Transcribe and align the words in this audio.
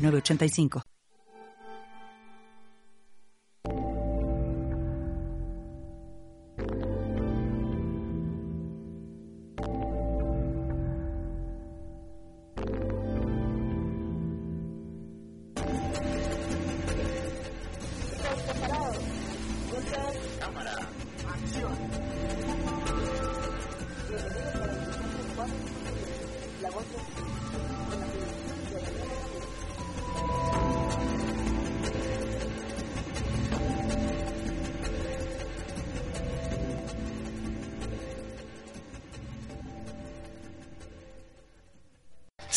985. 0.00 0.82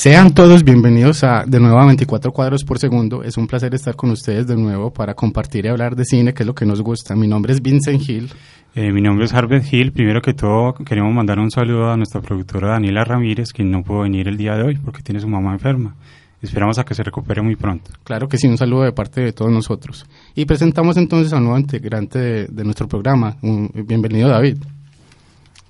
Sean 0.03 0.33
todos 0.33 0.65
bienvenidos 0.65 1.23
a 1.23 1.45
de 1.47 1.61
nuevo 1.61 1.79
a 1.79 1.85
24 1.85 2.33
cuadros 2.33 2.65
por 2.65 2.77
segundo. 2.77 3.23
Es 3.23 3.37
un 3.37 3.47
placer 3.47 3.73
estar 3.73 3.95
con 3.95 4.09
ustedes 4.09 4.45
de 4.45 4.57
nuevo 4.57 4.91
para 4.91 5.13
compartir 5.13 5.63
y 5.63 5.69
hablar 5.69 5.95
de 5.95 6.03
cine, 6.03 6.33
que 6.33 6.43
es 6.43 6.47
lo 6.47 6.53
que 6.53 6.65
nos 6.65 6.81
gusta. 6.81 7.15
Mi 7.15 7.25
nombre 7.25 7.53
es 7.53 7.61
Vincent 7.61 8.01
Hill. 8.01 8.29
Eh, 8.75 8.91
mi 8.91 8.99
nombre 8.99 9.23
es 9.23 9.33
Harvey 9.33 9.61
Hill. 9.71 9.93
Primero 9.93 10.21
que 10.21 10.33
todo, 10.33 10.73
queremos 10.73 11.13
mandar 11.13 11.39
un 11.39 11.49
saludo 11.49 11.89
a 11.89 11.95
nuestra 11.95 12.19
productora 12.19 12.71
Daniela 12.71 13.05
Ramírez, 13.05 13.53
quien 13.53 13.71
no 13.71 13.81
pudo 13.81 14.01
venir 14.01 14.27
el 14.27 14.35
día 14.35 14.57
de 14.57 14.63
hoy 14.63 14.75
porque 14.75 15.01
tiene 15.01 15.21
su 15.21 15.29
mamá 15.29 15.53
enferma. 15.53 15.95
Esperamos 16.41 16.77
a 16.79 16.83
que 16.83 16.95
se 16.95 17.03
recupere 17.03 17.41
muy 17.41 17.55
pronto. 17.55 17.91
Claro 18.03 18.27
que 18.27 18.37
sí, 18.37 18.45
un 18.45 18.57
saludo 18.57 18.83
de 18.83 18.91
parte 18.91 19.21
de 19.21 19.31
todos 19.31 19.53
nosotros. 19.53 20.05
Y 20.35 20.43
presentamos 20.43 20.97
entonces 20.97 21.31
a 21.31 21.37
un 21.37 21.43
nuevo 21.43 21.59
integrante 21.59 22.19
de, 22.49 22.63
nuestro 22.65 22.89
programa. 22.89 23.37
bienvenido, 23.41 24.27
David. 24.27 24.57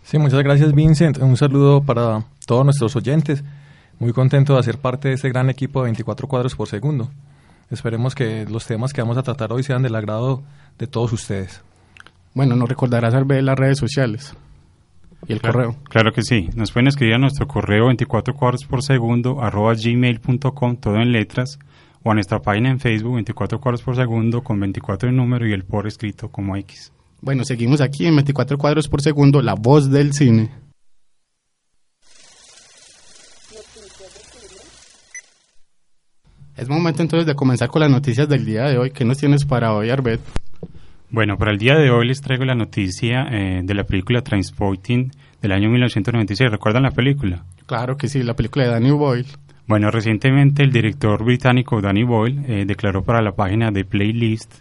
Sí, 0.01 0.17
muchas 0.17 0.41
gracias, 0.41 0.73
Vincent. 0.73 1.19
Un 1.19 1.37
saludo 1.37 1.83
para 1.83 2.25
todos 2.47 2.65
nuestros 2.65 2.95
oyentes 2.95 3.43
muy 3.99 4.13
contento 4.13 4.53
de 4.53 4.59
hacer 4.59 4.77
parte 4.77 5.09
de 5.09 5.15
este 5.15 5.29
gran 5.29 5.49
equipo 5.49 5.79
de 5.79 5.85
24 5.85 6.27
cuadros 6.27 6.55
por 6.55 6.67
segundo. 6.67 7.09
Esperemos 7.69 8.15
que 8.15 8.45
los 8.45 8.65
temas 8.65 8.93
que 8.93 9.01
vamos 9.01 9.17
a 9.17 9.23
tratar 9.23 9.51
hoy 9.51 9.63
sean 9.63 9.83
del 9.83 9.95
agrado 9.95 10.43
de 10.77 10.87
todos 10.87 11.13
ustedes. 11.13 11.61
Bueno, 12.33 12.55
nos 12.55 12.69
recordarás 12.69 13.13
al 13.13 13.25
ver 13.25 13.43
las 13.43 13.57
redes 13.57 13.77
sociales 13.77 14.35
y 15.27 15.33
el 15.33 15.41
correo. 15.41 15.75
Claro 15.89 16.11
que 16.11 16.21
sí. 16.21 16.49
Nos 16.55 16.71
pueden 16.71 16.87
escribir 16.87 17.15
a 17.15 17.19
nuestro 17.19 17.47
correo 17.47 17.87
24 17.87 18.33
cuadros 18.35 18.65
por 18.65 18.83
segundo 18.83 19.41
arroba 19.41 19.73
gmail.com, 19.73 20.77
todo 20.77 20.95
en 20.97 21.11
letras, 21.11 21.59
o 22.03 22.11
a 22.11 22.13
nuestra 22.13 22.39
página 22.39 22.69
en 22.69 22.79
Facebook 22.79 23.15
24 23.15 23.59
cuadros 23.59 23.81
por 23.81 23.95
segundo 23.95 24.43
con 24.43 24.59
24 24.59 25.09
en 25.09 25.15
número 25.15 25.47
y 25.47 25.53
el 25.53 25.63
por 25.63 25.87
escrito 25.87 26.29
como 26.29 26.55
X. 26.57 26.91
Bueno, 27.21 27.45
seguimos 27.45 27.79
aquí 27.79 28.05
en 28.05 28.15
24 28.15 28.57
cuadros 28.57 28.89
por 28.89 29.01
segundo, 29.01 29.41
la 29.41 29.53
voz 29.53 29.89
del 29.89 30.13
cine. 30.13 30.49
Es 36.55 36.69
momento 36.69 37.01
entonces 37.01 37.25
de 37.25 37.33
comenzar 37.33 37.69
con 37.69 37.81
las 37.81 37.89
noticias 37.89 38.29
del 38.29 38.45
día 38.45 38.65
de 38.65 38.77
hoy. 38.77 38.91
¿Qué 38.91 39.05
nos 39.05 39.17
tienes 39.17 39.43
para 39.43 39.73
hoy, 39.73 39.89
Arbet? 39.89 40.21
Bueno, 41.09 41.37
para 41.37 41.51
el 41.51 41.57
día 41.57 41.75
de 41.75 41.89
hoy 41.89 42.07
les 42.07 42.21
traigo 42.21 42.45
la 42.45 42.53
noticia 42.53 43.25
eh, 43.31 43.61
de 43.63 43.73
la 43.73 43.83
película 43.85 44.21
Transporting 44.21 45.09
del 45.41 45.51
año 45.51 45.69
1996. 45.69 46.51
¿Recuerdan 46.51 46.83
la 46.83 46.91
película? 46.91 47.43
Claro 47.65 47.97
que 47.97 48.07
sí, 48.07 48.21
la 48.21 48.35
película 48.35 48.65
de 48.65 48.71
Danny 48.71 48.91
Boyle. 48.91 49.27
Bueno, 49.65 49.89
recientemente 49.89 50.61
el 50.61 50.71
director 50.71 51.23
británico 51.23 51.81
Danny 51.81 52.03
Boyle 52.03 52.43
eh, 52.47 52.65
declaró 52.67 53.03
para 53.03 53.21
la 53.21 53.31
página 53.31 53.71
de 53.71 53.83
Playlist 53.83 54.53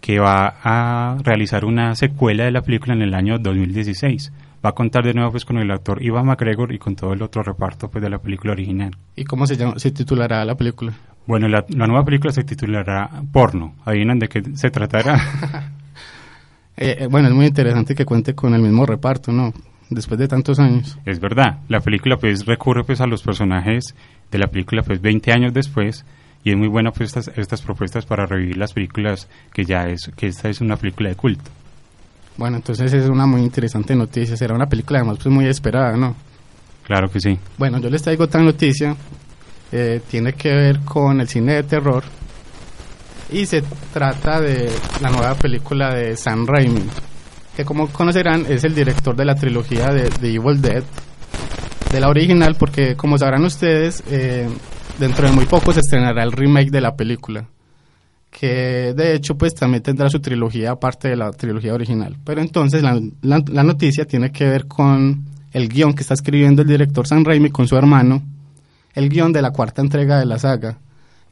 que 0.00 0.20
va 0.20 0.58
a 0.62 1.18
realizar 1.22 1.64
una 1.64 1.94
secuela 1.96 2.44
de 2.44 2.52
la 2.52 2.62
película 2.62 2.94
en 2.94 3.02
el 3.02 3.14
año 3.14 3.38
2016 3.38 4.32
va 4.64 4.70
a 4.70 4.74
contar 4.74 5.04
de 5.04 5.14
nuevo 5.14 5.32
pues 5.32 5.44
con 5.44 5.58
el 5.58 5.70
actor 5.70 6.02
Ivan 6.02 6.26
McGregor 6.26 6.72
y 6.72 6.78
con 6.78 6.94
todo 6.94 7.12
el 7.12 7.22
otro 7.22 7.42
reparto 7.42 7.90
pues 7.90 8.02
de 8.02 8.10
la 8.10 8.18
película 8.18 8.52
original. 8.52 8.96
¿Y 9.16 9.24
cómo 9.24 9.46
se 9.46 9.56
llama, 9.56 9.78
se 9.78 9.90
titulará 9.90 10.44
la 10.44 10.54
película? 10.56 10.92
Bueno, 11.26 11.48
la, 11.48 11.64
nueva 11.68 12.04
película 12.04 12.32
se 12.32 12.42
titulará 12.44 13.08
Porno. 13.32 13.74
¿Adivinan 13.84 14.18
de 14.18 14.28
qué 14.28 14.42
se 14.54 14.70
tratará? 14.70 15.18
Eh, 16.74 16.96
eh, 17.00 17.06
bueno, 17.06 17.28
es 17.28 17.34
muy 17.34 17.44
interesante 17.44 17.94
que 17.94 18.06
cuente 18.06 18.34
con 18.34 18.54
el 18.54 18.62
mismo 18.62 18.86
reparto, 18.86 19.30
¿no? 19.30 19.52
Después 19.90 20.18
de 20.18 20.26
tantos 20.26 20.58
años. 20.58 20.98
Es 21.04 21.20
verdad. 21.20 21.58
La 21.68 21.80
película 21.80 22.16
pues 22.16 22.46
recurre 22.46 22.82
pues 22.82 23.02
a 23.02 23.06
los 23.06 23.22
personajes 23.22 23.94
de 24.30 24.38
la 24.38 24.46
película 24.46 24.82
pues 24.82 25.02
20 25.02 25.32
años 25.32 25.52
después 25.52 26.06
y 26.42 26.50
es 26.50 26.56
muy 26.56 26.68
buena 26.68 26.90
pues 26.90 27.14
estas, 27.14 27.28
estas 27.36 27.60
propuestas 27.60 28.06
para 28.06 28.24
revivir 28.24 28.56
las 28.56 28.72
películas 28.72 29.28
que 29.52 29.66
ya 29.66 29.84
es 29.84 30.10
que 30.16 30.28
esta 30.28 30.48
es 30.48 30.62
una 30.62 30.76
película 30.76 31.10
de 31.10 31.14
culto. 31.14 31.50
Bueno, 32.38 32.56
entonces 32.56 32.90
es 32.94 33.06
una 33.06 33.26
muy 33.26 33.42
interesante 33.42 33.94
noticia. 33.94 34.34
Será 34.34 34.54
una 34.54 34.66
película 34.66 35.00
además 35.00 35.18
pues 35.22 35.32
muy 35.32 35.46
esperada, 35.46 35.94
¿no? 35.96 36.16
Claro 36.84 37.10
que 37.10 37.20
sí. 37.20 37.38
Bueno, 37.58 37.78
yo 37.78 37.90
les 37.90 38.02
traigo 38.02 38.24
otra 38.24 38.42
noticia 38.42 38.96
eh, 39.72 40.00
tiene 40.08 40.34
que 40.34 40.50
ver 40.50 40.80
con 40.80 41.20
el 41.20 41.28
cine 41.28 41.54
de 41.54 41.62
terror 41.62 42.04
y 43.32 43.46
se 43.46 43.62
trata 43.92 44.40
de 44.40 44.70
la 45.00 45.10
nueva 45.10 45.34
película 45.34 45.94
de 45.94 46.16
Sam 46.16 46.46
Raimi, 46.46 46.84
que 47.56 47.64
como 47.64 47.88
conocerán 47.88 48.44
es 48.48 48.64
el 48.64 48.74
director 48.74 49.16
de 49.16 49.24
la 49.24 49.34
trilogía 49.34 49.90
de, 49.90 50.10
Evil 50.22 50.60
Dead, 50.60 50.84
de 51.90 52.00
la 52.00 52.08
original, 52.08 52.56
porque 52.58 52.94
como 52.94 53.16
sabrán 53.16 53.44
ustedes, 53.44 54.02
eh, 54.10 54.48
dentro 54.98 55.26
de 55.26 55.34
muy 55.34 55.46
poco 55.46 55.72
se 55.72 55.80
estrenará 55.80 56.22
el 56.22 56.32
remake 56.32 56.70
de 56.70 56.80
la 56.82 56.94
película, 56.94 57.46
que 58.30 58.92
de 58.94 59.14
hecho 59.14 59.36
pues 59.36 59.54
también 59.54 59.82
tendrá 59.82 60.10
su 60.10 60.20
trilogía 60.20 60.72
aparte 60.72 61.08
de 61.08 61.16
la 61.16 61.30
trilogía 61.30 61.72
original. 61.72 62.16
Pero 62.24 62.42
entonces 62.42 62.82
la, 62.82 63.00
la 63.22 63.62
noticia 63.62 64.04
tiene 64.04 64.30
que 64.30 64.44
ver 64.44 64.66
con 64.66 65.24
el 65.52 65.68
guion 65.68 65.94
que 65.94 66.02
está 66.02 66.14
escribiendo 66.14 66.62
el 66.62 66.68
director 66.68 67.06
Sam 67.06 67.24
Raimi 67.24 67.50
con 67.50 67.66
su 67.66 67.76
hermano, 67.76 68.22
el 68.94 69.08
guion 69.08 69.32
de 69.32 69.42
la 69.42 69.50
cuarta 69.50 69.82
entrega 69.82 70.18
de 70.18 70.26
la 70.26 70.38
saga, 70.38 70.78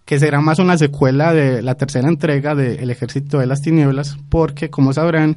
que 0.04 0.18
será 0.18 0.40
más 0.40 0.58
una 0.58 0.78
secuela 0.78 1.32
de 1.32 1.62
la 1.62 1.74
tercera 1.74 2.08
entrega 2.08 2.54
de 2.54 2.76
El 2.76 2.90
Ejército 2.90 3.38
de 3.38 3.46
las 3.46 3.60
Tinieblas, 3.60 4.16
porque 4.28 4.70
como 4.70 4.92
sabrán, 4.92 5.36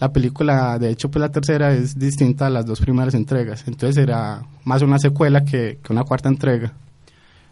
la 0.00 0.12
película, 0.12 0.78
de 0.78 0.90
hecho, 0.90 1.10
pues 1.10 1.20
la 1.20 1.30
tercera 1.30 1.72
es 1.72 1.98
distinta 1.98 2.46
a 2.46 2.50
las 2.50 2.66
dos 2.66 2.80
primeras 2.80 3.14
entregas, 3.14 3.66
entonces 3.66 3.94
será 3.94 4.42
más 4.64 4.82
una 4.82 4.98
secuela 4.98 5.44
que, 5.44 5.78
una 5.88 6.04
cuarta 6.04 6.28
entrega. 6.28 6.72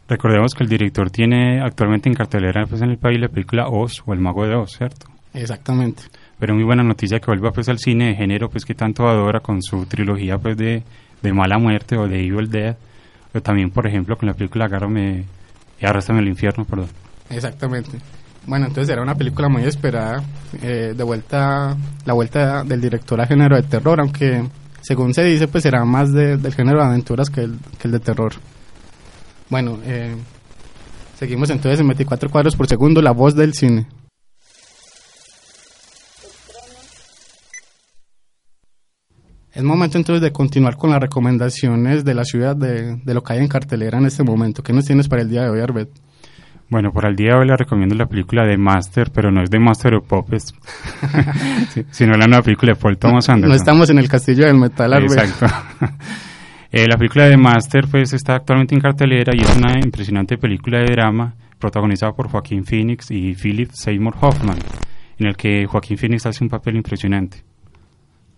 Recordemos 0.08 0.52
que 0.52 0.64
el 0.64 0.68
director 0.68 1.10
tiene 1.10 1.62
actualmente 1.62 2.08
en 2.08 2.14
cartelera 2.14 2.66
pues, 2.66 2.82
en 2.82 2.90
el 2.90 2.98
país 2.98 3.18
la 3.20 3.28
película 3.28 3.68
Oz 3.68 4.02
o 4.04 4.12
El 4.12 4.20
Mago 4.20 4.46
de 4.46 4.56
Oz, 4.56 4.76
¿cierto? 4.76 5.06
Exactamente. 5.32 6.02
Pero 6.38 6.54
muy 6.54 6.64
buena 6.64 6.82
noticia 6.82 7.20
que 7.20 7.26
vuelva 7.26 7.52
pues 7.52 7.68
al 7.68 7.78
cine 7.78 8.08
de 8.08 8.14
género 8.16 8.50
pues 8.50 8.64
que 8.64 8.74
tanto 8.74 9.08
adora 9.08 9.40
con 9.40 9.62
su 9.62 9.86
trilogía 9.86 10.36
pues 10.38 10.56
de, 10.56 10.82
de 11.22 11.32
Mala 11.32 11.58
Muerte 11.58 11.96
o 11.96 12.08
de 12.08 12.20
Evil 12.20 12.50
Dead 12.50 12.76
pero 13.32 13.42
también, 13.42 13.70
por 13.70 13.86
ejemplo, 13.86 14.16
con 14.16 14.28
la 14.28 14.34
película 14.34 14.66
Agárrame 14.66 15.24
y 15.80 15.86
Arrastrame 15.86 16.20
el 16.20 16.28
infierno, 16.28 16.64
perdón. 16.64 16.88
Exactamente. 17.30 17.98
Bueno, 18.46 18.66
entonces 18.66 18.92
era 18.92 19.02
una 19.02 19.14
película 19.14 19.48
muy 19.48 19.64
esperada, 19.64 20.22
eh, 20.60 20.94
de 20.96 21.04
vuelta, 21.04 21.76
la 22.04 22.12
vuelta 22.12 22.64
del 22.64 22.80
director 22.80 23.20
a 23.20 23.26
género 23.26 23.56
de 23.56 23.62
terror, 23.62 24.00
aunque 24.00 24.42
según 24.80 25.14
se 25.14 25.22
dice, 25.22 25.48
pues 25.48 25.62
será 25.62 25.84
más 25.84 26.12
del 26.12 26.52
género 26.52 26.80
de 26.80 26.86
aventuras 26.86 27.30
que 27.30 27.42
el, 27.42 27.58
que 27.78 27.88
el 27.88 27.92
de 27.92 28.00
terror. 28.00 28.32
Bueno, 29.48 29.78
eh, 29.84 30.16
seguimos 31.16 31.50
entonces 31.50 31.80
en 31.80 31.86
24 31.86 32.30
cuadros 32.30 32.56
por 32.56 32.66
segundo, 32.66 33.00
la 33.00 33.12
voz 33.12 33.34
del 33.34 33.54
cine. 33.54 33.86
Es 39.54 39.62
momento 39.62 39.98
entonces 39.98 40.22
de 40.22 40.32
continuar 40.32 40.76
con 40.76 40.90
las 40.90 41.00
recomendaciones 41.00 42.06
de 42.06 42.14
la 42.14 42.24
ciudad 42.24 42.56
de, 42.56 42.98
lo 43.04 43.22
que 43.22 43.34
hay 43.34 43.40
en 43.40 43.48
cartelera 43.48 43.98
en 43.98 44.06
este 44.06 44.22
momento. 44.22 44.62
¿Qué 44.62 44.72
nos 44.72 44.86
tienes 44.86 45.08
para 45.08 45.20
el 45.22 45.28
día 45.28 45.42
de 45.42 45.50
hoy, 45.50 45.60
Arbet? 45.60 45.90
Bueno, 46.70 46.90
para 46.90 47.10
el 47.10 47.16
día 47.16 47.32
de 47.32 47.40
hoy 47.40 47.46
le 47.48 47.56
recomiendo 47.56 47.94
la 47.94 48.06
película 48.06 48.46
de 48.46 48.56
Master, 48.56 49.10
pero 49.12 49.30
no 49.30 49.42
es 49.42 49.50
de 49.50 49.58
Master 49.58 49.94
of 49.96 50.06
Puppets, 50.06 50.54
sino 51.90 52.16
la 52.16 52.26
nueva 52.26 52.42
película 52.42 52.72
de 52.72 52.80
Paul 52.80 52.96
Thomas 52.96 53.28
Anderson. 53.28 53.50
No 53.50 53.54
estamos 53.54 53.90
en 53.90 53.98
el 53.98 54.08
castillo 54.08 54.46
del 54.46 54.56
metal, 54.56 54.92
Arbet. 54.94 55.18
Exacto. 55.18 55.46
Eh, 56.74 56.88
la 56.88 56.96
película 56.96 57.26
de 57.26 57.36
Master 57.36 57.86
pues 57.86 58.14
está 58.14 58.36
actualmente 58.36 58.74
en 58.74 58.80
cartelera 58.80 59.34
y 59.36 59.42
es 59.42 59.56
una 59.58 59.78
impresionante 59.78 60.38
película 60.38 60.78
de 60.78 60.86
drama 60.86 61.34
protagonizada 61.58 62.12
por 62.12 62.30
Joaquín 62.30 62.64
Phoenix 62.64 63.10
y 63.10 63.34
Philip 63.34 63.70
Seymour 63.72 64.14
Hoffman, 64.18 64.56
en 65.18 65.26
el 65.26 65.36
que 65.36 65.66
Joaquín 65.66 65.98
Phoenix 65.98 66.24
hace 66.24 66.42
un 66.42 66.48
papel 66.48 66.76
impresionante. 66.76 67.44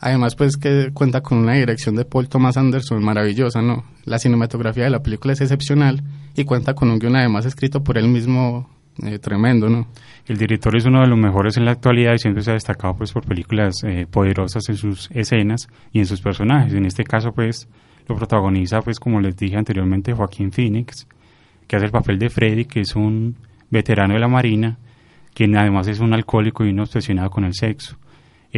Además, 0.04 0.36
pues 0.36 0.58
que 0.58 0.90
cuenta 0.92 1.22
con 1.22 1.38
una 1.38 1.54
dirección 1.54 1.96
de 1.96 2.04
Paul 2.04 2.28
Thomas 2.28 2.58
Anderson 2.58 3.02
maravillosa, 3.02 3.62
¿no? 3.62 3.84
La 4.04 4.18
cinematografía 4.18 4.84
de 4.84 4.90
la 4.90 5.02
película 5.02 5.32
es 5.32 5.40
excepcional 5.40 6.02
y 6.36 6.44
cuenta 6.44 6.74
con 6.74 6.90
un 6.90 6.98
guion 6.98 7.16
además 7.16 7.46
escrito 7.46 7.82
por 7.82 7.96
él 7.96 8.08
mismo 8.08 8.68
eh, 9.02 9.18
tremendo, 9.18 9.70
¿no? 9.70 9.86
El 10.26 10.36
director 10.36 10.76
es 10.76 10.84
uno 10.84 11.00
de 11.00 11.06
los 11.06 11.18
mejores 11.18 11.56
en 11.56 11.64
la 11.64 11.70
actualidad 11.70 12.12
y 12.12 12.18
siempre 12.18 12.42
se 12.42 12.50
ha 12.50 12.52
destacado 12.52 12.94
pues 12.98 13.12
por 13.12 13.24
películas 13.24 13.82
eh, 13.82 14.06
poderosas 14.06 14.68
en 14.68 14.76
sus 14.76 15.10
escenas 15.10 15.68
y 15.90 16.00
en 16.00 16.06
sus 16.06 16.20
personajes. 16.20 16.74
En 16.74 16.84
este 16.84 17.02
caso, 17.02 17.32
pues, 17.32 17.66
lo 18.06 18.14
protagoniza, 18.14 18.82
pues, 18.82 19.00
como 19.00 19.22
les 19.22 19.34
dije 19.34 19.56
anteriormente, 19.56 20.12
Joaquín 20.12 20.52
Phoenix, 20.52 21.06
que 21.66 21.76
hace 21.76 21.86
el 21.86 21.92
papel 21.92 22.18
de 22.18 22.28
Freddy, 22.28 22.66
que 22.66 22.80
es 22.80 22.94
un 22.94 23.36
veterano 23.70 24.12
de 24.12 24.20
la 24.20 24.28
Marina, 24.28 24.76
quien 25.32 25.56
además 25.56 25.88
es 25.88 26.00
un 26.00 26.12
alcohólico 26.12 26.62
y 26.62 26.68
un 26.68 26.80
obsesionado 26.80 27.30
con 27.30 27.44
el 27.44 27.54
sexo 27.54 27.96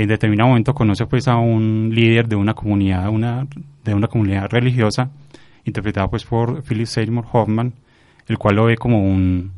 en 0.02 0.08
determinado 0.08 0.50
momento 0.50 0.74
conoce 0.74 1.06
pues 1.06 1.26
a 1.26 1.36
un 1.36 1.90
líder 1.92 2.28
de 2.28 2.36
una 2.36 2.52
comunidad, 2.52 3.08
una, 3.08 3.46
de 3.82 3.94
una 3.94 4.08
comunidad 4.08 4.46
religiosa, 4.50 5.10
interpretado 5.64 6.10
pues 6.10 6.24
por 6.24 6.62
Philip 6.62 6.86
Seymour 6.86 7.24
Hoffman, 7.32 7.72
el 8.26 8.36
cual 8.36 8.56
lo 8.56 8.66
ve 8.66 8.76
como 8.76 9.02
un 9.02 9.52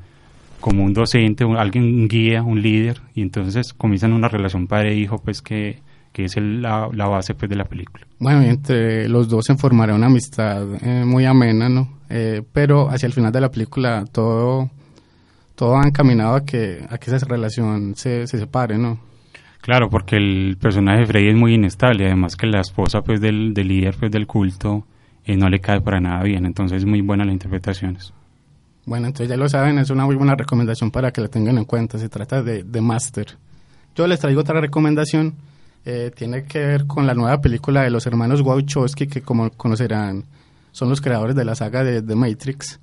como 0.61 0.85
un 0.85 0.93
docente, 0.93 1.45
alguien, 1.57 1.85
un 1.85 2.09
guía, 2.09 2.43
un 2.43 2.61
líder, 2.61 3.01
y 3.15 3.23
entonces 3.23 3.73
comienzan 3.73 4.13
una 4.13 4.29
relación 4.29 4.67
padre-hijo 4.67 5.19
pues 5.19 5.41
que, 5.41 5.81
que 6.13 6.25
es 6.25 6.37
la, 6.37 6.89
la, 6.93 7.07
base 7.07 7.35
pues 7.35 7.49
de 7.49 7.55
la 7.55 7.65
película. 7.65 8.05
Bueno, 8.19 8.43
entre 8.43 9.09
los 9.09 9.29
dos 9.29 9.45
se 9.45 9.57
formará 9.57 9.95
una 9.95 10.07
amistad 10.07 10.67
eh, 10.83 11.05
muy 11.05 11.27
amena, 11.27 11.69
¿no? 11.69 11.99
Eh, 12.11 12.43
pero 12.53 12.91
hacia 12.91 13.07
el 13.07 13.13
final 13.13 13.31
de 13.31 13.41
la 13.41 13.51
película 13.51 14.05
todo 14.11 14.71
todo 15.55 15.77
ha 15.77 15.87
encaminado 15.87 16.37
a 16.37 16.45
que, 16.45 16.85
a 16.89 16.99
que 16.99 17.11
esa 17.11 17.27
relación 17.27 17.95
se, 17.97 18.27
se 18.29 18.39
separe, 18.39 18.79
¿no? 18.79 19.08
Claro, 19.61 19.91
porque 19.91 20.17
el 20.17 20.57
personaje 20.61 21.01
de 21.01 21.07
Freddy 21.07 21.29
es 21.29 21.37
muy 21.37 21.55
inestable, 21.55 22.07
además 22.07 22.37
que 22.37 22.47
la 22.47 22.61
esposa 22.61 23.03
pues 23.03 23.21
del, 23.21 23.53
líder 23.53 23.95
pues 23.99 24.11
del 24.11 24.27
culto 24.27 24.87
eh, 25.25 25.37
no 25.37 25.49
le 25.49 25.61
cae 25.61 25.81
para 25.81 26.01
nada 26.01 26.23
bien, 26.23 26.47
entonces 26.47 26.79
es 26.79 26.85
muy 26.87 27.01
buena 27.01 27.25
las 27.25 27.33
interpretaciones. 27.33 28.13
Bueno, 28.87 29.09
entonces 29.09 29.29
ya 29.29 29.37
lo 29.37 29.49
saben, 29.49 29.79
es 29.79 29.91
una 29.91 30.07
muy 30.07 30.17
buena 30.17 30.35
recomendación 30.35 30.91
para 30.91 31.11
que 31.13 31.21
la 31.21 31.29
tengan 31.29 31.59
en 31.59 31.65
cuenta, 31.65 31.99
se 31.99 32.09
trata 32.09 32.43
de, 32.43 32.63
de 32.63 32.81
Master. 32.81 33.27
Yo 33.95 34.07
les 34.07 34.21
traigo 34.21 34.41
otra 34.41 34.61
recomendación, 34.61 35.35
eh, 35.85 36.11
tiene 36.15 36.45
que 36.45 36.61
ver 36.61 36.87
con 36.87 37.07
la 37.07 37.15
nueva 37.15 37.41
película 37.41 37.83
de 37.83 37.91
los 37.91 38.07
hermanos 38.07 38.41
Wachowski, 38.41 39.07
que 39.07 39.21
como 39.21 39.51
conocerán 39.51 40.25
son 40.73 40.89
los 40.89 41.01
creadores 41.01 41.35
de 41.35 41.45
la 41.45 41.55
saga 41.55 41.83
de 41.83 42.01
The 42.01 42.15
Matrix 42.15 42.81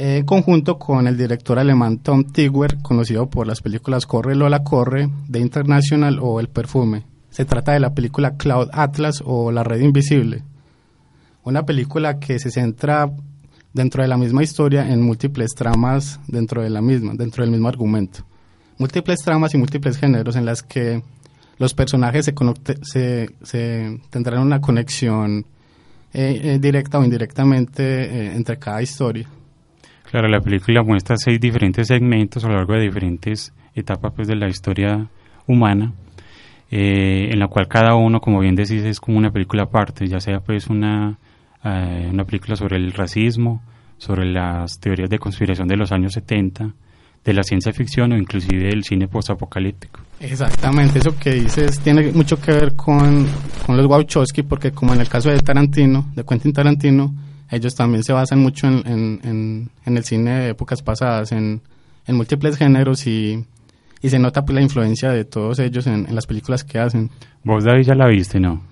en 0.00 0.24
conjunto 0.24 0.78
con 0.78 1.08
el 1.08 1.16
director 1.16 1.58
alemán 1.58 1.98
Tom 1.98 2.22
Tigwer, 2.22 2.78
conocido 2.82 3.28
por 3.28 3.48
las 3.48 3.60
películas 3.60 4.06
Corre 4.06 4.36
Lola 4.36 4.62
Corre, 4.62 5.10
The 5.28 5.40
International 5.40 6.20
o 6.22 6.38
El 6.38 6.48
Perfume. 6.48 7.02
Se 7.30 7.44
trata 7.44 7.72
de 7.72 7.80
la 7.80 7.94
película 7.94 8.36
Cloud 8.36 8.68
Atlas 8.72 9.20
o 9.24 9.50
La 9.50 9.64
Red 9.64 9.80
Invisible, 9.80 10.44
una 11.42 11.66
película 11.66 12.20
que 12.20 12.38
se 12.38 12.52
centra 12.52 13.10
dentro 13.72 14.02
de 14.02 14.08
la 14.08 14.16
misma 14.16 14.44
historia 14.44 14.88
en 14.88 15.02
múltiples 15.02 15.50
tramas 15.56 16.20
dentro 16.28 16.62
de 16.62 16.70
la 16.70 16.80
misma, 16.80 17.14
dentro 17.14 17.42
del 17.42 17.50
mismo 17.50 17.66
argumento. 17.66 18.20
Múltiples 18.78 19.18
tramas 19.18 19.52
y 19.54 19.58
múltiples 19.58 19.96
géneros 19.96 20.36
en 20.36 20.46
las 20.46 20.62
que 20.62 21.02
los 21.58 21.74
personajes 21.74 22.24
se, 22.82 23.30
se, 23.42 24.00
tendrán 24.10 24.42
una 24.42 24.60
conexión 24.60 25.44
eh, 26.12 26.40
eh, 26.44 26.58
directa 26.60 27.00
o 27.00 27.04
indirectamente 27.04 27.82
eh, 27.82 28.36
entre 28.36 28.60
cada 28.60 28.80
historia. 28.80 29.28
Claro, 30.10 30.26
la 30.28 30.40
película 30.40 30.82
muestra 30.82 31.16
seis 31.18 31.38
diferentes 31.38 31.86
segmentos 31.86 32.42
a 32.42 32.48
lo 32.48 32.54
largo 32.54 32.72
de 32.72 32.80
diferentes 32.80 33.52
etapas 33.74 34.12
pues, 34.16 34.26
de 34.26 34.36
la 34.36 34.48
historia 34.48 35.06
humana, 35.46 35.92
eh, 36.70 37.28
en 37.30 37.38
la 37.38 37.48
cual 37.48 37.68
cada 37.68 37.94
uno, 37.94 38.18
como 38.20 38.40
bien 38.40 38.54
decís, 38.54 38.84
es 38.84 39.00
como 39.00 39.18
una 39.18 39.30
película 39.30 39.64
aparte, 39.64 40.06
ya 40.06 40.18
sea 40.18 40.40
pues 40.40 40.68
una, 40.68 41.18
eh, 41.62 42.08
una 42.10 42.24
película 42.24 42.56
sobre 42.56 42.76
el 42.76 42.92
racismo, 42.92 43.62
sobre 43.98 44.24
las 44.24 44.80
teorías 44.80 45.10
de 45.10 45.18
conspiración 45.18 45.68
de 45.68 45.76
los 45.76 45.92
años 45.92 46.14
70, 46.14 46.72
de 47.22 47.34
la 47.34 47.42
ciencia 47.42 47.74
ficción 47.74 48.12
o 48.12 48.16
inclusive 48.16 48.68
del 48.68 48.84
cine 48.84 49.08
postapocalíptico. 49.08 50.00
Exactamente, 50.20 51.00
eso 51.00 51.14
que 51.18 51.34
dices 51.34 51.80
tiene 51.80 52.12
mucho 52.12 52.40
que 52.40 52.52
ver 52.52 52.74
con, 52.74 53.26
con 53.66 53.76
los 53.76 53.84
Wachowski, 53.84 54.42
porque 54.42 54.70
como 54.72 54.94
en 54.94 55.02
el 55.02 55.08
caso 55.08 55.28
de 55.28 55.38
Tarantino, 55.40 56.10
de 56.14 56.24
Quentin 56.24 56.54
Tarantino, 56.54 57.14
ellos 57.50 57.74
también 57.74 58.04
se 58.04 58.12
basan 58.12 58.40
mucho 58.40 58.66
en, 58.66 58.86
en, 58.86 59.70
en, 59.84 59.96
el 59.96 60.04
cine 60.04 60.38
de 60.40 60.48
épocas 60.50 60.82
pasadas, 60.82 61.32
en, 61.32 61.62
múltiples 62.06 62.56
géneros 62.56 63.06
y, 63.06 63.44
y, 64.00 64.08
se 64.08 64.18
nota 64.18 64.44
pues 64.44 64.54
la 64.54 64.62
influencia 64.62 65.10
de 65.10 65.24
todos 65.24 65.58
ellos 65.58 65.86
en, 65.86 66.06
las 66.14 66.26
películas 66.26 66.64
que 66.64 66.78
hacen. 66.78 67.10
¿Vos, 67.44 67.64
David, 67.64 67.84
ya 67.84 67.94
la 67.94 68.06
viste, 68.06 68.40
no? 68.40 68.62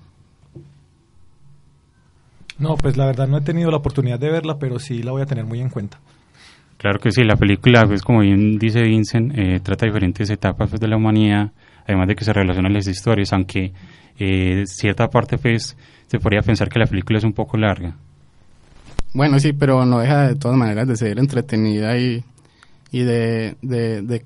No, 2.59 2.77
pues 2.77 2.97
la 2.97 3.07
verdad 3.07 3.29
no 3.29 3.37
he 3.37 3.43
tenido 3.43 3.71
la 3.71 3.77
oportunidad 3.77 4.19
de 4.19 4.31
verla, 4.31 4.59
pero 4.59 4.79
sí 4.79 5.03
la 5.03 5.13
voy 5.13 5.23
a 5.23 5.27
tener 5.27 5.45
muy 5.45 5.61
en 5.61 5.69
cuenta. 5.69 5.99
Claro 6.79 6.99
que 6.99 7.11
sí, 7.11 7.25
la 7.25 7.37
película, 7.37 7.87
pues 7.87 8.03
como 8.03 8.21
bien 8.21 8.59
dice 8.59 8.83
Vincent, 8.83 9.33
eh, 9.37 9.61
trata 9.63 9.87
diferentes 9.87 10.29
etapas 10.31 10.71
pues, 10.71 10.81
de 10.81 10.89
la 10.89 10.97
humanidad, 10.97 11.53
además 11.87 12.09
de 12.09 12.15
que 12.15 12.25
se 12.25 12.33
relacionan 12.33 12.73
las 12.73 12.87
historias, 12.87 13.33
aunque 13.33 13.73
eh, 14.19 14.63
cierta 14.67 15.09
parte 15.09 15.37
pues 15.37 15.77
se 16.07 16.19
podría 16.19 16.41
pensar 16.41 16.69
que 16.69 16.79
la 16.79 16.87
película 16.87 17.19
es 17.19 17.25
un 17.25 17.33
poco 17.33 17.57
larga. 17.57 17.97
Bueno, 19.17 19.41
sí, 19.41 19.55
pero 19.55 19.87
no 19.87 20.01
deja 20.01 20.29
de 20.29 20.35
todas 20.35 20.59
maneras 20.59 20.87
de 20.87 20.95
ser 20.95 21.19
entretenida 21.19 21.97
y, 21.97 22.23
y 22.93 23.01
de, 23.01 23.57
de, 23.63 24.23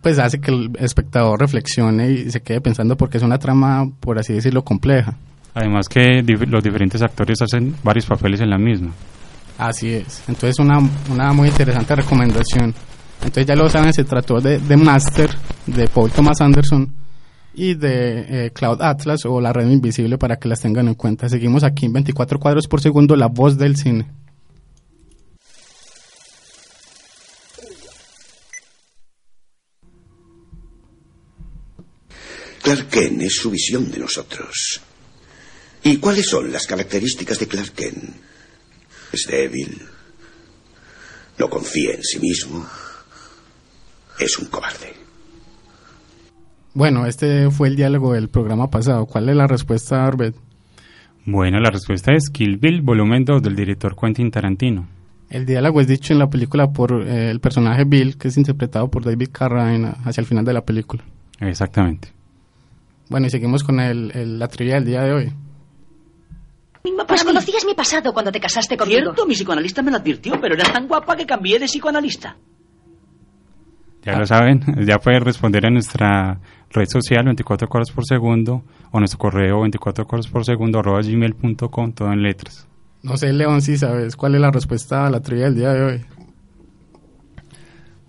pues 0.00 0.16
hace 0.20 0.40
que 0.40 0.52
el 0.52 0.70
espectador 0.78 1.40
reflexione 1.40 2.08
y 2.12 2.30
se 2.30 2.40
quede 2.40 2.60
pensando 2.60 2.96
porque 2.96 3.16
es 3.16 3.24
una 3.24 3.38
trama, 3.38 3.90
por 3.98 4.16
así 4.16 4.34
decirlo, 4.34 4.62
compleja. 4.62 5.16
Además 5.54 5.88
que 5.88 6.22
los 6.22 6.62
diferentes 6.62 7.02
actores 7.02 7.42
hacen 7.42 7.74
varios 7.82 8.06
papeles 8.06 8.40
en 8.40 8.50
la 8.50 8.58
misma. 8.58 8.92
Así 9.58 9.92
es. 9.92 10.22
Entonces 10.28 10.60
una, 10.60 10.78
una 11.10 11.32
muy 11.32 11.48
interesante 11.48 11.96
recomendación. 11.96 12.72
Entonces 13.18 13.44
ya 13.44 13.56
lo 13.56 13.68
saben, 13.68 13.92
se 13.92 14.04
trató 14.04 14.40
de, 14.40 14.60
de 14.60 14.76
Master, 14.76 15.30
de 15.66 15.88
Paul 15.88 16.12
Thomas 16.12 16.40
Anderson 16.40 16.94
y 17.54 17.74
de 17.74 18.46
eh, 18.46 18.50
Cloud 18.52 18.80
Atlas 18.82 19.26
o 19.26 19.40
La 19.40 19.52
Red 19.52 19.68
Invisible 19.68 20.16
para 20.16 20.36
que 20.36 20.48
las 20.48 20.60
tengan 20.60 20.86
en 20.86 20.94
cuenta. 20.94 21.28
Seguimos 21.28 21.64
aquí 21.64 21.86
en 21.86 21.92
24 21.92 22.38
cuadros 22.38 22.68
por 22.68 22.80
segundo, 22.80 23.16
la 23.16 23.26
voz 23.26 23.58
del 23.58 23.76
cine. 23.76 24.06
Clark 32.68 32.88
Kent 32.90 33.22
es 33.22 33.36
su 33.36 33.50
visión 33.50 33.90
de 33.90 33.98
nosotros. 33.98 34.82
¿Y 35.84 35.96
cuáles 35.96 36.26
son 36.26 36.52
las 36.52 36.66
características 36.66 37.38
de 37.38 37.48
Clark 37.48 37.72
Kent? 37.72 38.04
Es 39.10 39.26
débil. 39.26 39.80
No 41.38 41.48
confía 41.48 41.94
en 41.94 42.02
sí 42.02 42.18
mismo. 42.18 42.66
Es 44.20 44.38
un 44.38 44.48
cobarde. 44.48 44.92
Bueno, 46.74 47.06
este 47.06 47.50
fue 47.50 47.68
el 47.68 47.76
diálogo 47.76 48.12
del 48.12 48.28
programa 48.28 48.68
pasado. 48.68 49.06
¿Cuál 49.06 49.30
es 49.30 49.36
la 49.36 49.46
respuesta, 49.46 50.04
Arbet? 50.04 50.34
Bueno, 51.24 51.60
la 51.60 51.70
respuesta 51.70 52.12
es 52.12 52.28
Kill 52.28 52.58
Bill, 52.58 52.82
volumen 52.82 53.24
2 53.24 53.42
del 53.44 53.56
director 53.56 53.96
Quentin 53.98 54.30
Tarantino. 54.30 54.86
El 55.30 55.46
diálogo 55.46 55.80
es 55.80 55.88
dicho 55.88 56.12
en 56.12 56.18
la 56.18 56.28
película 56.28 56.70
por 56.70 56.92
eh, 57.08 57.30
el 57.30 57.40
personaje 57.40 57.84
Bill, 57.86 58.18
que 58.18 58.28
es 58.28 58.36
interpretado 58.36 58.90
por 58.90 59.06
David 59.06 59.30
Carradine 59.32 59.94
hacia 60.04 60.20
el 60.20 60.26
final 60.26 60.44
de 60.44 60.52
la 60.52 60.66
película. 60.66 61.02
Exactamente. 61.40 62.17
Bueno, 63.08 63.26
y 63.26 63.30
seguimos 63.30 63.64
con 63.64 63.80
el, 63.80 64.38
la 64.38 64.48
trivia 64.48 64.74
del 64.74 64.84
día 64.84 65.02
de 65.02 65.12
hoy. 65.12 65.32
Pues 67.06 67.24
conocías 67.24 67.64
mi 67.64 67.74
pasado 67.74 68.12
cuando 68.12 68.30
te 68.30 68.40
casaste 68.40 68.76
conmigo. 68.76 69.00
Cierto, 69.00 69.26
mi 69.26 69.34
psicoanalista 69.34 69.82
me 69.82 69.90
lo 69.90 69.96
advirtió, 69.96 70.40
pero 70.40 70.54
eras 70.54 70.72
tan 70.72 70.86
guapa 70.86 71.16
que 71.16 71.26
cambié 71.26 71.58
de 71.58 71.66
psicoanalista. 71.66 72.36
Ya 74.04 74.18
lo 74.18 74.26
saben, 74.26 74.60
ya 74.86 74.98
pueden 74.98 75.22
responder 75.22 75.66
a 75.66 75.70
nuestra 75.70 76.40
red 76.70 76.86
social 76.86 77.24
24 77.24 77.68
cuadros 77.68 77.90
por 77.90 78.06
segundo 78.06 78.62
o 78.90 78.98
nuestro 78.98 79.18
correo 79.18 79.60
24 79.62 80.06
cuadros 80.06 80.28
por 80.28 80.44
segundo 80.44 80.78
arroba 80.78 81.00
gmail.com, 81.00 81.92
todo 81.92 82.12
en 82.12 82.22
letras. 82.22 82.66
No 83.02 83.16
sé, 83.16 83.32
León, 83.32 83.62
si 83.62 83.76
sabes 83.76 84.16
cuál 84.16 84.34
es 84.34 84.40
la 84.40 84.50
respuesta 84.50 85.06
a 85.06 85.10
la 85.10 85.20
trivia 85.20 85.46
del 85.46 85.54
día 85.54 85.72
de 85.72 85.82
hoy. 85.82 86.04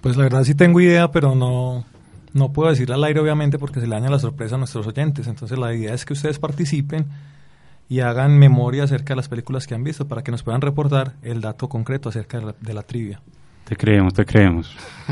Pues 0.01 0.15
la 0.15 0.23
verdad 0.23 0.43
sí 0.43 0.55
tengo 0.55 0.79
idea, 0.79 1.11
pero 1.11 1.35
no, 1.35 1.85
no 2.33 2.51
puedo 2.51 2.69
decir 2.69 2.91
al 2.91 3.03
aire, 3.03 3.19
obviamente, 3.19 3.57
porque 3.57 3.79
se 3.79 3.87
le 3.87 3.95
daña 3.95 4.09
la 4.09 4.19
sorpresa 4.19 4.55
a 4.55 4.57
nuestros 4.57 4.85
oyentes. 4.87 5.27
Entonces, 5.27 5.57
la 5.57 5.73
idea 5.73 5.93
es 5.93 6.05
que 6.05 6.13
ustedes 6.13 6.39
participen 6.39 7.07
y 7.89 8.01
hagan 8.01 8.37
memoria 8.37 8.83
acerca 8.83 9.13
de 9.13 9.15
las 9.17 9.27
películas 9.27 9.65
que 9.65 9.73
han 9.73 9.83
visto 9.83 10.07
para 10.07 10.23
que 10.23 10.31
nos 10.31 10.43
puedan 10.43 10.61
reportar 10.61 11.15
el 11.23 11.41
dato 11.41 11.67
concreto 11.67 12.09
acerca 12.09 12.39
de 12.59 12.73
la, 12.73 12.83
trivia. 12.83 13.19
Te 13.65 13.75
creemos, 13.75 14.13
te 14.13 14.25
creemos. 14.25 14.75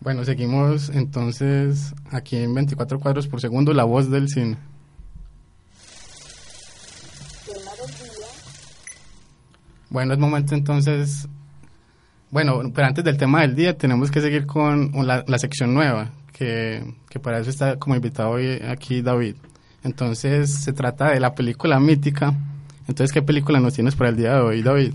bueno, 0.00 0.24
seguimos 0.24 0.88
entonces 0.90 1.94
aquí 2.12 2.36
en 2.36 2.54
24 2.54 3.00
cuadros 3.00 3.26
por 3.26 3.40
segundo, 3.40 3.72
la 3.74 3.84
voz 3.84 4.08
del 4.08 4.28
cine. 4.28 4.56
Bueno, 9.90 10.12
es 10.12 10.18
momento 10.20 10.54
entonces... 10.54 11.28
Bueno, 12.30 12.60
pero 12.74 12.86
antes 12.86 13.04
del 13.04 13.16
tema 13.16 13.40
del 13.40 13.54
día 13.54 13.76
tenemos 13.76 14.10
que 14.10 14.20
seguir 14.20 14.46
con 14.46 14.90
la, 15.06 15.24
la 15.26 15.38
sección 15.38 15.72
nueva, 15.72 16.10
que, 16.32 16.82
para 17.22 17.40
eso 17.40 17.50
está 17.50 17.78
como 17.78 17.96
invitado 17.96 18.30
hoy 18.30 18.60
aquí 18.68 19.02
David. 19.02 19.36
Entonces 19.82 20.52
se 20.54 20.72
trata 20.72 21.10
de 21.10 21.20
la 21.20 21.34
película 21.34 21.80
mítica. 21.80 22.34
Entonces, 22.86 23.12
¿qué 23.12 23.22
película 23.22 23.60
nos 23.60 23.74
tienes 23.74 23.96
para 23.96 24.10
el 24.10 24.16
día 24.16 24.34
de 24.34 24.40
hoy, 24.40 24.62
David? 24.62 24.92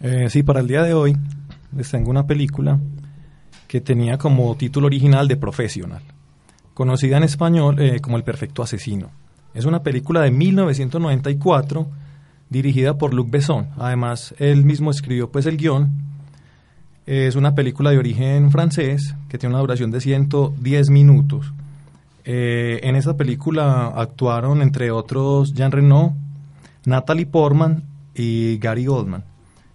Eh, 0.00 0.28
sí, 0.30 0.42
para 0.42 0.60
el 0.60 0.66
día 0.66 0.82
de 0.82 0.94
hoy 0.94 1.16
les 1.76 1.90
tengo 1.90 2.10
una 2.10 2.26
película 2.26 2.78
que 3.66 3.80
tenía 3.80 4.18
como 4.18 4.54
título 4.56 4.86
original 4.86 5.28
de 5.28 5.36
Professional, 5.36 6.02
conocida 6.74 7.16
en 7.16 7.22
español 7.22 7.80
eh, 7.80 8.00
como 8.00 8.16
El 8.16 8.24
Perfecto 8.24 8.62
Asesino. 8.62 9.10
Es 9.54 9.64
una 9.64 9.82
película 9.82 10.20
de 10.20 10.30
1994 10.30 11.88
dirigida 12.50 12.98
por 12.98 13.14
Luc 13.14 13.30
Besson. 13.30 13.68
Además, 13.78 14.34
él 14.38 14.64
mismo 14.64 14.90
escribió 14.90 15.30
pues 15.30 15.46
el 15.46 15.56
guion. 15.56 16.11
Es 17.06 17.34
una 17.34 17.54
película 17.56 17.90
de 17.90 17.98
origen 17.98 18.52
francés 18.52 19.16
que 19.28 19.36
tiene 19.36 19.54
una 19.54 19.60
duración 19.60 19.90
de 19.90 20.00
110 20.00 20.90
minutos. 20.90 21.52
Eh, 22.24 22.78
en 22.84 22.94
esa 22.94 23.16
película 23.16 23.88
actuaron, 23.88 24.62
entre 24.62 24.92
otros, 24.92 25.52
Jean 25.52 25.72
Reno, 25.72 26.16
Natalie 26.84 27.26
Portman 27.26 27.82
y 28.14 28.58
Gary 28.58 28.86
Oldman. 28.86 29.24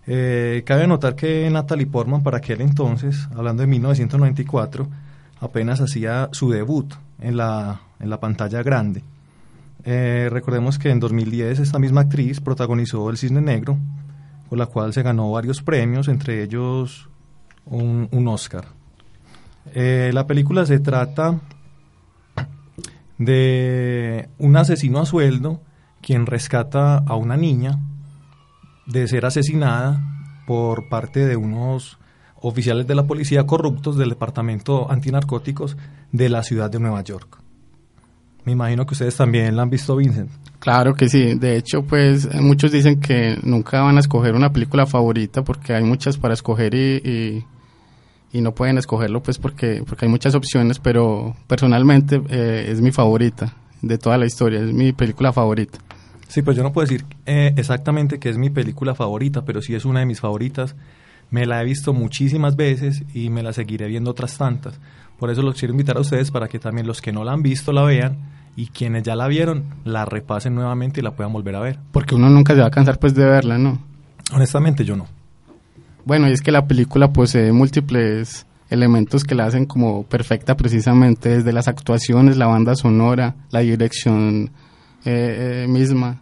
Eh, 0.05 0.63
cabe 0.65 0.87
notar 0.87 1.15
que 1.15 1.49
Natalie 1.49 1.85
Portman, 1.85 2.23
para 2.23 2.37
aquel 2.37 2.61
entonces, 2.61 3.27
hablando 3.35 3.61
de 3.61 3.67
1994, 3.67 4.87
apenas 5.41 5.81
hacía 5.81 6.29
su 6.31 6.49
debut 6.49 6.93
en 7.19 7.35
la, 7.35 7.81
en 7.99 8.09
la 8.09 8.21
pantalla 8.21 8.63
grande. 8.63 9.03
Eh, 9.83 10.29
recordemos 10.31 10.79
que 10.79 10.91
en 10.91 11.01
2010 11.01 11.59
esta 11.59 11.77
misma 11.77 12.01
actriz 12.01 12.39
protagonizó 12.39 13.09
El 13.09 13.17
Cisne 13.17 13.41
Negro, 13.41 13.77
con 14.47 14.59
la 14.59 14.67
cual 14.67 14.93
se 14.93 15.03
ganó 15.03 15.29
varios 15.29 15.61
premios, 15.61 16.07
entre 16.07 16.41
ellos 16.41 17.09
un, 17.69 18.07
un 18.11 18.27
Oscar. 18.27 18.65
la 19.73 20.27
película 20.27 20.65
se 20.65 20.79
trata 20.79 21.39
de 23.17 24.29
un 24.37 24.57
asesino 24.57 24.99
a 24.99 25.05
sueldo 25.05 25.61
quien 26.01 26.25
rescata 26.25 26.97
a 26.97 27.15
una 27.15 27.35
niña 27.35 27.79
de 28.85 29.07
ser 29.07 29.25
asesinada 29.25 30.01
por 30.45 30.87
parte 30.87 31.25
de 31.25 31.35
unos 31.35 31.97
oficiales 32.41 32.87
de 32.87 32.95
la 32.95 33.03
policía 33.03 33.45
corruptos 33.45 33.97
del 33.97 34.09
Departamento 34.09 34.89
Antinarcóticos 34.89 35.75
de 36.11 36.29
la 36.29 36.43
ciudad 36.43 36.69
de 36.69 36.79
Nueva 36.79 37.01
York. 37.03 37.39
Me 38.45 38.53
imagino 38.53 38.85
que 38.85 38.93
ustedes 38.93 39.17
también 39.17 39.57
la 39.57 39.63
han 39.63 39.69
visto, 39.69 39.97
Vincent. 39.97 40.31
Claro 40.59 40.93
que 40.93 41.09
sí. 41.09 41.35
De 41.35 41.57
hecho, 41.57 41.81
pues 41.83 42.33
muchos 42.35 42.71
dicen 42.71 43.01
que 43.01 43.37
nunca 43.43 43.81
van 43.81 43.97
a 43.97 43.99
escoger 43.99 44.35
una 44.35 44.53
película 44.53 44.85
favorita 44.85 45.43
porque 45.43 45.73
hay 45.73 45.83
muchas 45.83 46.17
para 46.17 46.33
escoger 46.33 46.73
y 46.73 47.43
no 48.33 48.53
pueden 48.53 48.77
escogerlo 48.77 49.23
pues 49.23 49.37
porque, 49.37 49.83
porque 49.87 50.05
hay 50.05 50.11
muchas 50.11 50.35
opciones, 50.35 50.79
pero 50.79 51.35
personalmente 51.47 52.21
eh, 52.29 52.67
es 52.69 52.81
mi 52.81 52.91
favorita 52.91 53.53
de 53.81 53.97
toda 53.97 54.17
la 54.17 54.25
historia, 54.25 54.59
es 54.59 54.73
mi 54.73 54.91
película 54.91 55.33
favorita. 55.33 55.79
Sí, 56.27 56.41
pues 56.41 56.57
yo 56.57 56.63
no 56.63 56.73
puedo 56.73 56.85
decir 56.87 57.05
eh, 57.25 57.53
exactamente 57.55 58.19
que 58.19 58.29
es 58.29 58.37
mi 58.37 58.49
película 58.49 58.95
favorita, 58.95 59.45
pero 59.45 59.61
sí 59.61 59.75
es 59.75 59.85
una 59.85 60.01
de 60.01 60.05
mis 60.05 60.19
favoritas. 60.19 60.75
Me 61.29 61.45
la 61.45 61.61
he 61.61 61.65
visto 61.65 61.93
muchísimas 61.93 62.55
veces 62.55 63.03
y 63.13 63.29
me 63.29 63.43
la 63.43 63.53
seguiré 63.53 63.87
viendo 63.87 64.11
otras 64.11 64.37
tantas. 64.37 64.79
Por 65.19 65.29
eso 65.29 65.41
los 65.41 65.55
quiero 65.55 65.73
invitar 65.73 65.97
a 65.97 66.01
ustedes 66.01 66.31
para 66.31 66.47
que 66.47 66.59
también 66.59 66.85
los 66.85 67.01
que 67.01 67.11
no 67.11 67.23
la 67.23 67.31
han 67.31 67.41
visto 67.41 67.71
la 67.71 67.83
vean 67.83 68.17
y 68.55 68.67
quienes 68.67 69.03
ya 69.03 69.15
la 69.15 69.27
vieron 69.27 69.65
la 69.83 70.05
repasen 70.05 70.55
nuevamente 70.55 70.99
y 70.99 71.03
la 71.03 71.11
puedan 71.15 71.33
volver 71.33 71.55
a 71.55 71.59
ver. 71.59 71.79
Porque 71.91 72.15
uno 72.15 72.29
nunca 72.29 72.53
se 72.53 72.61
va 72.61 72.67
a 72.67 72.71
cansar 72.71 72.99
pues 72.99 73.13
de 73.15 73.25
verla, 73.25 73.57
¿no? 73.57 73.79
Honestamente 74.33 74.83
yo 74.83 74.95
no. 74.95 75.07
Bueno, 76.07 76.29
y 76.29 76.31
es 76.31 76.41
que 76.41 76.53
la 76.53 76.65
película 76.65 77.11
posee 77.11 77.51
múltiples 77.51 78.45
elementos 78.69 79.25
que 79.25 79.35
la 79.35 79.43
hacen 79.43 79.65
como 79.65 80.03
perfecta 80.03 80.55
precisamente, 80.55 81.27
desde 81.27 81.51
las 81.51 81.67
actuaciones, 81.67 82.37
la 82.37 82.47
banda 82.47 82.75
sonora, 82.75 83.35
la 83.51 83.59
dirección 83.59 84.51
eh, 85.03 85.63
eh, 85.63 85.67
misma, 85.67 86.21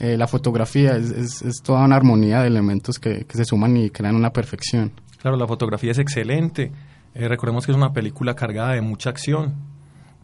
eh, 0.00 0.16
la 0.16 0.26
fotografía, 0.26 0.96
es, 0.96 1.44
toda 1.62 1.84
una 1.84 1.94
armonía 1.94 2.40
de 2.40 2.48
elementos 2.48 2.98
que, 2.98 3.24
se 3.28 3.44
suman 3.44 3.76
y 3.76 3.90
crean 3.90 4.16
una 4.16 4.32
perfección. 4.32 4.90
Claro, 5.22 5.36
la 5.36 5.46
fotografía 5.46 5.92
es 5.92 5.98
excelente. 5.98 6.72
recordemos 7.14 7.64
que 7.64 7.70
es 7.70 7.78
una 7.78 7.92
película 7.92 8.34
cargada 8.34 8.72
de 8.72 8.80
mucha 8.80 9.10
acción. 9.10 9.54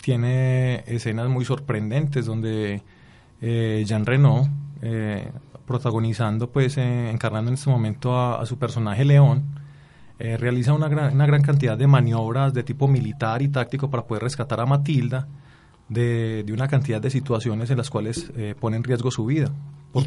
Tiene 0.02 0.82
escenas 0.88 1.28
muy 1.28 1.44
sorprendentes 1.44 2.26
donde 2.26 2.82
Jean 3.40 4.04
Reno 4.04 4.50
protagonizando, 5.66 6.50
pues 6.50 6.78
eh, 6.78 7.10
encarnando 7.10 7.50
en 7.50 7.54
este 7.54 7.68
momento 7.68 8.18
a, 8.18 8.44
su 8.46 8.58
personaje 8.58 9.04
León, 9.04 9.44
eh, 10.18 10.36
realiza 10.38 10.72
una 10.72 10.88
gran, 10.88 11.12
una 11.12 11.26
gran 11.26 11.42
cantidad 11.42 11.76
de 11.76 11.86
maniobras 11.86 12.54
de 12.54 12.62
tipo 12.62 12.88
militar 12.88 13.42
y 13.42 13.48
táctico 13.48 13.90
para 13.90 14.04
poder 14.04 14.22
rescatar 14.22 14.60
a 14.60 14.66
Matilda 14.66 15.28
de, 15.88 16.42
de 16.44 16.52
una 16.52 16.68
cantidad 16.68 17.00
de 17.00 17.10
situaciones 17.10 17.70
en 17.70 17.76
las 17.76 17.90
cuales 17.90 18.32
eh, 18.36 18.54
pone 18.58 18.76
en 18.76 18.84
riesgo 18.84 19.10
su 19.10 19.26
vida. 19.26 19.50
Por 19.92 20.04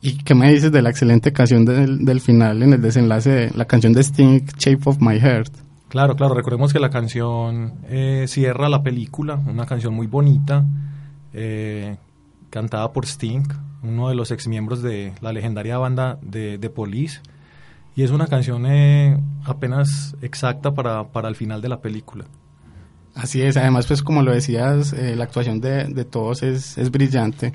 ¿Y, 0.00 0.10
¿Y 0.10 0.18
qué 0.18 0.34
me 0.34 0.52
dices 0.52 0.70
de 0.70 0.82
la 0.82 0.90
excelente 0.90 1.32
canción 1.32 1.64
del, 1.64 2.04
del 2.04 2.20
final 2.20 2.62
en 2.62 2.74
el 2.74 2.82
desenlace, 2.82 3.30
de 3.30 3.50
la 3.54 3.64
canción 3.64 3.92
de 3.92 4.02
Sting, 4.02 4.44
Shape 4.58 4.82
of 4.84 5.00
My 5.00 5.18
Heart? 5.18 5.52
Claro, 5.88 6.16
claro, 6.16 6.34
recordemos 6.34 6.72
que 6.72 6.80
la 6.80 6.88
canción 6.88 7.74
cierra 8.26 8.70
la 8.70 8.82
película, 8.82 9.34
una 9.34 9.66
canción 9.66 9.92
muy 9.92 10.06
bonita, 10.06 10.64
cantada 12.48 12.90
por 12.94 13.04
Sting, 13.04 13.44
uno 13.82 14.08
de 14.08 14.14
los 14.14 14.30
exmiembros 14.30 14.82
de 14.82 15.12
la 15.20 15.32
legendaria 15.32 15.78
banda 15.78 16.18
de, 16.22 16.58
de 16.58 16.70
Police. 16.70 17.20
Y 17.94 18.02
es 18.02 18.10
una 18.10 18.26
canción 18.26 18.64
eh, 18.66 19.18
apenas 19.44 20.16
exacta 20.22 20.72
para, 20.72 21.08
para 21.08 21.28
el 21.28 21.36
final 21.36 21.60
de 21.60 21.68
la 21.68 21.80
película. 21.80 22.24
Así 23.14 23.42
es, 23.42 23.56
además 23.58 23.86
pues 23.86 24.02
como 24.02 24.22
lo 24.22 24.32
decías, 24.32 24.94
eh, 24.94 25.14
la 25.14 25.24
actuación 25.24 25.60
de, 25.60 25.84
de 25.84 26.04
todos 26.04 26.42
es, 26.42 26.78
es, 26.78 26.90
brillante. 26.90 27.52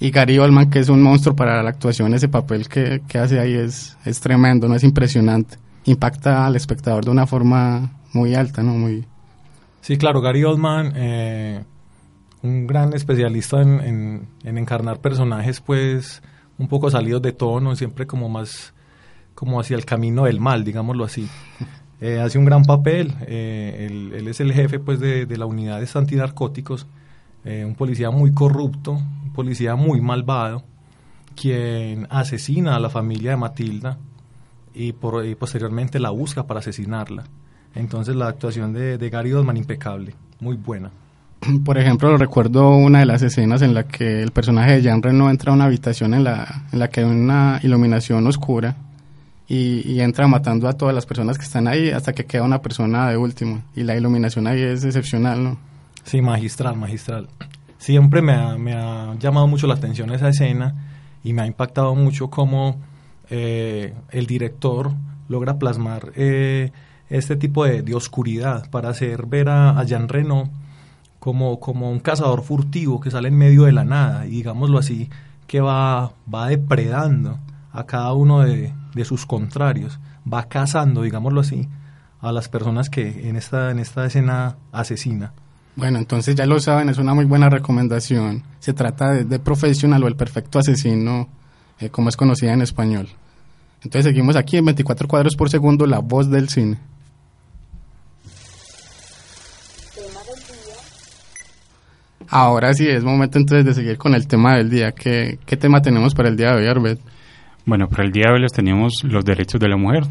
Y 0.00 0.10
Gary 0.10 0.38
Oldman, 0.38 0.70
que 0.70 0.78
es 0.78 0.88
un 0.88 1.02
monstruo 1.02 1.36
para 1.36 1.62
la 1.62 1.70
actuación, 1.70 2.14
ese 2.14 2.28
papel 2.28 2.68
que, 2.68 3.02
que 3.06 3.18
hace 3.18 3.38
ahí 3.38 3.52
es, 3.52 3.98
es 4.06 4.20
tremendo, 4.20 4.66
no 4.66 4.74
es 4.74 4.82
impresionante. 4.82 5.58
Impacta 5.84 6.46
al 6.46 6.56
espectador 6.56 7.04
de 7.04 7.10
una 7.10 7.26
forma 7.26 7.92
muy 8.14 8.34
alta, 8.34 8.62
¿no? 8.62 8.72
Muy... 8.72 9.04
Sí, 9.82 9.98
claro, 9.98 10.22
Gary 10.22 10.42
Oldman 10.44 10.92
eh, 10.96 11.64
un 12.44 12.66
gran 12.66 12.92
especialista 12.92 13.62
en, 13.62 14.28
encarnar 14.44 15.00
personajes 15.00 15.62
pues 15.62 16.22
un 16.58 16.68
poco 16.68 16.90
salidos 16.90 17.22
de 17.22 17.32
tono, 17.32 17.74
siempre 17.74 18.06
como 18.06 18.28
más 18.28 18.74
como 19.34 19.58
hacia 19.58 19.76
el 19.76 19.84
camino 19.84 20.24
del 20.24 20.40
mal, 20.40 20.62
digámoslo 20.62 21.04
así. 21.04 21.28
Eh, 22.00 22.20
hace 22.20 22.38
un 22.38 22.44
gran 22.44 22.64
papel, 22.64 23.14
eh, 23.26 23.88
él, 23.88 24.28
es 24.28 24.40
el 24.40 24.52
jefe 24.52 24.78
pues 24.78 25.00
de, 25.00 25.24
de 25.24 25.38
la 25.38 25.46
unidad 25.46 25.80
de 25.80 25.88
antinarcóticos, 25.94 26.86
eh, 27.44 27.64
un 27.64 27.76
policía 27.76 28.10
muy 28.10 28.34
corrupto, 28.34 28.92
un 28.92 29.32
policía 29.32 29.74
muy 29.74 30.02
malvado, 30.02 30.64
quien 31.34 32.06
asesina 32.10 32.76
a 32.76 32.80
la 32.80 32.90
familia 32.90 33.30
de 33.30 33.36
Matilda 33.38 33.96
y, 34.74 34.92
por, 34.92 35.24
posteriormente 35.36 35.98
la 35.98 36.10
busca 36.10 36.46
para 36.46 36.60
asesinarla. 36.60 37.24
Entonces 37.74 38.16
la 38.16 38.26
actuación 38.26 38.74
de, 38.74 38.98
de 38.98 39.08
Gary 39.08 39.32
Oldman 39.32 39.56
impecable, 39.56 40.14
muy 40.40 40.56
buena. 40.56 40.90
por 41.64 41.78
ejemplo, 41.78 42.16
recuerdo 42.16 42.70
una 42.70 43.00
de 43.00 43.06
las 43.06 43.22
escenas 43.22 43.62
en 43.62 43.74
la 43.74 43.84
que 43.84 44.22
el 44.22 44.30
personaje 44.30 44.72
de 44.72 44.82
Jean 44.82 45.02
Reno 45.02 45.30
entra 45.30 45.52
a 45.52 45.54
una 45.54 45.64
habitación 45.64 46.14
en 46.14 46.24
la, 46.24 46.64
en 46.72 46.78
la 46.78 46.88
que 46.88 47.00
hay 47.00 47.06
una 47.06 47.60
iluminación 47.62 48.26
oscura 48.26 48.76
y, 49.46 50.00
entra 50.00 50.26
matando 50.26 50.68
a 50.68 50.72
todas 50.72 50.94
las 50.94 51.04
personas 51.06 51.36
que 51.36 51.44
están 51.44 51.68
ahí 51.68 51.90
hasta 51.90 52.12
que 52.12 52.24
queda 52.24 52.42
una 52.42 52.62
persona 52.62 53.10
de 53.10 53.16
último. 53.16 53.62
Y 53.76 53.82
la 53.82 53.94
iluminación 53.94 54.46
ahí 54.46 54.62
es 54.62 54.84
excepcional, 54.84 55.44
¿no? 55.44 55.58
Sí, 56.04 56.22
magistral, 56.22 56.76
magistral. 56.76 57.28
Siempre 57.78 58.22
me 58.22 58.32
ha, 58.32 58.56
me 58.56 58.72
ha 58.72 59.14
llamado 59.18 59.46
mucho 59.46 59.66
la 59.66 59.74
atención 59.74 60.12
esa 60.12 60.28
escena 60.28 60.74
y 61.22 61.34
me 61.34 61.42
ha 61.42 61.46
impactado 61.46 61.94
mucho 61.94 62.30
cómo 62.30 62.80
eh, 63.28 63.94
el 64.10 64.26
director 64.26 64.92
logra 65.28 65.58
plasmar 65.58 66.12
eh, 66.16 66.72
este 67.10 67.36
tipo 67.36 67.64
de, 67.64 67.82
de, 67.82 67.94
oscuridad 67.94 68.70
para 68.70 68.88
hacer 68.88 69.26
ver 69.26 69.50
a, 69.50 69.78
a 69.78 69.84
Jean 69.84 70.08
Reno 70.08 70.50
como, 71.24 71.58
como 71.58 71.90
un 71.90 72.00
cazador 72.00 72.42
furtivo 72.42 73.00
que 73.00 73.10
sale 73.10 73.28
en 73.28 73.38
medio 73.38 73.62
de 73.62 73.72
la 73.72 73.82
nada 73.82 74.26
y 74.26 74.32
digámoslo 74.32 74.78
así, 74.78 75.08
que 75.46 75.62
va, 75.62 76.12
va 76.32 76.48
depredando 76.48 77.38
a 77.72 77.86
cada 77.86 78.12
uno 78.12 78.40
de, 78.40 78.74
de 78.94 79.04
sus 79.06 79.24
contrarios, 79.24 79.98
va 80.30 80.50
cazando, 80.50 81.00
digámoslo 81.00 81.40
así, 81.40 81.66
a 82.20 82.30
las 82.30 82.50
personas 82.50 82.90
que 82.90 83.26
en 83.26 83.36
esta, 83.36 83.70
en 83.70 83.78
esta 83.78 84.04
escena 84.04 84.56
asesina. 84.70 85.32
Bueno, 85.76 85.96
entonces 85.96 86.34
ya 86.34 86.44
lo 86.44 86.60
saben, 86.60 86.90
es 86.90 86.98
una 86.98 87.14
muy 87.14 87.24
buena 87.24 87.48
recomendación. 87.48 88.42
Se 88.58 88.74
trata 88.74 89.12
de, 89.12 89.24
de 89.24 89.38
Profesional 89.38 90.04
o 90.04 90.08
El 90.08 90.16
Perfecto 90.16 90.58
Asesino, 90.58 91.30
eh, 91.80 91.88
como 91.88 92.10
es 92.10 92.18
conocida 92.18 92.52
en 92.52 92.60
español. 92.60 93.08
Entonces 93.76 94.04
seguimos 94.10 94.36
aquí 94.36 94.58
en 94.58 94.66
24 94.66 95.08
cuadros 95.08 95.36
por 95.36 95.48
segundo, 95.48 95.86
la 95.86 96.00
voz 96.00 96.28
del 96.28 96.50
cine. 96.50 96.80
Ahora 102.36 102.74
sí, 102.74 102.88
es 102.88 103.04
momento 103.04 103.38
entonces 103.38 103.64
de 103.64 103.74
seguir 103.74 103.96
con 103.96 104.12
el 104.12 104.26
tema 104.26 104.56
del 104.56 104.68
día. 104.68 104.90
¿Qué, 104.90 105.38
qué 105.46 105.56
tema 105.56 105.80
tenemos 105.80 106.16
para 106.16 106.28
el 106.28 106.36
día 106.36 106.50
de 106.50 106.62
hoy, 106.62 106.66
Arbet? 106.66 106.98
Bueno, 107.64 107.86
para 107.88 108.02
el 108.02 108.10
día 108.10 108.24
de 108.26 108.32
hoy 108.32 108.40
les 108.40 108.52
teníamos 108.52 109.04
los 109.04 109.24
derechos 109.24 109.60
de 109.60 109.68
la 109.68 109.76
mujer. 109.76 110.02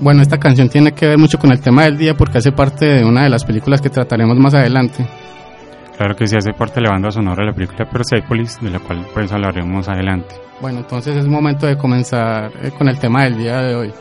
Bueno, 0.00 0.22
esta 0.22 0.38
canción 0.38 0.70
tiene 0.70 0.92
que 0.92 1.06
ver 1.06 1.18
mucho 1.18 1.38
con 1.38 1.52
el 1.52 1.60
tema 1.60 1.84
del 1.84 1.98
día 1.98 2.14
porque 2.14 2.38
hace 2.38 2.52
parte 2.52 2.86
de 2.86 3.04
una 3.04 3.24
de 3.24 3.28
las 3.28 3.44
películas 3.44 3.82
que 3.82 3.90
trataremos 3.90 4.38
más 4.38 4.54
adelante. 4.54 5.06
Claro 5.98 6.16
que 6.16 6.26
sí 6.26 6.36
hace 6.36 6.54
parte 6.54 6.76
de 6.76 6.86
la 6.86 6.92
banda 6.92 7.10
sonora 7.10 7.44
de 7.44 7.50
la 7.50 7.54
película 7.54 7.84
Persepolis, 7.84 8.58
de 8.62 8.70
la 8.70 8.78
cual 8.78 9.06
pues 9.12 9.30
hablaremos 9.30 9.86
adelante. 9.88 10.34
Bueno, 10.62 10.78
entonces 10.78 11.14
es 11.16 11.26
momento 11.26 11.66
de 11.66 11.76
comenzar 11.76 12.50
eh, 12.62 12.70
con 12.70 12.88
el 12.88 12.98
tema 12.98 13.24
del 13.24 13.36
día 13.36 13.60
de 13.60 13.74
hoy. 13.74 13.92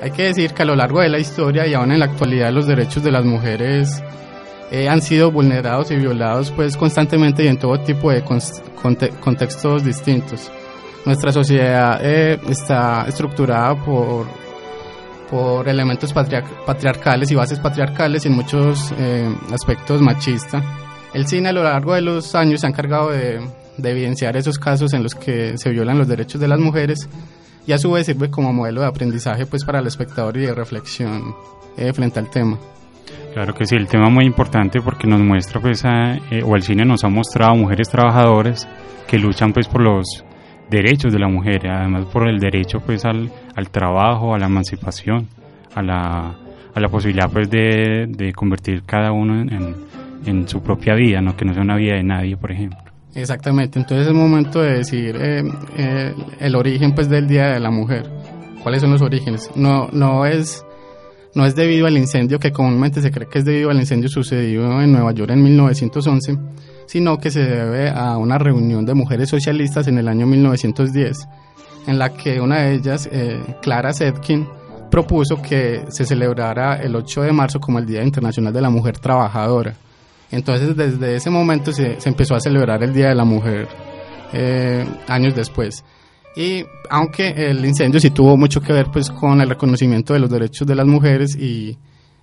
Hay 0.00 0.10
que 0.10 0.22
decir 0.22 0.54
que 0.54 0.62
a 0.62 0.64
lo 0.64 0.74
largo 0.74 1.00
de 1.00 1.10
la 1.10 1.18
historia 1.18 1.66
y 1.66 1.74
aún 1.74 1.92
en 1.92 1.98
la 1.98 2.06
actualidad 2.06 2.50
los 2.50 2.66
derechos 2.66 3.02
de 3.02 3.12
las 3.12 3.26
mujeres 3.26 4.02
eh, 4.70 4.88
han 4.88 5.02
sido 5.02 5.30
vulnerados 5.30 5.90
y 5.90 5.96
violados 5.96 6.50
pues 6.50 6.78
constantemente 6.78 7.44
y 7.44 7.48
en 7.48 7.58
todo 7.58 7.78
tipo 7.78 8.10
de 8.10 8.24
contextos 9.20 9.84
distintos. 9.84 10.50
Nuestra 11.04 11.30
sociedad 11.30 12.00
eh, 12.02 12.40
está 12.48 13.04
estructurada 13.06 13.74
por 13.74 14.26
por 15.32 15.66
elementos 15.66 16.12
patriarcales 16.12 17.30
y 17.30 17.34
bases 17.34 17.58
patriarcales 17.58 18.26
y 18.26 18.28
en 18.28 18.34
muchos 18.34 18.92
eh, 18.98 19.34
aspectos 19.50 20.02
machistas. 20.02 20.62
El 21.14 21.26
cine 21.26 21.48
a 21.48 21.52
lo 21.52 21.62
largo 21.62 21.94
de 21.94 22.02
los 22.02 22.34
años 22.34 22.60
se 22.60 22.66
ha 22.66 22.68
encargado 22.68 23.08
de, 23.08 23.40
evidenciar 23.82 24.36
esos 24.36 24.58
casos 24.58 24.92
en 24.92 25.02
los 25.02 25.14
que 25.14 25.56
se 25.56 25.70
violan 25.70 25.96
los 25.96 26.06
derechos 26.06 26.38
de 26.38 26.48
las 26.48 26.60
mujeres 26.60 27.08
y 27.66 27.72
a 27.72 27.78
su 27.78 27.90
vez 27.92 28.04
sirve 28.04 28.30
como 28.30 28.52
modelo 28.52 28.82
de 28.82 28.88
aprendizaje 28.88 29.46
pues 29.46 29.64
para 29.64 29.78
el 29.78 29.86
espectador 29.86 30.36
y 30.36 30.42
de 30.42 30.54
reflexión 30.54 31.34
eh, 31.78 31.94
frente 31.94 32.20
al 32.20 32.28
tema. 32.28 32.58
Claro 33.32 33.54
que 33.54 33.64
sí, 33.64 33.74
el 33.74 33.88
tema 33.88 34.08
es 34.08 34.12
muy 34.12 34.26
importante 34.26 34.82
porque 34.82 35.06
nos 35.06 35.20
muestra 35.20 35.62
pues 35.62 35.82
eh, 35.84 36.42
o 36.44 36.54
el 36.56 36.62
cine 36.62 36.84
nos 36.84 37.04
ha 37.04 37.08
mostrado 37.08 37.56
mujeres 37.56 37.88
trabajadoras 37.88 38.68
que 39.08 39.18
luchan 39.18 39.54
pues 39.54 39.66
por 39.66 39.80
los 39.80 40.24
derechos 40.72 41.12
de 41.12 41.18
la 41.18 41.28
mujer, 41.28 41.68
además 41.68 42.06
por 42.06 42.28
el 42.28 42.38
derecho 42.38 42.80
pues 42.80 43.04
al, 43.04 43.30
al 43.54 43.70
trabajo, 43.70 44.34
a 44.34 44.38
la 44.38 44.46
emancipación, 44.46 45.28
a 45.74 45.82
la, 45.82 46.34
a 46.74 46.80
la 46.80 46.88
posibilidad 46.88 47.30
pues 47.30 47.50
de, 47.50 48.06
de 48.08 48.32
convertir 48.32 48.82
cada 48.84 49.12
uno 49.12 49.40
en, 49.40 49.76
en, 50.26 50.48
su 50.48 50.62
propia 50.62 50.94
vida, 50.94 51.20
no 51.20 51.36
que 51.36 51.44
no 51.44 51.52
sea 51.52 51.62
una 51.62 51.76
vida 51.76 51.96
de 51.96 52.02
nadie, 52.02 52.36
por 52.36 52.50
ejemplo. 52.50 52.78
Exactamente, 53.14 53.78
entonces 53.78 54.06
es 54.06 54.14
momento 54.14 54.60
de 54.62 54.78
decir 54.78 55.14
eh, 55.20 55.42
eh, 55.76 56.14
el 56.40 56.56
origen 56.56 56.94
pues 56.94 57.10
del 57.10 57.28
Día 57.28 57.48
de 57.48 57.60
la 57.60 57.70
Mujer. 57.70 58.10
¿Cuáles 58.62 58.80
son 58.80 58.92
los 58.92 59.02
orígenes? 59.02 59.50
No, 59.54 59.88
no 59.92 60.24
es 60.24 60.64
no 61.34 61.46
es 61.46 61.54
debido 61.54 61.86
al 61.86 61.96
incendio 61.96 62.38
que 62.38 62.52
comúnmente 62.52 63.00
se 63.00 63.10
cree 63.10 63.28
que 63.28 63.38
es 63.38 63.44
debido 63.44 63.70
al 63.70 63.78
incendio 63.78 64.08
sucedido 64.08 64.80
en 64.80 64.92
Nueva 64.92 65.12
York 65.12 65.30
en 65.30 65.42
1911, 65.42 66.38
sino 66.86 67.18
que 67.18 67.30
se 67.30 67.40
debe 67.40 67.90
a 67.90 68.16
una 68.16 68.38
reunión 68.38 68.84
de 68.84 68.94
mujeres 68.94 69.28
socialistas 69.28 69.88
en 69.88 69.98
el 69.98 70.08
año 70.08 70.26
1910, 70.26 71.28
en 71.86 71.98
la 71.98 72.10
que 72.10 72.40
una 72.40 72.62
de 72.62 72.74
ellas, 72.74 73.08
eh, 73.10 73.40
Clara 73.62 73.92
Zetkin, 73.92 74.46
propuso 74.90 75.40
que 75.40 75.84
se 75.88 76.04
celebrara 76.04 76.76
el 76.76 76.94
8 76.94 77.22
de 77.22 77.32
marzo 77.32 77.58
como 77.58 77.78
el 77.78 77.86
Día 77.86 78.02
Internacional 78.02 78.52
de 78.52 78.60
la 78.60 78.70
Mujer 78.70 78.98
Trabajadora. 78.98 79.74
Entonces, 80.30 80.76
desde 80.76 81.16
ese 81.16 81.30
momento 81.30 81.72
se, 81.72 81.96
empezó 82.04 82.34
a 82.34 82.40
celebrar 82.40 82.82
el 82.82 82.92
Día 82.92 83.08
de 83.08 83.14
la 83.14 83.24
Mujer 83.24 83.68
eh, 84.32 84.84
años 85.08 85.34
después. 85.34 85.82
Y 86.36 86.64
aunque 86.88 87.28
el 87.28 87.64
incendio 87.64 88.00
sí 88.00 88.10
tuvo 88.10 88.36
mucho 88.36 88.60
que 88.60 88.72
ver 88.72 88.86
pues 88.92 89.10
con 89.10 89.40
el 89.40 89.48
reconocimiento 89.48 90.14
de 90.14 90.20
los 90.20 90.30
derechos 90.30 90.66
de 90.66 90.74
las 90.74 90.86
mujeres 90.86 91.36
y, 91.36 91.78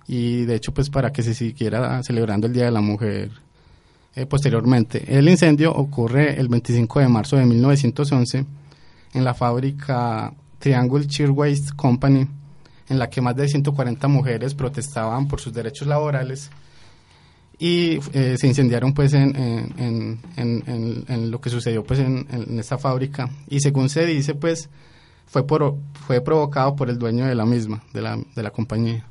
y 0.08 0.44
de 0.44 0.56
hecho 0.56 0.72
pues 0.72 0.90
para 0.90 1.12
que 1.12 1.22
se 1.22 1.34
siguiera 1.34 2.02
celebrando 2.02 2.48
el 2.48 2.52
Día 2.52 2.64
de 2.64 2.72
la 2.72 2.80
Mujer 2.80 3.30
eh, 4.14 4.26
posteriormente. 4.26 5.04
El 5.16 5.28
incendio 5.28 5.72
ocurre 5.72 6.38
el 6.38 6.48
25 6.48 7.00
de 7.00 7.08
marzo 7.08 7.36
de 7.36 7.46
1911 7.46 8.46
en 9.14 9.24
la 9.24 9.34
fábrica 9.34 10.32
Triangle 10.58 11.06
Shirtwaist 11.06 11.74
Company, 11.74 12.26
en 12.88 12.98
la 12.98 13.08
que 13.08 13.20
más 13.20 13.36
de 13.36 13.48
140 13.48 14.08
mujeres 14.08 14.54
protestaban 14.54 15.28
por 15.28 15.40
sus 15.40 15.52
derechos 15.52 15.86
laborales 15.86 16.50
y 17.60 18.00
eh, 18.14 18.36
se 18.38 18.46
incendiaron 18.46 18.94
pues 18.94 19.12
en, 19.12 20.18
lo 21.30 21.40
que 21.40 21.50
sucedió 21.50 21.84
pues 21.84 22.00
en, 22.00 22.26
esta 22.58 22.78
fábrica 22.78 23.28
y 23.48 23.60
según 23.60 23.90
se 23.90 24.06
dice 24.06 24.34
pues 24.34 24.70
fue 25.26 25.44
fue 26.06 26.20
provocado 26.22 26.74
por 26.74 26.88
el 26.88 26.98
dueño 26.98 27.26
de 27.26 27.34
la 27.34 27.44
misma 27.44 27.84
de 27.92 28.00
la, 28.00 28.18
de 28.34 28.42
la 28.42 28.50
compañía 28.50 29.04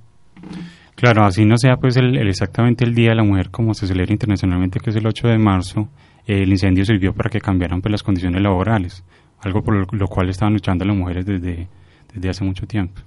Claro, 1.00 1.24
así 1.24 1.46
no 1.46 1.58
sea 1.58 1.78
pues 1.78 1.96
el, 1.96 2.18
exactamente 2.28 2.84
el 2.84 2.94
Día 2.94 3.12
de 3.12 3.16
la 3.16 3.24
Mujer 3.24 3.52
como 3.52 3.74
se 3.74 3.88
celebra 3.88 4.12
internacionalmente, 4.12 4.82
que 4.82 4.90
es 4.90 4.98
el 4.98 5.08
8 5.08 5.30
de 5.30 5.38
marzo, 5.38 5.88
el 6.26 6.50
incendio 6.50 6.84
sirvió 6.84 7.14
para 7.14 7.30
que 7.30 7.40
cambiaran 7.40 7.82
pues 7.82 7.90
las 7.90 8.04
condiciones 8.04 8.42
laborales, 8.42 9.06
algo 9.40 9.64
por 9.64 9.94
lo, 9.94 10.08
cual 10.10 10.28
estaban 10.30 10.52
luchando 10.52 10.84
las 10.84 10.98
mujeres 10.98 11.26
desde, 11.26 11.70
desde 12.14 12.30
hace 12.30 12.44
mucho 12.44 12.68
tiempo. 12.68 13.00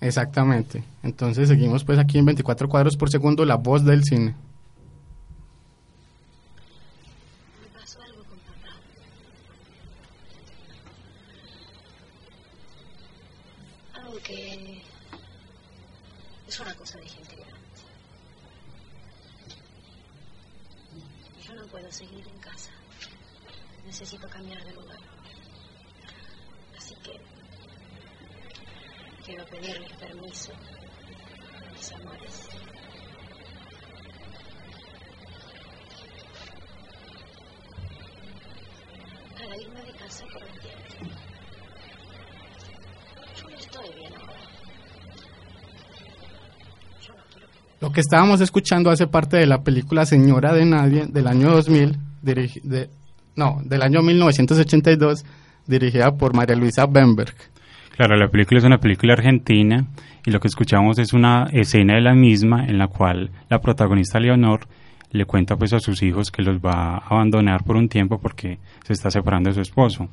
Exactamente. 0.00 0.82
Entonces 1.02 1.50
seguimos 1.50 1.84
pues 1.84 1.98
aquí 1.98 2.16
en 2.16 2.24
24 2.24 2.66
cuadros 2.66 2.96
por 2.96 3.10
segundo, 3.10 3.44
la 3.44 3.56
voz 3.56 3.84
del 3.84 4.04
cine. 4.04 4.34
Es 16.54 16.60
una 16.60 16.74
cosa 16.76 16.98
de 16.98 17.08
gente 17.08 17.34
grande. 17.34 17.58
Yo 21.42 21.52
no 21.52 21.66
puedo 21.66 21.90
seguir 21.90 22.24
en 22.28 22.38
casa. 22.38 22.70
Necesito 23.84 24.28
cambiar 24.28 24.62
de 24.64 24.72
lugar. 24.72 25.00
Así 26.78 26.94
que 27.02 27.20
quiero 29.26 29.44
pedirles 29.46 29.92
permiso 29.94 30.52
a 30.52 31.72
mis 31.72 31.90
amores. 31.90 32.48
Para 39.36 39.56
irme 39.56 39.82
de 39.82 39.92
casa 39.94 40.24
por 40.32 40.40
un 40.44 40.60
tiempo. 40.60 41.16
Yo 43.40 43.50
no 43.50 43.56
estoy 43.56 43.92
bien 43.94 44.14
ahora. 44.14 44.44
Lo 47.83 47.83
que 47.94 48.00
estábamos 48.00 48.40
escuchando 48.40 48.90
hace 48.90 49.06
parte 49.06 49.36
de 49.38 49.46
la 49.46 49.62
película 49.62 50.04
Señora 50.04 50.52
de 50.52 50.66
Nadie 50.66 51.06
del 51.06 51.28
año 51.28 51.50
2000, 51.50 51.96
de, 52.22 52.90
no, 53.36 53.60
del 53.64 53.82
año 53.82 54.02
1982, 54.02 55.24
dirigida 55.66 56.10
por 56.16 56.34
María 56.34 56.56
Luisa 56.56 56.86
Bemberg. 56.86 57.34
Claro, 57.96 58.16
la 58.16 58.28
película 58.28 58.58
es 58.58 58.64
una 58.64 58.78
película 58.78 59.14
argentina 59.14 59.86
y 60.26 60.32
lo 60.32 60.40
que 60.40 60.48
escuchamos 60.48 60.98
es 60.98 61.12
una 61.12 61.48
escena 61.52 61.94
de 61.94 62.00
la 62.00 62.14
misma 62.14 62.66
en 62.66 62.78
la 62.78 62.88
cual 62.88 63.30
la 63.48 63.60
protagonista 63.60 64.18
Leonor 64.18 64.66
le 65.12 65.24
cuenta 65.24 65.56
pues 65.56 65.72
a 65.72 65.78
sus 65.78 66.02
hijos 66.02 66.32
que 66.32 66.42
los 66.42 66.58
va 66.58 66.96
a 66.96 67.06
abandonar 67.08 67.62
por 67.62 67.76
un 67.76 67.88
tiempo 67.88 68.18
porque 68.20 68.58
se 68.84 68.92
está 68.92 69.10
separando 69.10 69.50
de 69.50 69.54
su 69.54 69.60
esposo. 69.60 70.08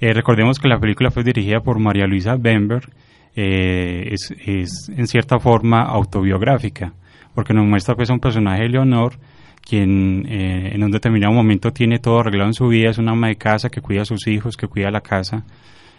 Eh, 0.00 0.12
recordemos 0.12 0.58
que 0.58 0.68
la 0.68 0.80
película 0.80 1.12
fue 1.12 1.22
dirigida 1.22 1.60
por 1.60 1.78
María 1.78 2.08
Luisa 2.08 2.34
Bemberg 2.36 2.90
eh, 3.38 4.08
es, 4.12 4.34
es, 4.46 4.88
en 4.88 5.06
cierta 5.06 5.38
forma 5.38 5.82
autobiográfica, 5.82 6.94
porque 7.34 7.52
nos 7.52 7.66
muestra 7.66 7.94
pues 7.94 8.08
a 8.08 8.14
un 8.14 8.18
personaje 8.18 8.62
de 8.62 8.70
Leonor, 8.70 9.18
quien 9.60 10.24
eh, 10.26 10.70
en 10.72 10.82
un 10.82 10.90
determinado 10.90 11.34
momento 11.34 11.70
tiene 11.70 11.98
todo 11.98 12.20
arreglado 12.20 12.48
en 12.48 12.54
su 12.54 12.66
vida, 12.68 12.88
es 12.88 12.96
una 12.96 13.12
ama 13.12 13.28
de 13.28 13.36
casa 13.36 13.68
que 13.68 13.82
cuida 13.82 14.02
a 14.02 14.04
sus 14.06 14.26
hijos, 14.26 14.56
que 14.56 14.68
cuida 14.68 14.90
la 14.90 15.02
casa, 15.02 15.44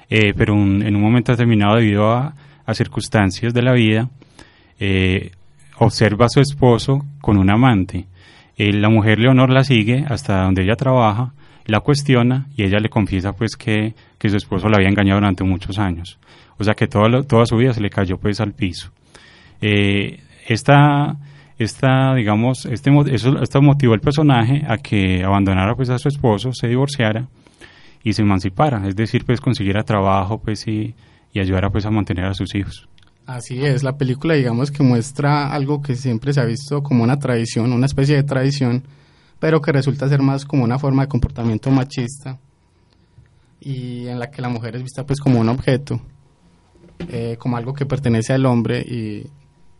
eh, 0.10 0.34
pero 0.36 0.56
en 0.56 0.96
un 0.96 1.02
momento 1.02 1.32
determinado 1.32 1.76
debido 1.76 2.12
a, 2.12 2.34
circunstancias 2.74 3.54
de 3.54 3.62
la 3.62 3.72
vida, 3.72 4.10
observa 5.78 6.26
a 6.26 6.30
su 6.30 6.42
esposo 6.42 7.06
con 7.22 7.38
un 7.38 7.50
amante. 7.50 8.08
la 8.58 8.90
mujer 8.90 9.20
Leonor 9.20 9.52
la 9.52 9.64
sigue 9.64 10.04
hasta 10.06 10.44
donde 10.44 10.64
ella 10.64 10.76
trabaja, 10.76 11.32
la 11.66 11.80
cuestiona 11.80 12.48
y 12.58 12.64
ella 12.64 12.80
le 12.80 12.90
confiesa 12.90 13.32
pues 13.32 13.56
que, 13.56 13.94
que 14.18 14.28
su 14.28 14.36
esposo 14.36 14.68
la 14.68 14.78
había 14.78 14.90
engañado 14.90 15.22
durante 15.22 15.46
muchos 15.46 15.80
años. 15.80 16.20
O 16.60 16.64
sea 16.64 16.74
que 16.74 16.88
toda, 16.88 17.24
toda 17.24 17.46
su 17.46 17.58
vida 17.58 17.74
se 17.74 17.82
le 17.82 17.90
cayó 17.90 18.18
pues 18.18 18.40
al 18.40 18.54
piso. 18.54 18.92
Eh, 19.62 20.20
esta, 20.48 21.18
esta, 21.58 22.14
digamos, 22.16 22.66
este, 22.66 22.92
eso, 23.12 23.42
esto 23.42 23.62
motivó 23.62 23.94
al 23.94 24.00
personaje 24.00 24.64
a 24.68 24.78
que 24.78 25.24
abandonara 25.24 25.76
pues 25.76 25.90
a 25.90 25.98
su 25.98 26.08
esposo, 26.08 26.52
se 26.54 26.68
divorciara 26.68 27.28
y 28.04 28.14
se 28.14 28.22
emancipara, 28.22 28.88
es 28.88 28.96
decir, 28.96 29.26
pues 29.26 29.42
consiguiera 29.42 29.84
trabajo 29.84 30.40
pues 30.40 30.68
y, 30.68 30.96
y 31.34 31.40
ayudara 31.40 31.70
pues 31.70 31.86
a 31.86 31.92
mantener 31.92 32.26
a 32.26 32.34
sus 32.34 32.54
hijos. 32.56 32.88
Así 33.26 33.66
es, 33.66 33.84
la 33.84 33.98
película 33.98 34.36
digamos 34.36 34.72
que 34.72 34.84
muestra 34.84 35.52
algo 35.52 35.82
que 35.82 35.96
siempre 35.96 36.32
se 36.32 36.40
ha 36.40 36.46
visto 36.46 36.82
como 36.82 37.04
una 37.04 37.20
tradición, 37.20 37.74
una 37.74 37.86
especie 37.86 38.16
de 38.16 38.24
tradición, 38.24 38.84
pero 39.40 39.62
que 39.62 39.74
resulta 39.74 40.08
ser 40.08 40.22
más 40.22 40.46
como 40.46 40.64
una 40.64 40.80
forma 40.80 41.04
de 41.04 41.10
comportamiento 41.10 41.70
machista 41.70 42.40
y 43.60 44.08
en 44.08 44.20
la 44.20 44.32
que 44.32 44.42
la 44.42 44.50
mujer 44.50 44.78
es 44.78 44.84
vista 44.84 45.06
pues 45.06 45.20
como 45.20 45.40
un 45.40 45.50
objeto, 45.50 46.00
eh, 47.10 47.36
como 47.40 47.58
algo 47.58 47.74
que 47.74 47.86
pertenece 47.86 48.34
al 48.34 48.46
hombre 48.46 48.80
y, 48.82 49.24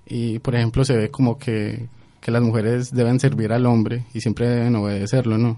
y, 0.08 0.40
por 0.40 0.56
ejemplo 0.56 0.86
se 0.86 0.96
ve 0.96 1.10
como 1.10 1.38
que, 1.38 1.86
que 2.22 2.32
las 2.32 2.42
mujeres 2.42 2.92
deben 2.94 3.20
servir 3.20 3.52
al 3.54 3.66
hombre 3.66 4.04
y 4.14 4.22
siempre 4.22 4.48
deben 4.48 4.76
obedecerlo, 4.76 5.38
¿no? 5.38 5.58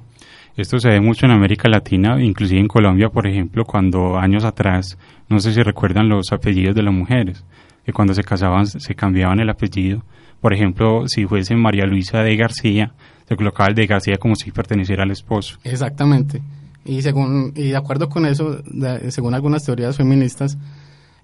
Esto 0.58 0.78
se 0.80 0.90
ve 0.90 1.00
mucho 1.00 1.26
en 1.26 1.32
América 1.32 1.70
Latina, 1.70 2.22
inclusive 2.22 2.60
en 2.60 2.68
Colombia, 2.68 3.10
por 3.10 3.28
ejemplo, 3.28 3.64
cuando 3.64 4.18
años 4.18 4.44
atrás, 4.44 4.98
no 5.30 5.40
sé 5.40 5.54
si 5.54 5.62
recuerdan 5.62 6.10
los 6.10 6.34
apellidos 6.34 6.76
de 6.76 6.84
las 6.84 6.94
mujeres, 6.94 7.46
que 7.86 7.94
cuando 7.94 8.14
se 8.14 8.24
casaban 8.24 8.66
se 8.68 8.94
cambiaban 8.96 9.40
el 9.40 9.50
apellido. 9.50 10.04
Por 10.42 10.54
ejemplo, 10.54 11.08
si 11.08 11.26
fuese 11.26 11.56
María 11.56 11.86
Luisa 11.86 12.24
de 12.24 12.36
García, 12.36 12.92
se 13.28 13.36
colocaba 13.38 13.70
el 13.70 13.76
de 13.76 13.86
García 13.88 14.18
como 14.18 14.36
si 14.36 14.52
perteneciera 14.52 15.04
al 15.04 15.12
esposo. 15.12 15.58
Exactamente. 15.64 16.42
Y 16.84 17.02
según 17.04 17.54
y 17.56 17.70
de 17.70 17.78
acuerdo 17.78 18.10
con 18.10 18.26
eso, 18.26 18.58
de- 18.66 19.12
según 19.12 19.36
algunas 19.36 19.64
teorías 19.64 19.96
feministas, 19.96 20.58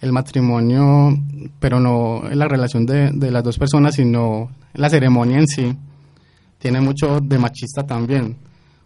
el 0.02 0.12
matrimonio, 0.12 1.10
pero 1.60 1.80
no 1.80 2.24
la 2.32 2.48
relación 2.48 2.86
de, 2.86 3.12
de 3.12 3.32
las 3.32 3.44
dos 3.44 3.58
personas, 3.58 3.96
sino 3.96 4.50
la 4.74 4.90
ceremonia 4.90 5.38
en 5.40 5.48
sí, 5.48 5.76
tiene 6.60 6.82
mucho 6.82 7.20
de 7.22 7.38
machista 7.40 7.84
también, 7.84 8.38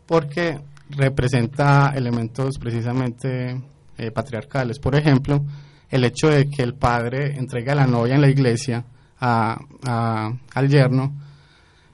porque 0.06 0.60
representa 0.92 1.94
elementos 1.96 2.58
precisamente 2.58 3.62
eh, 3.98 4.12
patriarcales. 4.12 4.80
Por 4.80 4.96
ejemplo, 4.96 5.44
el 5.90 6.04
hecho 6.04 6.30
de 6.30 6.50
que 6.50 6.62
el 6.64 6.74
padre 6.76 7.38
entregue 7.38 7.72
a 7.72 7.76
la 7.76 7.88
novia 7.88 8.16
en 8.16 8.22
la 8.22 8.30
iglesia 8.30 8.84
a, 9.20 9.60
a- 9.86 10.32
al 10.54 10.68
yerno 10.70 11.14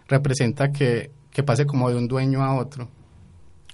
representa 0.07 0.71
que, 0.71 1.11
que 1.31 1.43
pase 1.43 1.65
como 1.65 1.89
de 1.89 1.95
un 1.97 2.07
dueño 2.07 2.43
a 2.43 2.53
otro. 2.55 2.87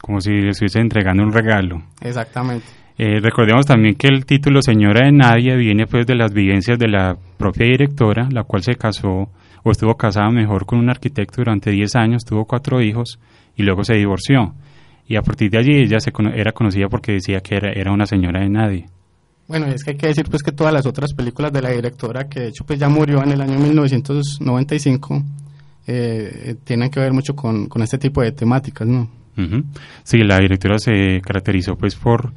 como 0.01 0.21
si 0.21 0.29
le 0.31 0.49
estuviese 0.51 0.79
entregando 0.79 1.23
un 1.23 1.31
regalo. 1.33 1.83
Exactamente. 2.01 2.65
Eh, 3.03 3.19
recordemos 3.19 3.65
también 3.65 3.95
que 3.95 4.05
el 4.09 4.27
título 4.27 4.61
Señora 4.61 5.07
de 5.07 5.11
Nadie 5.11 5.55
viene 5.55 5.87
pues 5.87 6.05
de 6.05 6.13
las 6.13 6.31
vivencias 6.31 6.77
de 6.77 6.87
la 6.87 7.17
propia 7.35 7.65
directora, 7.65 8.29
la 8.31 8.43
cual 8.43 8.61
se 8.61 8.75
casó 8.75 9.27
o 9.63 9.71
estuvo 9.71 9.95
casada 9.95 10.29
mejor 10.29 10.67
con 10.67 10.77
un 10.77 10.87
arquitecto 10.87 11.37
durante 11.37 11.71
10 11.71 11.95
años, 11.95 12.23
tuvo 12.23 12.45
cuatro 12.45 12.79
hijos 12.79 13.19
y 13.55 13.63
luego 13.63 13.83
se 13.83 13.95
divorció. 13.95 14.53
Y 15.07 15.15
a 15.15 15.23
partir 15.23 15.49
de 15.49 15.57
allí 15.57 15.71
ella 15.77 15.99
se 15.99 16.11
cono- 16.11 16.31
era 16.31 16.51
conocida 16.51 16.89
porque 16.89 17.13
decía 17.13 17.39
que 17.39 17.55
era, 17.55 17.71
era 17.71 17.91
una 17.91 18.05
señora 18.05 18.41
de 18.41 18.49
nadie. 18.49 18.85
Bueno, 19.47 19.65
es 19.65 19.83
que 19.83 19.91
hay 19.91 19.97
que 19.97 20.05
decir 20.07 20.25
pues 20.29 20.43
que 20.43 20.51
todas 20.51 20.71
las 20.71 20.85
otras 20.85 21.15
películas 21.15 21.51
de 21.51 21.61
la 21.63 21.71
directora, 21.71 22.29
que 22.29 22.39
de 22.41 22.47
hecho 22.49 22.63
pues 22.67 22.77
ya 22.79 22.87
murió 22.87 23.23
en 23.23 23.31
el 23.31 23.41
año 23.41 23.57
1995, 23.57 25.23
eh, 25.87 26.41
eh, 26.45 26.55
tienen 26.63 26.91
que 26.91 26.99
ver 26.99 27.13
mucho 27.13 27.35
con, 27.35 27.65
con 27.65 27.81
este 27.81 27.97
tipo 27.97 28.21
de 28.21 28.31
temáticas, 28.31 28.87
¿no? 28.87 29.09
Sí, 30.03 30.19
la 30.19 30.37
directora 30.37 30.77
se 30.77 31.19
caracterizó 31.25 31.75
pues 31.75 31.95
por 31.95 32.31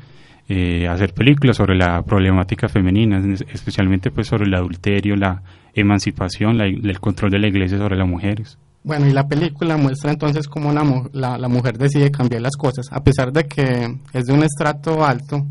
eh, 0.48 0.87
hacer 0.88 1.14
películas 1.14 1.57
sobre 1.57 1.76
la 1.76 2.02
problemática 2.02 2.68
femenina, 2.68 3.18
es- 3.18 3.44
especialmente 3.52 4.11
pues 4.11 4.26
sobre 4.26 4.44
el 4.44 4.54
adulterio, 4.54 5.16
la 5.16 5.42
emancipación, 5.74 6.61
el 6.61 7.00
control 7.00 7.30
de 7.30 7.38
la 7.38 7.48
iglesia 7.48 7.78
sobre 7.78 7.96
las 7.96 8.09
mujeres. 8.09 8.59
Bueno, 8.83 9.07
y 9.09 9.12
la 9.12 9.26
película 9.26 9.76
muestra 9.78 10.11
entonces 10.12 10.46
cómo 10.46 10.72
la, 10.72 10.85
la, 11.12 11.38
la 11.38 11.48
mujer 11.48 11.78
decide 11.78 12.11
cambiar 12.11 12.42
las 12.42 12.57
cosas, 12.57 12.87
a 12.92 13.02
pesar 13.02 13.33
de 13.33 13.44
que 13.44 13.96
es 14.12 14.24
de 14.26 14.33
un 14.33 14.42
estrato 14.42 15.04
alto, 15.04 15.44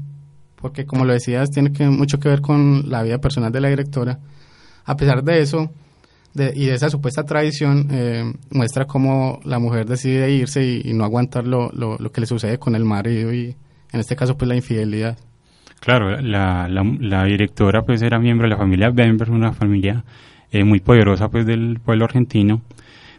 porque 0.56 0.86
como 0.86 1.04
lo 1.04 1.14
decías, 1.14 1.50
tiene 1.50 1.72
que, 1.74 1.86
mucho 1.90 2.20
que 2.20 2.30
ver 2.30 2.42
con 2.42 2.90
la 2.90 3.02
vida 3.04 3.18
personal 3.18 3.52
de 3.52 3.60
la 3.62 3.70
directora. 3.70 4.20
A 4.86 4.96
pesar 4.96 5.24
de 5.24 5.42
eso, 5.42 5.72
de- 6.36 6.54
y 6.56 6.66
de 6.68 6.76
esa 6.76 6.90
supuesta 6.90 7.24
tradición, 7.24 7.88
eh, 7.92 8.32
muestra 8.52 8.86
cómo 8.86 9.40
la 9.44 9.58
mujer 9.60 9.88
decide 9.88 10.30
irse 10.32 10.64
y, 10.64 10.82
y 10.86 10.94
no 10.94 11.04
aguantar 11.04 11.46
lo, 11.48 11.72
lo, 11.74 11.98
lo 11.98 12.12
que 12.12 12.22
le 12.22 12.28
sucede 12.28 12.60
con 12.60 12.76
el 12.76 12.86
marido 12.86 13.34
y 13.34 13.56
en 13.94 14.00
este 14.02 14.16
caso 14.16 14.36
pues 14.38 14.50
la 14.50 14.56
infidelidad. 14.56 15.18
Claro, 15.80 16.20
la, 16.22 16.68
la, 16.70 16.84
la 17.00 17.24
directora 17.26 17.82
pues 17.84 18.02
era 18.02 18.20
miembro 18.20 18.46
de 18.48 18.52
la 18.52 18.58
familia 18.58 18.90
Bember, 18.90 19.30
una 19.32 19.52
familia 19.54 20.04
eh, 20.52 20.64
muy 20.64 20.80
poderosa 20.80 21.30
pues 21.30 21.46
del 21.46 21.80
pueblo 21.84 22.06
argentino, 22.06 22.62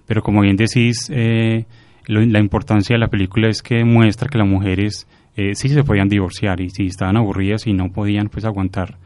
pero 0.07 0.23
como 0.23 0.41
bien 0.43 0.57
decís, 0.57 1.11
eh, 1.11 1.65
lo- 2.07 2.25
la 2.25 2.39
importancia 2.41 2.95
de 2.95 3.01
la 3.01 3.09
película 3.09 3.49
es 3.49 3.63
que 3.63 3.85
muestra 3.85 4.29
que 4.29 4.39
las 4.39 4.47
mujeres 4.49 5.07
eh, 5.37 5.55
sí 5.55 5.69
se 5.69 5.83
podían 5.85 6.09
divorciar 6.09 6.61
y 6.61 6.71
si 6.71 6.87
estaban 6.87 7.17
aburridas 7.17 7.67
y 7.67 7.73
no 7.73 7.91
podían 7.91 8.29
pues 8.29 8.45
aguantar 8.45 8.97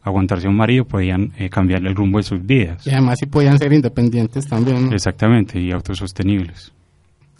aguantarse 0.00 0.46
a 0.46 0.50
un 0.50 0.56
marido, 0.56 0.84
podían 0.86 1.32
eh, 1.38 1.50
cambiarle 1.50 1.90
el 1.90 1.94
rumbo 1.96 2.18
de 2.18 2.22
sus 2.22 2.46
vidas. 2.46 2.86
Y 2.86 2.90
además 2.90 3.18
sí 3.18 3.26
podían 3.26 3.58
ser 3.58 3.72
independientes 3.74 4.46
también. 4.46 4.86
¿no? 4.88 4.92
Exactamente, 4.94 5.60
y 5.60 5.70
autosostenibles. 5.72 6.72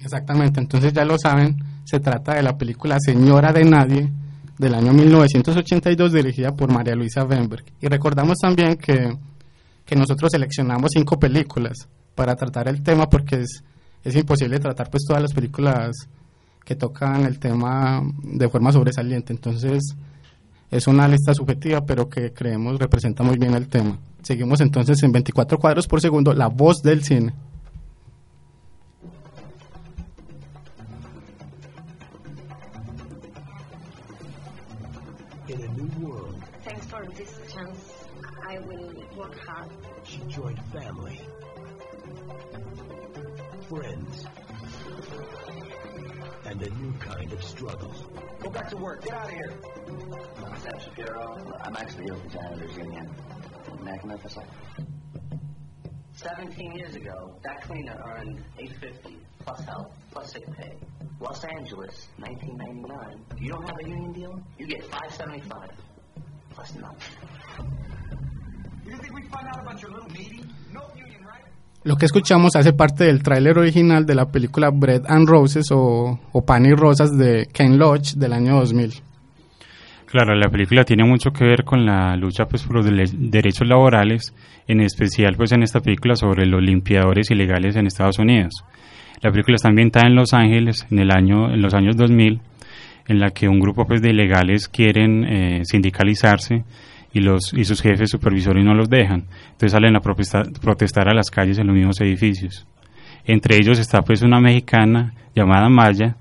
Exactamente, 0.00 0.60
entonces 0.60 0.92
ya 0.92 1.04
lo 1.04 1.18
saben, 1.18 1.56
se 1.84 2.00
trata 2.00 2.34
de 2.34 2.42
la 2.42 2.56
película 2.56 2.98
Señora 3.00 3.52
de 3.52 3.64
Nadie 3.64 4.10
del 4.58 4.74
año 4.74 4.92
1982 4.92 6.12
dirigida 6.12 6.54
por 6.54 6.72
María 6.72 6.94
Luisa 6.94 7.24
Wemberg. 7.24 7.64
Y 7.80 7.86
recordamos 7.86 8.38
también 8.38 8.76
que, 8.76 9.16
que 9.84 9.96
nosotros 9.96 10.30
seleccionamos 10.32 10.90
cinco 10.92 11.18
películas 11.18 11.88
para 12.14 12.34
tratar 12.34 12.68
el 12.68 12.82
tema 12.82 13.08
porque 13.08 13.36
es, 13.42 13.62
es 14.04 14.16
imposible 14.16 14.58
tratar 14.58 14.90
pues 14.90 15.04
todas 15.06 15.22
las 15.22 15.32
películas 15.32 16.08
que 16.64 16.74
tocan 16.74 17.24
el 17.24 17.38
tema 17.38 18.02
de 18.22 18.48
forma 18.48 18.72
sobresaliente. 18.72 19.32
Entonces 19.32 19.96
es 20.70 20.86
una 20.86 21.08
lista 21.08 21.32
subjetiva 21.32 21.86
pero 21.86 22.08
que 22.08 22.32
creemos 22.32 22.78
representa 22.78 23.22
muy 23.22 23.38
bien 23.38 23.54
el 23.54 23.68
tema. 23.68 23.98
Seguimos 24.22 24.60
entonces 24.60 25.02
en 25.02 25.12
24 25.12 25.58
cuadros 25.58 25.86
por 25.86 26.00
segundo, 26.00 26.34
la 26.34 26.48
voz 26.48 26.82
del 26.82 27.04
cine. 27.04 27.32
Go 48.48 48.54
back 48.54 48.70
to 48.70 48.78
work. 48.78 49.04
Get 49.04 49.12
out 49.12 49.26
of 49.26 49.30
here. 49.30 49.52
I'm 50.42 50.58
Sam 50.62 50.80
Shapiro. 50.80 51.54
I'm 51.64 51.76
actually 51.76 52.04
here 52.04 52.14
with 52.14 52.32
the 52.32 52.38
janitors 52.38 52.76
union. 52.78 53.10
American 53.78 54.08
FSI. 54.08 54.46
Seventeen 56.14 56.72
years 56.72 56.94
ago, 56.94 57.38
that 57.44 57.60
cleaner 57.60 58.02
earned 58.06 58.42
eight 58.58 58.72
fifty 58.80 59.18
plus 59.40 59.60
health 59.66 59.92
plus 60.12 60.32
sick 60.32 60.50
pay. 60.56 60.72
Los 61.20 61.44
Angeles, 61.44 62.08
1999. 62.16 63.22
You 63.38 63.50
don't 63.50 63.68
have 63.68 63.76
a 63.84 63.86
union 63.86 64.12
deal? 64.14 64.42
You 64.56 64.66
get 64.66 64.82
five 64.84 65.12
seventy 65.12 65.40
five 65.40 65.70
plus 66.48 66.74
nothing. 66.76 67.68
You 68.86 68.96
think 68.96 69.12
we 69.14 69.24
find 69.24 69.46
out 69.46 69.60
about 69.60 69.82
your 69.82 69.90
little 69.90 70.08
meeting? 70.08 70.50
No 70.72 70.90
union, 70.96 71.17
right? 71.17 71.17
Lo 71.88 71.96
que 71.96 72.04
escuchamos 72.04 72.54
hace 72.54 72.74
parte 72.74 73.04
del 73.04 73.22
tráiler 73.22 73.56
original 73.56 74.04
de 74.04 74.14
la 74.14 74.26
película 74.26 74.68
Bread 74.70 75.04
and 75.08 75.26
Roses 75.26 75.68
o, 75.70 76.20
Pan 76.46 76.66
y 76.66 76.74
Rosas 76.74 77.16
de 77.16 77.48
Ken 77.50 77.78
Loach 77.78 78.12
del 78.12 78.34
año 78.34 78.56
2000. 78.56 78.92
Claro, 80.04 80.34
la 80.34 80.50
película 80.50 80.84
tiene 80.84 81.04
mucho 81.04 81.30
que 81.30 81.46
ver 81.46 81.64
con 81.64 81.86
la 81.86 82.14
lucha 82.14 82.44
pues, 82.44 82.62
por 82.64 82.84
los 82.84 83.10
derechos 83.14 83.66
laborales, 83.66 84.34
en 84.66 84.82
especial 84.82 85.34
pues 85.38 85.52
en 85.52 85.62
esta 85.62 85.80
película 85.80 86.14
sobre 86.14 86.44
los 86.44 86.62
limpiadores 86.62 87.30
ilegales 87.30 87.74
en 87.74 87.86
Estados 87.86 88.18
Unidos. 88.18 88.52
La 89.22 89.30
película 89.30 89.54
está 89.54 89.68
ambientada 89.70 90.08
en 90.08 90.14
Los 90.14 90.34
Ángeles 90.34 90.86
en 90.90 90.98
el 90.98 91.10
año 91.10 91.50
en 91.50 91.62
los 91.62 91.72
años 91.72 91.96
2000, 91.96 92.38
en 93.06 93.18
la 93.18 93.30
que 93.30 93.48
un 93.48 93.60
grupo 93.60 93.86
pues 93.86 94.02
de 94.02 94.10
ilegales 94.10 94.68
quieren 94.68 95.24
eh, 95.24 95.60
sindicalizarse 95.64 96.64
y 97.12 97.20
los 97.20 97.52
y 97.54 97.64
sus 97.64 97.80
jefes 97.80 98.10
supervisores 98.10 98.64
no 98.64 98.74
los 98.74 98.88
dejan. 98.88 99.24
Entonces 99.52 99.72
salen 99.72 99.96
a 99.96 100.00
protestar, 100.00 101.08
a 101.08 101.14
las 101.14 101.30
calles 101.30 101.58
en 101.58 101.66
los 101.66 101.76
mismos 101.76 102.00
edificios. 102.00 102.66
Entre 103.24 103.56
ellos 103.56 103.78
está 103.78 104.02
pues 104.02 104.22
una 104.22 104.40
mexicana 104.40 105.14
llamada 105.34 105.68
Maya, 105.68 106.16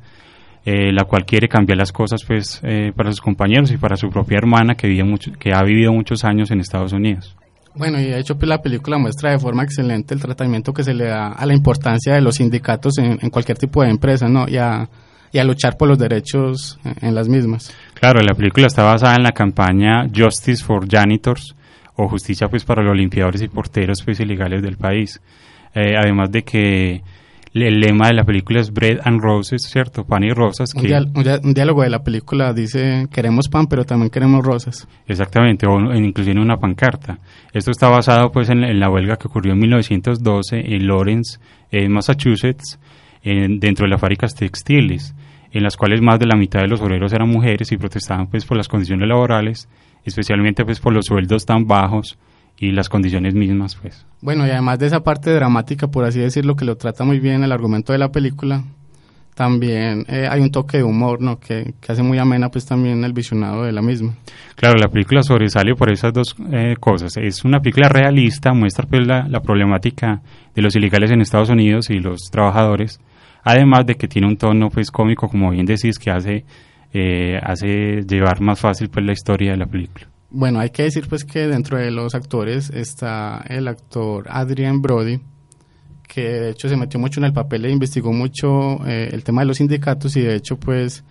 eh, 0.65 0.91
la 0.91 1.06
cual 1.06 1.26
quiere 1.26 1.47
cambiar 1.47 1.78
las 1.78 1.91
cosas 1.91 2.23
pues 2.26 2.60
eh, 2.63 2.91
para 2.95 3.12
sus 3.12 3.21
compañeros 3.21 3.71
y 3.71 3.78
para 3.78 3.95
su 3.95 4.10
propia 4.10 4.38
hermana 4.38 4.76
que, 4.76 4.88
vive 4.88 5.04
mucho, 5.04 5.32
que 5.39 5.52
ha 5.54 5.63
vivido 5.63 5.93
muchos 5.93 6.23
años 6.26 6.52
en 6.52 6.60
Estados 6.60 6.93
Unidos. 6.93 7.36
Bueno, 7.76 8.00
y 8.00 8.06
de 8.06 8.19
hecho 8.19 8.36
pues 8.38 8.50
la 8.50 8.62
película 8.62 8.97
muestra 8.97 9.32
de 9.32 9.39
forma 9.39 9.63
excelente 9.63 10.13
el 10.13 10.21
tratamiento 10.21 10.73
que 10.73 10.84
se 10.84 10.93
le 10.93 11.06
da 11.06 11.28
a 11.32 11.45
la 11.45 11.54
importancia 11.54 12.13
de 12.15 12.21
los 12.21 12.36
sindicatos 12.36 12.97
en, 12.97 13.30
cualquier 13.30 13.58
tipo 13.58 13.84
de 13.84 13.91
empresa, 13.91 14.28
¿no? 14.28 14.47
Y 14.50 14.58
a, 14.58 14.89
y 15.32 15.38
a 15.38 15.43
luchar 15.43 15.78
por 15.78 15.88
los 15.88 16.00
derechos 16.00 16.80
en 17.02 17.13
las 17.13 17.30
mismas. 17.30 17.73
Claro, 17.99 18.21
la 18.21 18.33
película 18.33 18.67
está 18.67 18.83
basada 18.83 19.15
en 19.15 19.23
la 19.23 19.31
campaña 19.31 20.07
Justice 20.15 20.63
for 20.63 20.88
Janitors 20.89 21.55
o 21.95 22.07
Justicia 22.07 22.47
pues 22.47 22.63
para 22.63 22.83
los 22.83 22.95
limpiadores 22.95 23.41
y 23.41 23.47
porteros 23.47 24.03
pues 24.03 24.19
ilegales 24.19 24.62
del 24.62 24.77
país. 24.77 25.21
Eh, 25.73 25.95
además 25.97 26.31
de 26.31 26.43
que 26.43 27.01
el 27.53 27.79
lema 27.79 28.07
de 28.10 28.13
la 28.13 28.23
película 28.23 28.60
es 28.60 28.71
Bread 28.71 28.99
and 29.03 29.19
Roses, 29.19 29.63
¿cierto? 29.63 30.03
Pan 30.05 30.23
y 30.23 30.29
rosas. 30.31 30.69
Un, 30.75 30.83
Que, 30.83 30.93
un 31.43 31.53
diálogo 31.55 31.81
de 31.81 31.89
la 31.89 32.03
película 32.03 32.53
dice, 32.53 33.07
queremos 33.12 33.47
pan, 33.49 33.65
pero 33.65 33.83
también 33.83 34.12
queremos 34.12 34.45
rosas. 34.45 34.88
Exactamente, 35.07 35.65
o 35.65 35.79
en- 35.91 36.05
inclusive 36.05 36.33
en 36.33 36.39
una 36.43 36.57
pancarta. 36.57 37.17
Esto 37.51 37.71
está 37.71 37.89
basado 37.89 38.31
pues 38.31 38.49
en, 38.49 38.63
en 38.63 38.79
la 38.79 38.91
huelga 38.91 39.15
que 39.15 39.27
ocurrió 39.27 39.53
en 39.53 39.60
1912 39.60 40.60
en 40.75 40.86
Lawrence, 40.88 41.39
en 41.71 41.91
Massachusetts, 41.91 42.79
en- 43.23 43.60
dentro 43.60 43.86
de 43.86 43.89
las 43.91 44.01
fábricas 44.01 44.36
textiles, 44.36 45.15
en 45.58 45.63
las 45.63 45.76
cuales 45.76 46.02
más 46.02 46.20
de 46.20 46.28
la 46.28 46.38
mitad 46.38 46.62
de 46.62 46.67
los 46.67 46.82
obreros 46.82 47.12
eran 47.13 47.30
mujeres 47.30 47.72
y 47.72 47.78
protestaban 47.78 48.28
pues 48.28 48.46
por 48.46 48.58
las 48.58 48.67
condiciones 48.67 49.08
laborales, 49.08 49.67
especialmente 50.06 50.63
pues 50.63 50.80
por 50.80 50.93
los 50.93 51.06
sueldos 51.06 51.46
tan 51.46 51.65
bajos 51.65 52.17
y 52.60 52.72
las 52.72 52.89
condiciones 52.89 53.34
mismas 53.34 53.76
pues. 53.76 54.06
Bueno, 54.22 54.46
y 54.46 54.52
además 54.52 54.78
de 54.78 54.86
esa 54.86 55.00
parte 55.02 55.34
dramática, 55.34 55.88
por 55.88 56.06
así 56.06 56.20
decirlo, 56.20 56.56
que 56.56 56.63
lo 56.63 56.76
trata 56.76 57.04
muy 57.04 57.20
bien 57.20 57.43
el 57.43 57.52
argumento 57.52 57.91
de 57.91 57.98
la 57.98 58.12
película, 58.12 58.63
también 59.34 60.06
eh, 60.08 60.28
hay 60.30 60.41
un 60.41 60.52
toque 60.52 60.78
de 60.78 60.84
humor, 60.84 61.22
¿no? 61.22 61.39
Que, 61.39 61.74
que 61.82 61.91
hace 61.91 62.04
muy 62.04 62.20
amena 62.20 62.50
pues 62.50 62.65
también 62.65 63.04
el 63.04 63.13
visionado 63.13 63.63
de 63.63 63.72
la 63.72 63.82
misma. 63.82 64.15
Claro, 64.56 64.78
la 64.78 64.89
película 64.89 65.24
sobresale 65.24 65.74
por 65.74 65.91
esas 65.91 66.13
dos 66.13 66.36
eh, 66.52 66.76
cosas. 66.80 67.17
Es 67.17 67.43
una 67.46 67.60
película 67.60 67.89
realista, 67.89 68.54
muestra 68.54 68.86
pues 68.88 69.08
la, 69.08 69.28
la 69.28 69.39
problemática 69.39 70.22
de 70.54 70.62
los 70.62 70.76
ilegales 70.76 71.10
en 71.10 71.22
Estados 71.22 71.50
Unidos 71.50 71.89
y 71.89 72.00
los 72.00 72.30
trabajadores, 72.32 73.00
además 73.47 73.86
de 73.86 73.95
que 73.95 74.07
tiene 74.07 74.27
un 74.27 74.38
tono 74.38 74.69
pues 74.69 74.91
cómico, 74.91 75.29
como 75.29 75.51
bien 75.51 75.65
decís, 75.65 75.97
que 75.97 76.12
hace, 76.12 76.45
eh, 76.93 77.39
hace 77.41 78.01
llevar 78.01 78.41
más 78.41 78.60
fácil 78.60 78.89
pues 78.89 79.05
la 79.05 79.13
historia 79.13 79.51
de 79.51 79.57
la 79.57 79.65
película. 79.65 80.07
Bueno, 80.29 80.60
hay 80.60 80.71
que 80.71 80.83
decir 80.83 81.07
pues 81.07 81.23
que 81.23 81.47
dentro 81.47 81.77
de 81.77 81.89
los 81.89 82.13
actores 82.13 82.69
está 82.69 83.45
el 83.47 83.67
actor 83.69 84.25
Adrian 84.29 84.81
Brody, 84.81 85.21
que 86.07 86.21
de 86.21 86.49
hecho 86.49 86.67
se 86.67 86.75
metió 86.75 86.99
mucho 86.99 87.21
en 87.21 87.25
el 87.25 87.33
papel 87.33 87.65
e 87.65 87.71
investigó 87.71 88.12
mucho 88.12 88.86
eh, 88.86 89.10
el 89.12 89.23
tema 89.23 89.41
de 89.41 89.47
los 89.47 89.57
sindicatos 89.57 90.17
y 90.17 90.21
de 90.21 90.36
hecho 90.36 90.57
pues 90.57 91.05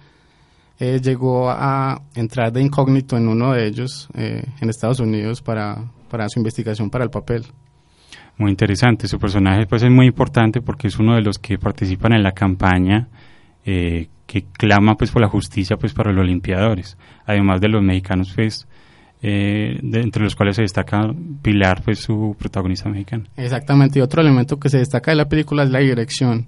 eh, 0.79 1.01
llegó 1.03 1.49
a 1.49 2.03
entrar 2.15 2.53
de 2.53 2.61
incógnito 2.61 3.17
en 3.17 3.29
uno 3.29 3.53
de 3.53 3.67
ellos 3.67 4.09
eh, 4.15 4.45
en 4.61 4.69
Estados 4.69 5.01
Unidos 5.01 5.41
para, 5.41 5.91
para 6.11 6.29
su 6.29 6.39
investigación 6.39 6.91
para 6.91 7.05
el 7.05 7.11
papel. 7.11 7.47
Muy 8.39 8.51
interesante, 8.51 9.09
su 9.09 9.19
personaje 9.19 9.67
pues 9.67 9.83
es 9.83 9.91
muy 9.91 10.07
importante 10.07 10.61
porque 10.61 10.89
es 10.89 10.99
uno 10.99 11.15
de 11.15 11.23
los 11.23 11.39
que 11.39 11.57
participan 11.59 12.13
en 12.13 12.23
la 12.23 12.33
campaña 12.33 13.09
eh, 13.65 14.09
que 14.27 14.45
clama 14.53 14.95
pues 14.97 15.11
por 15.11 15.23
la 15.23 15.29
justicia 15.29 15.77
pues 15.77 15.93
para 15.95 16.13
los 16.13 16.27
limpiadores, 16.27 16.97
además 17.25 17.61
de 17.61 17.69
los 17.69 17.83
mexicanos 17.83 18.33
pues 18.35 18.67
eh, 19.23 19.79
de- 19.83 20.01
entre 20.03 20.23
los 20.23 20.37
cuales 20.37 20.57
se 20.57 20.63
destaca 20.63 21.01
Pilar 21.43 21.81
pues 21.83 22.01
su 22.01 22.37
protagonista 22.39 22.89
mexicana. 22.91 23.25
Exactamente, 23.37 23.99
y 23.99 24.03
otro 24.03 24.21
elemento 24.21 24.59
que 24.59 24.69
se 24.69 24.79
destaca 24.79 25.11
de 25.11 25.17
la 25.17 25.29
película 25.29 25.63
es 25.63 25.71
la 25.71 25.79
dirección. 25.79 26.45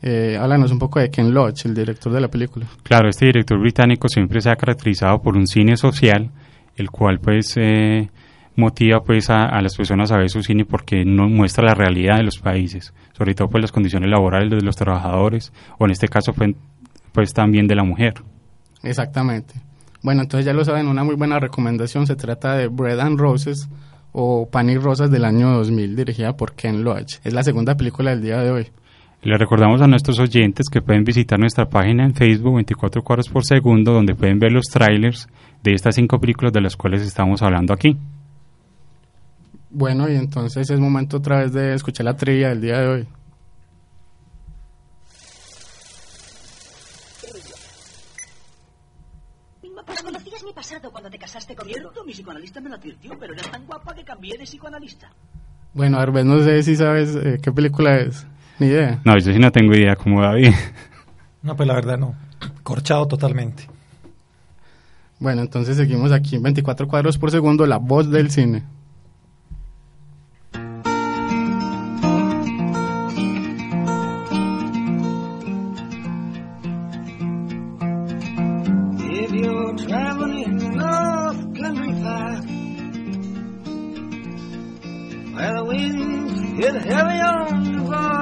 Eh, 0.00 0.36
háblanos 0.40 0.70
un 0.72 0.78
poco 0.78 0.98
de 1.00 1.10
Ken 1.10 1.32
Loach, 1.32 1.64
el 1.66 1.74
director 1.74 2.12
de 2.12 2.20
la 2.20 2.28
película. 2.28 2.66
Claro, 2.82 3.08
este 3.08 3.26
director 3.26 3.58
británico 3.58 4.08
siempre 4.08 4.40
se 4.40 4.50
ha 4.50 4.56
caracterizado 4.56 5.20
por 5.22 5.36
un 5.36 5.46
cine 5.46 5.76
social, 5.76 6.30
el 6.76 6.90
cual 6.90 7.18
pues 7.20 7.54
eh, 7.56 8.08
motiva 8.56 9.02
pues 9.02 9.30
a, 9.30 9.46
a 9.46 9.62
las 9.62 9.76
personas 9.76 10.12
a 10.12 10.18
ver 10.18 10.30
su 10.30 10.42
cine 10.42 10.64
porque 10.64 11.04
no 11.04 11.28
muestra 11.28 11.64
la 11.64 11.74
realidad 11.74 12.16
de 12.16 12.24
los 12.24 12.38
países, 12.38 12.92
sobre 13.16 13.34
todo 13.34 13.48
pues 13.48 13.62
las 13.62 13.72
condiciones 13.72 14.10
laborales 14.10 14.50
de 14.50 14.62
los 14.62 14.76
trabajadores 14.76 15.52
o 15.78 15.84
en 15.84 15.92
este 15.92 16.08
caso 16.08 16.32
pues, 16.32 16.54
pues 17.12 17.32
también 17.32 17.66
de 17.66 17.74
la 17.74 17.84
mujer. 17.84 18.14
Exactamente. 18.82 19.54
Bueno, 20.02 20.22
entonces 20.22 20.44
ya 20.44 20.52
lo 20.52 20.64
saben, 20.64 20.88
una 20.88 21.04
muy 21.04 21.14
buena 21.14 21.38
recomendación 21.38 22.06
se 22.06 22.16
trata 22.16 22.56
de 22.56 22.66
Bread 22.66 22.98
and 23.00 23.18
Roses 23.18 23.68
o 24.12 24.48
Pan 24.50 24.68
y 24.68 24.76
Rosas 24.76 25.10
del 25.10 25.24
año 25.24 25.50
2000, 25.52 25.96
dirigida 25.96 26.36
por 26.36 26.54
Ken 26.54 26.82
Loach. 26.82 27.20
Es 27.24 27.32
la 27.32 27.42
segunda 27.42 27.76
película 27.76 28.10
del 28.10 28.22
día 28.22 28.38
de 28.38 28.50
hoy. 28.50 28.66
Les 29.22 29.38
recordamos 29.38 29.80
a 29.80 29.86
nuestros 29.86 30.18
oyentes 30.18 30.68
que 30.68 30.82
pueden 30.82 31.04
visitar 31.04 31.38
nuestra 31.38 31.66
página 31.66 32.04
en 32.04 32.12
Facebook 32.12 32.56
24 32.56 33.02
cuadros 33.02 33.28
por 33.28 33.44
segundo 33.44 33.92
donde 33.92 34.16
pueden 34.16 34.40
ver 34.40 34.50
los 34.50 34.64
trailers 34.64 35.28
de 35.62 35.74
estas 35.74 35.94
cinco 35.94 36.18
películas 36.18 36.52
de 36.52 36.60
las 36.60 36.76
cuales 36.76 37.02
estamos 37.02 37.40
hablando 37.40 37.72
aquí. 37.72 37.96
Bueno, 39.74 40.06
y 40.06 40.16
entonces 40.16 40.68
es 40.68 40.78
momento 40.78 41.16
otra 41.16 41.38
vez 41.38 41.54
de 41.54 41.74
escuchar 41.74 42.04
la 42.04 42.14
trivia 42.14 42.50
del 42.50 42.60
día 42.60 42.78
de 42.78 42.88
hoy. 42.88 43.08
Pues 49.86 50.02
conocías 50.02 50.44
mi 50.44 50.52
pasado 50.52 50.90
cuando 50.90 51.08
te 51.08 51.18
casaste 51.18 51.56
conmigo. 51.56 51.78
Cierto, 51.78 52.04
mi 52.04 52.12
psicoanalista 52.12 52.60
me 52.60 52.68
lo 52.68 52.74
advirtió, 52.74 53.18
pero 53.18 53.32
eres 53.32 53.50
tan 53.50 53.64
guapa 53.64 53.94
que 53.94 54.04
cambié 54.04 54.36
de 54.36 54.44
psicoanalista. 54.44 55.10
Bueno, 55.72 55.98
Arbel, 55.98 56.26
no 56.28 56.42
sé 56.44 56.62
si 56.62 56.76
sabes 56.76 57.16
eh, 57.16 57.38
qué 57.42 57.50
película 57.50 57.96
es. 57.96 58.26
Ni 58.58 58.66
idea. 58.66 59.00
No, 59.06 59.16
yo 59.16 59.32
sí 59.32 59.38
no 59.38 59.50
tengo 59.50 59.74
idea 59.74 59.96
como 59.96 60.20
David. 60.20 60.52
No, 61.42 61.56
pues 61.56 61.66
la 61.66 61.74
verdad 61.74 61.98
no. 61.98 62.14
Corchado 62.62 63.08
totalmente. 63.08 63.68
Bueno, 65.18 65.40
entonces 65.42 65.76
seguimos 65.76 66.12
aquí 66.12 66.36
en 66.36 66.42
24 66.42 66.86
cuadros 66.86 67.18
por 67.18 67.32
segundo, 67.32 67.66
la 67.66 67.78
voz 67.78 68.10
del 68.10 68.30
cine. 68.30 68.62
You're 79.32 79.74
traveling 79.78 80.76
North 80.76 81.56
Country 81.56 81.92
Path, 82.02 82.44
where 85.34 85.54
the 85.54 85.64
winds 85.64 86.40
hit 86.58 86.74
heavy 86.74 87.20
on 87.22 87.72
the 87.72 87.80
borderline, 87.80 88.21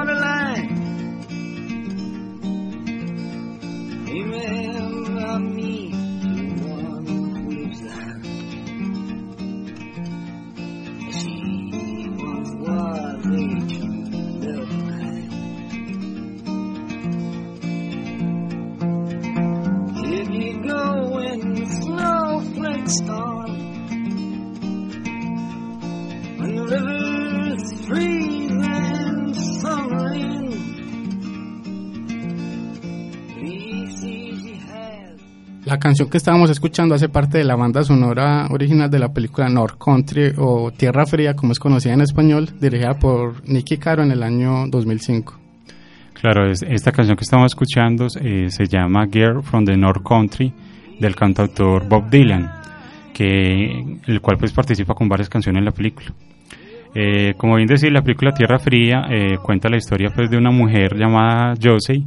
canción 35.81 36.09
que 36.09 36.15
estábamos 36.17 36.49
escuchando 36.49 36.95
hace 36.95 37.09
parte 37.09 37.37
de 37.39 37.43
la 37.43 37.57
banda 37.57 37.83
sonora 37.83 38.47
original 38.51 38.89
de 38.89 38.99
la 38.99 39.11
película 39.11 39.49
North 39.49 39.77
Country 39.77 40.31
o 40.37 40.71
Tierra 40.71 41.05
Fría, 41.05 41.33
como 41.35 41.51
es 41.51 41.59
conocida 41.59 41.93
en 41.93 41.99
español, 42.01 42.47
dirigida 42.61 42.93
por 42.93 43.45
Nicky 43.49 43.75
Caro 43.77 44.01
en 44.03 44.11
el 44.11 44.23
año 44.23 44.67
2005. 44.69 45.37
Claro, 46.13 46.49
es- 46.49 46.63
esta 46.63 46.93
canción 46.93 47.17
que 47.17 47.23
estamos 47.23 47.47
escuchando 47.51 48.07
eh, 48.21 48.49
se 48.49 48.65
llama 48.67 49.05
Girl 49.11 49.43
from 49.43 49.65
the 49.65 49.75
North 49.75 50.03
Country 50.07 50.53
del 50.99 51.15
cantautor 51.15 51.85
Bob 51.89 52.09
Dylan, 52.09 52.49
que 53.13 53.97
el 54.07 54.21
cual 54.21 54.37
pues 54.37 54.53
participa 54.53 54.93
con 54.93 55.09
varias 55.09 55.29
canciones 55.29 55.59
en 55.59 55.65
la 55.65 55.71
película. 55.71 56.13
Eh, 56.93 57.33
como 57.37 57.55
bien 57.55 57.67
decir, 57.67 57.91
la 57.91 58.01
película 58.01 58.31
Tierra 58.33 58.59
Fría 58.59 59.03
eh, 59.09 59.37
cuenta 59.41 59.69
la 59.69 59.77
historia 59.77 60.09
pues 60.13 60.29
de 60.29 60.37
una 60.37 60.51
mujer 60.51 60.95
llamada 60.97 61.53
Josie, 61.61 62.03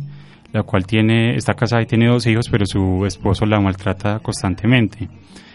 la 0.54 0.62
cual 0.62 0.86
tiene 0.86 1.34
está 1.34 1.54
casada 1.54 1.82
y 1.82 1.86
tiene 1.86 2.06
dos 2.06 2.26
hijos, 2.28 2.48
pero 2.48 2.64
su 2.64 3.04
esposo 3.04 3.44
la 3.44 3.60
maltrata 3.60 4.20
constantemente. 4.20 5.08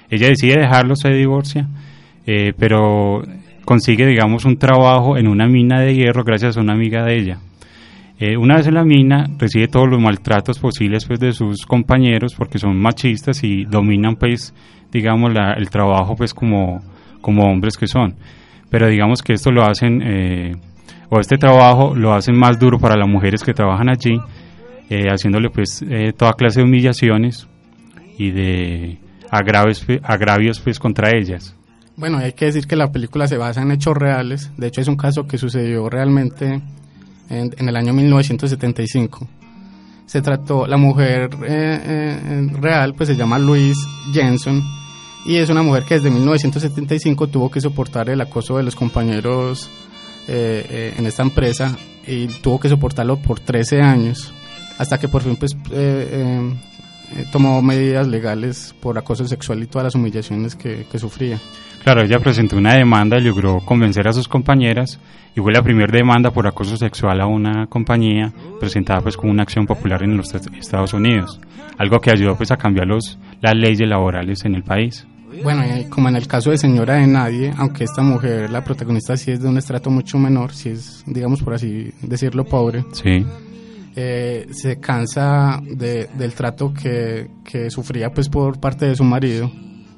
Ella 0.09 0.27
decide 0.27 0.59
dejarlo, 0.59 0.95
se 0.97 1.09
divorcia, 1.09 1.67
eh, 2.27 2.51
pero 2.59 3.23
consigue, 3.63 4.05
digamos, 4.05 4.43
un 4.43 4.57
trabajo 4.57 5.17
en 5.17 5.27
una 5.27 5.47
mina 5.47 5.79
de 5.79 5.95
hierro 5.95 6.25
gracias 6.25 6.57
a 6.57 6.61
una 6.61 6.73
amiga 6.73 7.05
de 7.05 7.17
ella. 7.17 7.37
Eh, 8.19 8.35
una 8.35 8.57
vez 8.57 8.67
en 8.67 8.73
la 8.73 8.83
mina, 8.83 9.25
recibe 9.37 9.69
todos 9.69 9.87
los 9.89 10.01
maltratos 10.01 10.59
posibles 10.59 11.05
pues, 11.05 11.21
de 11.21 11.31
sus 11.31 11.65
compañeros 11.65 12.35
porque 12.37 12.59
son 12.59 12.77
machistas 12.77 13.41
y 13.45 13.63
dominan, 13.63 14.17
pues, 14.17 14.53
digamos, 14.91 15.31
el 15.55 15.69
trabajo 15.69 16.17
pues 16.17 16.33
como, 16.33 16.81
como 17.21 17.49
hombres 17.49 17.77
que 17.77 17.87
son. 17.87 18.15
Pero 18.69 18.87
digamos 18.87 19.21
que 19.21 19.31
esto 19.31 19.49
lo 19.49 19.63
hacen, 19.63 20.01
eh, 20.03 20.57
o 21.09 21.21
este 21.21 21.37
trabajo 21.37 21.95
lo 21.95 22.13
hacen 22.13 22.37
más 22.37 22.59
duro 22.59 22.79
para 22.79 22.97
las 22.97 23.07
mujeres 23.07 23.41
que 23.43 23.53
trabajan 23.53 23.87
allí, 23.87 24.19
eh, 24.89 25.07
haciéndole 25.09 25.49
pues 25.49 25.83
eh, 25.87 26.13
toda 26.15 26.33
clase 26.33 26.59
de 26.59 26.65
humillaciones 26.65 27.47
y 28.17 28.31
de 28.31 28.99
agravios, 29.29 29.85
agravios 30.03 30.59
pues 30.59 30.79
contra 30.79 31.11
ellas. 31.15 31.55
Bueno, 31.95 32.17
hay 32.17 32.33
que 32.33 32.45
decir 32.45 32.65
que 32.65 32.75
la 32.75 32.91
película 32.91 33.27
se 33.27 33.37
basa 33.37 33.61
en 33.61 33.71
hechos 33.71 33.95
reales. 33.95 34.51
De 34.57 34.67
hecho, 34.67 34.81
es 34.81 34.87
un 34.87 34.95
caso 34.95 35.27
que 35.27 35.37
sucedió 35.37 35.89
realmente 35.89 36.61
en, 37.29 37.51
en 37.57 37.69
el 37.69 37.75
año 37.75 37.93
1975. 37.93 39.27
Se 40.05 40.21
trató, 40.21 40.65
la 40.65 40.77
mujer 40.77 41.29
eh, 41.45 41.79
eh, 41.83 42.47
real, 42.53 42.95
pues 42.95 43.09
se 43.09 43.15
llama 43.15 43.37
Louise 43.37 43.81
Jensen, 44.13 44.61
y 45.25 45.35
es 45.35 45.49
una 45.49 45.61
mujer 45.61 45.83
que 45.83 45.95
desde 45.95 46.09
1975 46.09 47.27
tuvo 47.27 47.51
que 47.51 47.61
soportar 47.61 48.09
el 48.09 48.21
acoso 48.21 48.57
de 48.57 48.63
los 48.63 48.75
compañeros 48.75 49.69
eh, 50.27 50.65
eh, 50.69 50.93
en 50.97 51.05
esta 51.05 51.23
empresa 51.23 51.77
y 52.07 52.27
tuvo 52.27 52.59
que 52.59 52.69
soportarlo 52.69 53.17
por 53.17 53.39
13 53.39 53.81
años 53.81 54.33
hasta 54.79 54.97
que 54.97 55.07
por 55.07 55.21
fin 55.21 55.35
pues 55.35 55.53
eh, 55.71 56.09
eh, 56.11 56.53
eh, 57.17 57.25
tomó 57.31 57.61
medidas 57.61 58.07
legales 58.07 58.73
por 58.81 58.97
acoso 58.97 59.27
sexual 59.27 59.61
y 59.61 59.67
todas 59.67 59.83
las 59.85 59.95
humillaciones 59.95 60.55
que, 60.55 60.87
que 60.91 60.97
sufría. 60.97 61.37
Claro, 61.83 62.01
ella 62.01 62.19
presentó 62.19 62.57
una 62.57 62.73
demanda 62.73 63.17
y 63.17 63.21
logró 63.23 63.59
convencer 63.61 64.07
a 64.07 64.13
sus 64.13 64.27
compañeras 64.27 64.99
y 65.35 65.39
fue 65.41 65.53
la 65.53 65.61
primera 65.61 65.91
demanda 65.95 66.31
por 66.31 66.45
acoso 66.47 66.75
sexual 66.75 67.21
a 67.21 67.25
una 67.27 67.67
compañía 67.67 68.33
presentada 68.59 68.99
pues 69.01 69.15
como 69.15 69.31
una 69.31 69.43
acción 69.43 69.65
popular 69.65 70.03
en 70.03 70.17
los 70.17 70.33
est- 70.33 70.47
Estados 70.59 70.93
Unidos, 70.93 71.39
algo 71.77 71.99
que 71.99 72.11
ayudó 72.11 72.35
pues 72.35 72.51
a 72.51 72.57
cambiar 72.57 72.87
los, 72.87 73.17
las 73.41 73.55
leyes 73.55 73.87
laborales 73.87 74.43
en 74.45 74.55
el 74.55 74.63
país. 74.63 75.05
Bueno, 75.43 75.63
como 75.89 76.09
en 76.09 76.15
el 76.15 76.27
caso 76.27 76.49
de 76.49 76.57
Señora 76.57 76.95
de 76.95 77.05
Nadie, 77.07 77.53
aunque 77.55 77.83
esta 77.85 78.01
mujer, 78.01 78.49
la 78.49 78.63
protagonista, 78.63 79.15
sí 79.15 79.31
es 79.31 79.39
de 79.41 79.47
un 79.47 79.57
estrato 79.57 79.89
mucho 79.91 80.17
menor, 80.17 80.53
sí 80.53 80.69
es, 80.69 81.03
digamos 81.05 81.41
por 81.43 81.53
así 81.53 81.91
decirlo, 82.01 82.43
pobre, 82.45 82.83
Sí, 82.91 83.23
eh, 83.95 84.47
se 84.51 84.79
cansa 84.79 85.59
de- 85.63 86.09
del 86.17 86.33
trato 86.33 86.73
que, 86.73 87.27
que 87.43 87.69
sufría 87.69 88.11
pues 88.11 88.29
por 88.29 88.59
parte 88.59 88.85
de 88.87 88.95
su 88.95 89.03
marido, 89.03 89.51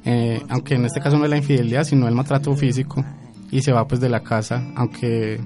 eh, 0.06 0.42
aunque 0.50 0.76
en 0.76 0.86
este 0.86 1.00
caso 1.02 1.18
no 1.18 1.26
es 1.26 1.30
la 1.30 1.38
infidelidad, 1.38 1.84
sino 1.84 2.08
el 2.08 2.16
maltrato 2.16 2.56
físico, 2.56 3.04
y 3.52 3.62
se 3.62 3.72
va 3.72 3.88
pues 3.88 4.00
de 4.02 4.10
la 4.10 4.22
casa, 4.22 4.64
aunque, 4.76 5.40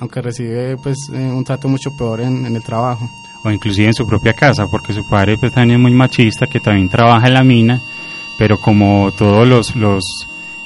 aunque 0.00 0.20
recibe 0.20 0.76
pues 0.82 0.96
eh, 1.12 1.16
un 1.18 1.44
trato 1.44 1.68
mucho 1.68 1.90
peor 1.96 2.20
en, 2.20 2.44
en 2.46 2.56
el 2.56 2.62
trabajo. 2.62 3.08
o 3.44 3.50
inclusive 3.50 3.86
en 3.88 3.94
su 3.94 4.06
propia 4.06 4.32
casa, 4.34 4.66
porque 4.70 4.92
su 4.92 5.08
padre 5.08 5.36
pues 5.38 5.52
también 5.54 5.78
es 5.78 5.82
muy 5.82 5.92
machista, 5.92 6.46
que 6.46 6.60
también 6.60 6.88
trabaja 6.88 7.28
en 7.28 7.34
la 7.34 7.42
mina, 7.44 7.80
pero 8.38 8.58
como 8.58 9.10
todos 9.16 9.46
los, 9.48 9.74
los 9.76 10.04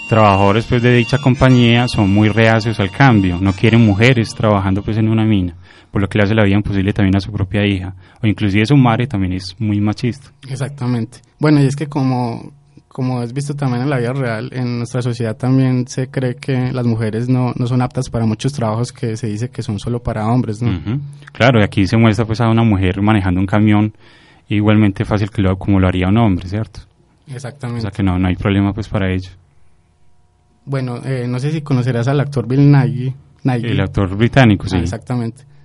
trabajadores 0.09 0.65
pues 0.67 0.83
de 0.83 0.93
dicha 0.95 1.19
compañía 1.19 1.87
son 1.89 2.11
muy 2.13 2.29
reacios 2.29 2.79
al 2.81 2.91
cambio, 2.91 3.39
no 3.41 3.53
quieren 3.53 3.85
mujeres 3.85 4.35
trabajando 4.35 4.83
pues 4.83 4.97
en 4.99 5.09
una 5.09 5.25
mina, 5.25 5.55
por 5.97 6.03
lo 6.03 6.11
que 6.11 6.19
le 6.19 6.25
hace 6.25 6.35
la 6.35 6.45
vida 6.45 6.57
imposible 6.57 6.93
también 6.93 7.17
a 7.17 7.21
su 7.21 7.33
propia 7.33 7.65
hija, 7.65 7.95
o 8.23 8.27
inclusive 8.27 8.67
su 8.67 8.77
madre 8.77 9.07
también 9.07 9.33
es 9.33 9.57
muy 9.59 9.81
machista. 9.81 10.31
Exactamente. 10.47 11.21
Bueno, 11.39 11.63
y 11.63 11.65
es 11.65 11.75
que 11.75 11.87
como, 11.87 12.53
como 12.87 13.23
es 13.23 13.33
visto 13.33 13.55
también 13.55 13.81
en 13.81 13.89
la 13.89 13.97
vida 13.97 14.13
real, 14.13 14.51
en 14.53 14.77
nuestra 14.77 15.01
sociedad 15.01 15.39
también 15.39 15.89
se 15.89 16.09
cree 16.09 16.35
que 16.35 16.71
las 16.71 16.85
mujeres 16.85 17.31
no, 17.31 17.55
no 17.57 17.67
son 17.67 17.81
aptas 17.81 18.11
para 18.11 18.27
muchos 18.27 18.53
trabajos 18.53 18.93
que 18.93 19.17
se 19.17 19.27
dice 19.29 19.49
que 19.49 19.63
son 19.63 19.79
solo 19.79 20.03
para 20.03 20.27
hombres, 20.27 20.61
¿no? 20.61 21.01
Claro, 21.33 21.61
y 21.61 21.63
aquí 21.63 21.87
se 21.87 21.97
muestra 21.97 22.27
pues 22.27 22.43
a 22.43 22.51
una 22.51 22.63
mujer 22.63 23.01
manejando 23.01 23.41
un 23.41 23.47
camión 23.47 23.95
igualmente 24.51 25.07
fácil 25.07 25.31
que 25.31 25.41
lo, 25.41 25.57
como 25.57 25.81
lo 25.81 25.89
haría 25.89 26.09
un 26.09 26.19
hombre, 26.19 26.47
¿cierto? 26.47 26.81
O 27.27 27.33
Exactamente. 27.33 27.81
sea 27.81 27.91
que 27.91 28.03
no, 28.03 28.19
no 28.19 28.29
hay 28.29 28.37
problema 28.37 28.75
pues 28.75 28.87
para 28.87 29.11
ello. 29.11 29.31
Bueno, 30.67 31.01
eh, 31.07 31.27
no 31.27 31.39
sé 31.39 31.53
si 31.53 31.63
conocerás 31.63 32.07
al 32.07 32.21
actor 32.21 32.47
Bill 32.47 32.71
Nighy. 32.71 33.15
Nighy. 33.45 33.69
El 33.69 33.81
actor 33.81 34.15
británico, 34.15 34.69
sí. 34.69 34.77
Ah, 34.77 34.81
exactamente. 34.83 35.56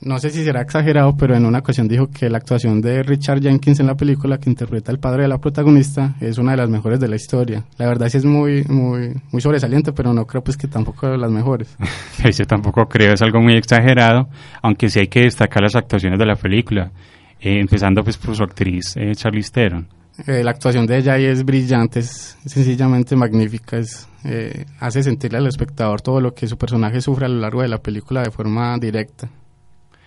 No 0.00 0.18
sé 0.18 0.30
si 0.30 0.44
será 0.44 0.60
exagerado, 0.60 1.16
pero 1.16 1.34
en 1.34 1.46
una 1.46 1.60
ocasión 1.60 1.88
dijo 1.88 2.10
que 2.10 2.28
la 2.28 2.38
actuación 2.38 2.82
de 2.82 3.02
Richard 3.02 3.40
Jenkins 3.40 3.80
en 3.80 3.86
la 3.86 3.94
película 3.94 4.38
que 4.38 4.50
interpreta 4.50 4.92
al 4.92 4.98
padre 4.98 5.22
de 5.22 5.28
la 5.28 5.38
protagonista 5.38 6.14
es 6.20 6.36
una 6.38 6.50
de 6.52 6.58
las 6.58 6.68
mejores 6.68 7.00
de 7.00 7.08
la 7.08 7.16
historia. 7.16 7.64
La 7.78 7.86
verdad 7.86 8.08
sí 8.08 8.18
es 8.18 8.24
muy 8.24 8.64
muy 8.64 9.14
muy 9.32 9.40
sobresaliente, 9.40 9.92
pero 9.92 10.12
no 10.12 10.26
creo 10.26 10.44
pues 10.44 10.56
que 10.56 10.68
tampoco 10.68 11.08
de 11.08 11.18
las 11.18 11.30
mejores. 11.30 11.76
Yo 12.36 12.46
tampoco 12.46 12.86
creo, 12.88 13.14
es 13.14 13.22
algo 13.22 13.40
muy 13.40 13.54
exagerado, 13.54 14.28
aunque 14.62 14.90
sí 14.90 15.00
hay 15.00 15.08
que 15.08 15.22
destacar 15.22 15.62
las 15.62 15.76
actuaciones 15.76 16.18
de 16.18 16.26
la 16.26 16.36
película, 16.36 16.92
eh, 17.40 17.58
empezando 17.58 18.04
pues 18.04 18.18
por 18.18 18.36
su 18.36 18.42
actriz 18.42 18.96
eh, 18.96 19.14
Charlize 19.14 19.50
Theron. 19.50 19.96
Eh, 20.26 20.42
la 20.42 20.50
actuación 20.50 20.86
de 20.86 20.96
ella 20.96 21.14
ahí 21.14 21.26
es 21.26 21.44
brillante, 21.44 22.00
es 22.00 22.38
sencillamente 22.46 23.16
magnífica, 23.16 23.76
es, 23.76 24.08
eh, 24.24 24.64
hace 24.80 25.02
sentirle 25.02 25.38
al 25.38 25.46
espectador 25.46 26.00
todo 26.00 26.22
lo 26.22 26.32
que 26.32 26.46
su 26.46 26.56
personaje 26.56 27.02
sufre 27.02 27.26
a 27.26 27.28
lo 27.28 27.38
largo 27.40 27.60
de 27.60 27.68
la 27.68 27.82
película 27.82 28.22
de 28.22 28.30
forma 28.30 28.78
directa. 28.78 29.28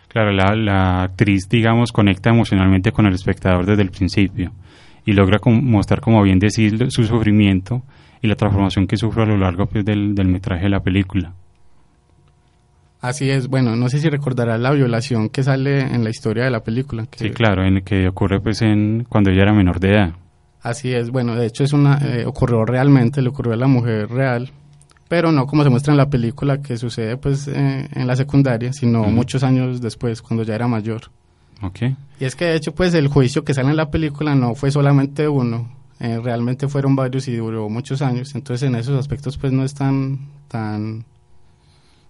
Claro, 0.09 0.31
la, 0.31 0.55
la 0.55 1.03
actriz, 1.03 1.47
digamos, 1.49 1.91
conecta 1.93 2.29
emocionalmente 2.31 2.91
con 2.91 3.05
el 3.05 3.13
espectador 3.13 3.65
desde 3.65 3.83
el 3.83 3.91
principio 3.91 4.51
y 5.05 5.13
logra 5.13 5.39
como- 5.39 5.61
mostrar, 5.61 6.01
como 6.01 6.21
bien 6.23 6.39
decir, 6.39 6.91
su 6.91 7.03
sufrimiento 7.05 7.83
y 8.21 8.27
la 8.27 8.35
transformación 8.35 8.85
que 8.87 8.97
sufre 8.97 9.23
a 9.23 9.25
lo 9.27 9.37
largo 9.37 9.65
pues, 9.67 9.85
del, 9.85 10.13
del 10.15 10.27
metraje 10.27 10.63
de 10.63 10.69
la 10.69 10.81
película. 10.81 11.33
Así 13.01 13.29
es, 13.29 13.47
bueno, 13.47 13.75
no 13.77 13.87
sé 13.87 13.99
si 13.99 14.09
recordarás 14.09 14.59
la 14.59 14.71
violación 14.71 15.29
que 15.29 15.41
sale 15.41 15.79
en 15.81 16.03
la 16.03 16.09
historia 16.09 16.43
de 16.43 16.51
la 16.51 16.61
película. 16.63 17.05
Que, 17.09 17.19
Sí, 17.19 17.29
claro, 17.29 17.63
en 17.63 17.81
que 17.81 18.09
ocurre 18.09 18.41
pues 18.41 18.61
en 18.61 19.05
cuando 19.07 19.29
ella 19.31 19.43
era 19.43 19.53
menor 19.53 19.79
de 19.79 19.91
edad. 19.91 20.11
Así 20.61 20.91
es, 20.91 21.09
bueno, 21.09 21.35
de 21.35 21.45
hecho 21.45 21.63
es 21.63 21.71
una 21.71 21.97
eh, 21.99 22.25
ocurrió 22.25 22.65
realmente, 22.65 23.21
le 23.21 23.29
ocurrió 23.29 23.53
a 23.53 23.57
la 23.57 23.67
mujer 23.67 24.09
real, 24.09 24.49
pero 25.09 25.33
no 25.33 25.45
como 25.45 25.63
se 25.63 25.69
muestra 25.69 25.91
en 25.91 25.97
la 25.97 26.09
película 26.09 26.61
que 26.61 26.77
sucede 26.77 27.17
pues 27.17 27.49
eh, 27.49 27.89
en 27.93 28.07
la 28.07 28.15
secundaria, 28.15 28.71
sino 28.71 29.03
muchos 29.03 29.43
años 29.43 29.81
después, 29.81 30.21
cuando 30.21 30.43
ya 30.43 30.55
era 30.55 30.67
mayor. 30.69 31.01
¿Ok? 31.61 31.79
Y 32.21 32.23
es 32.25 32.35
que 32.37 32.45
de 32.45 32.55
hecho 32.55 32.73
pues 32.73 32.93
el 32.93 33.09
juicio 33.09 33.43
que 33.43 33.53
sale 33.53 33.69
en 33.71 33.75
la 33.75 33.91
película 33.91 34.33
no 34.35 34.55
fue 34.55 34.71
solamente 34.71 35.27
uno, 35.27 35.67
eh, 35.99 36.17
realmente 36.23 36.69
fueron 36.69 36.95
varios 36.95 37.27
y 37.27 37.35
duró 37.35 37.67
muchos 37.67 38.01
años, 38.01 38.33
entonces 38.35 38.69
en 38.69 38.75
esos 38.75 38.97
aspectos 38.97 39.37
pues 39.37 39.51
no 39.51 39.65
es 39.65 39.73
tan 39.73 40.19
tan, 40.47 41.03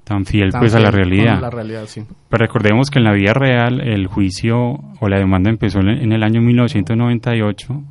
Tan 0.03 0.25
fiel 0.25 0.51
tan 0.51 0.61
pues 0.61 0.73
a 0.73 0.79
la 0.79 0.89
realidad. 0.91 1.39
La 1.39 1.49
realidad, 1.51 1.83
sí. 1.85 2.01
Pero 2.29 2.45
recordemos 2.45 2.89
que 2.89 2.97
en 2.97 3.05
la 3.05 3.13
vida 3.13 3.31
real 3.33 3.79
el 3.79 4.07
juicio 4.07 4.57
o 4.99 5.07
la 5.07 5.19
demanda 5.19 5.51
empezó 5.51 5.79
en 5.81 6.11
el 6.11 6.23
año 6.23 6.41
1998, 6.41 7.83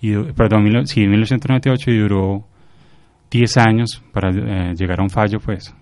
y, 0.00 0.14
perdón, 0.32 0.64
mil- 0.64 0.86
sí, 0.86 1.00
1998 1.06 1.90
y 1.90 1.98
duró 1.98 2.44
10 3.30 3.56
años 3.58 4.02
para 4.12 4.30
eh, 4.30 4.74
llegar 4.74 5.00
a 5.00 5.02
un 5.02 5.10
fallo, 5.10 5.38
pues. 5.40 5.74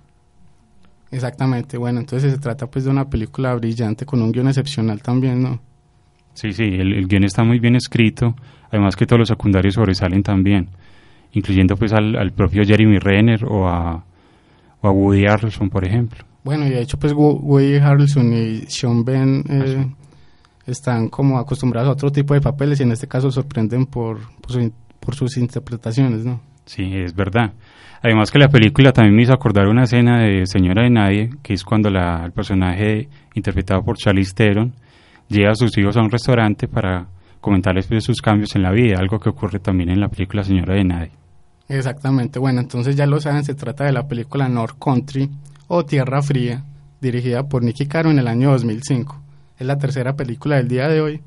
Exactamente, 1.11 1.77
bueno, 1.79 2.01
entonces 2.01 2.33
se 2.33 2.39
trata 2.39 2.67
pues 2.67 2.85
de 2.85 2.91
una 2.91 3.09
película 3.09 3.55
brillante 3.55 4.05
con 4.05 4.21
un 4.23 4.33
guion 4.33 4.49
excepcional 4.49 5.01
también, 5.01 5.43
¿no? 5.43 5.61
Sí, 6.33 6.53
sí, 6.53 6.65
el, 6.65 6.93
el 6.93 7.07
guion 7.07 7.23
está 7.25 7.45
muy 7.45 7.61
bien 7.61 7.77
escrito, 7.77 8.35
además 8.71 8.97
que 8.97 9.07
todos 9.07 9.21
los 9.21 9.29
secundarios 9.29 9.75
sobresalen 9.75 10.23
también, 10.25 10.69
incluyendo 11.33 11.77
pues 11.77 11.93
al, 11.93 12.17
al 12.17 12.33
propio 12.33 12.65
Jeremy 12.65 12.99
Renner 12.99 13.45
o 13.45 13.69
a, 13.69 14.05
o 14.81 14.89
a 14.89 14.91
Woody 14.91 15.27
Harrelson, 15.27 15.71
por 15.71 15.85
ejemplo. 15.87 16.25
Bueno, 16.43 16.67
y 16.67 16.71
de 16.71 16.83
hecho, 16.83 16.99
pues 16.99 17.13
Wo- 17.13 17.39
Woody 17.41 17.77
Harrelson 17.77 18.33
y 18.33 18.63
Sean 18.67 19.05
Ben 19.05 19.45
eh, 19.49 19.87
están 20.67 21.09
como 21.11 21.39
acostumbrados 21.39 21.89
a 21.91 21.93
otro 21.93 22.11
tipo 22.11 22.35
de 22.35 22.41
papeles 22.41 22.81
y 22.81 22.83
en 22.83 22.91
este 22.91 23.07
caso 23.07 23.31
sorprenden 23.31 23.87
por, 23.87 24.19
por, 24.41 24.51
su 24.51 24.61
in- 24.61 24.73
por 24.99 25.15
sus 25.15 25.37
interpretaciones, 25.37 26.25
¿no? 26.25 26.41
Sí, 26.65 26.91
es 26.95 27.15
verdad. 27.15 27.53
Además 28.03 28.31
que 28.31 28.39
la 28.39 28.49
película 28.49 28.93
también 28.93 29.17
me 29.17 29.23
hizo 29.23 29.33
acordar 29.33 29.67
una 29.67 29.85
escena 29.85 30.21
de 30.21 30.47
Señora 30.47 30.83
de 30.83 30.91
Nadie, 30.91 31.31
que 31.43 31.55
es 31.55 31.65
cuando 31.65 31.91
la, 31.91 32.23
el 32.25 32.33
personaje 32.33 33.09
interpretado 33.35 33.83
por 33.83 33.97
Charlize 33.97 34.35
Theron 34.35 34.75
lleva 35.29 35.53
a 35.53 35.55
sus 35.55 35.77
hijos 35.79 35.97
a 35.97 36.03
un 36.03 36.11
restaurante 36.11 36.69
para 36.69 37.07
comentarles 37.41 37.87
pues, 37.87 38.05
sus 38.05 38.21
cambios 38.21 38.55
en 38.57 38.63
la 38.63 38.73
vida, 38.73 38.99
algo 38.99 39.19
que 39.19 39.31
ocurre 39.31 39.59
también 39.59 39.91
en 39.91 40.01
la 40.01 40.09
película 40.09 40.43
Señora 40.45 40.75
de 40.75 40.85
Nadie. 40.85 41.11
Exactamente, 41.69 42.39
bueno, 42.39 42.61
entonces 42.61 42.95
ya 42.95 43.07
lo 43.07 43.21
saben, 43.21 43.45
se 43.45 43.55
trata 43.55 43.85
de 43.85 43.93
la 43.93 44.07
película 44.07 44.49
North 44.49 44.79
Country 44.79 45.31
o 45.69 45.85
Tierra 45.85 46.21
Fría, 46.21 46.63
dirigida 47.01 47.49
por 47.49 47.63
Nicky 47.63 47.87
Caro 47.87 48.11
en 48.11 48.19
el 48.19 48.29
año 48.29 48.51
2005. 48.51 49.19
Es 49.59 49.67
la 49.67 49.79
tercera 49.79 50.15
película 50.15 50.57
del 50.57 50.69
día 50.69 50.89
de 50.89 51.01
hoy. 51.01 51.23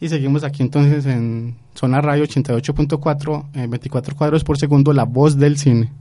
Y 0.00 0.08
seguimos 0.08 0.44
aquí 0.44 0.62
entonces 0.62 1.04
en 1.04 1.56
Zona 1.74 2.00
Radio 2.00 2.24
88.4, 2.24 3.44
eh, 3.54 3.66
24 3.68 4.16
cuadros 4.16 4.44
por 4.44 4.58
segundo, 4.58 4.94
la 4.94 5.04
voz 5.04 5.36
del 5.36 5.58
cine. 5.58 5.92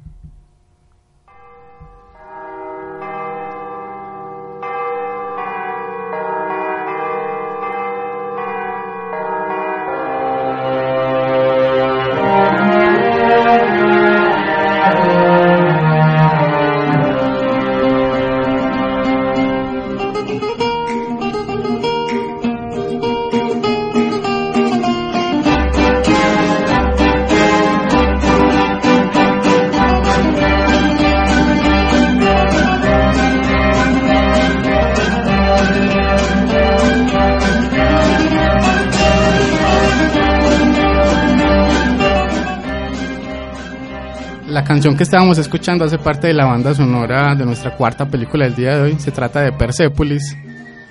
Canción 44.79 44.95
que 44.95 45.03
estábamos 45.03 45.37
escuchando 45.37 45.83
hace 45.83 45.97
parte 45.97 46.27
de 46.27 46.33
la 46.33 46.45
banda 46.45 46.73
sonora 46.73 47.35
de 47.35 47.45
nuestra 47.45 47.75
cuarta 47.75 48.05
película 48.05 48.45
del 48.45 48.55
día 48.55 48.77
de 48.77 48.81
hoy. 48.83 48.95
Se 48.97 49.11
trata 49.11 49.41
de 49.41 49.51
Persepolis, 49.51 50.37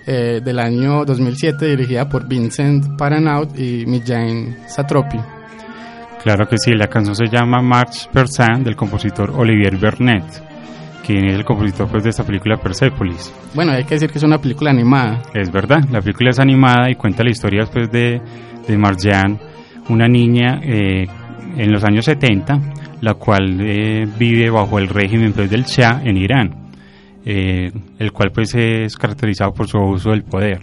eh, 0.07 0.43
del 0.45 0.59
año 0.59 1.07
2007, 1.07 1.69
dirigida 1.69 2.07
por 2.07 2.29
Vincent 2.29 2.99
Paranaut 2.99 3.59
y 3.59 3.87
Mijain 3.87 4.59
Satropi. 4.67 5.17
Claro 6.23 6.47
que 6.47 6.59
sí, 6.59 6.73
la 6.75 6.89
canción 6.89 7.17
se 7.17 7.29
llama 7.29 7.63
March 7.63 8.11
Persan 8.13 8.63
del 8.63 8.77
compositor 8.77 9.31
Olivier 9.31 9.79
Bernet, 9.79 10.23
quien 11.07 11.25
es 11.25 11.37
el 11.37 11.47
compositor 11.47 11.89
pues, 11.89 12.05
de 12.05 12.11
esta 12.11 12.25
película 12.25 12.59
Persepolis. 12.59 13.33
Bueno, 13.55 13.73
hay 13.73 13.85
que 13.85 13.95
decir 13.95 14.11
que 14.11 14.19
es 14.19 14.25
una 14.25 14.37
película 14.37 14.71
animada. 14.71 15.23
Es 15.33 15.51
verdad, 15.51 15.83
la 15.91 16.03
película 16.03 16.29
es 16.29 16.39
animada 16.39 16.91
y 16.91 16.95
cuenta 16.95 17.25
la 17.25 17.31
historia 17.31 17.65
pues, 17.73 17.91
de, 17.91 18.21
de 18.69 18.77
Marjan, 18.77 19.41
una 19.89 20.07
niña 20.09 20.61
eh, 20.63 21.07
en 21.57 21.73
los 21.73 21.83
años 21.85 22.05
70, 22.05 22.61
la 23.01 23.15
cual 23.15 23.61
eh, 23.61 24.07
vive 24.19 24.51
bajo 24.51 24.79
el 24.79 24.89
régimen 24.89 25.33
pues, 25.33 25.51
del 25.51 25.65
Shah 25.65 26.03
en 26.05 26.17
Irán, 26.17 26.69
eh, 27.25 27.71
el 27.99 28.13
cual 28.13 28.31
pues 28.33 28.55
es 28.55 28.97
caracterizado 28.97 29.53
por 29.53 29.69
su 29.69 29.79
abuso 29.79 30.11
del 30.11 30.25
poder. 30.25 30.61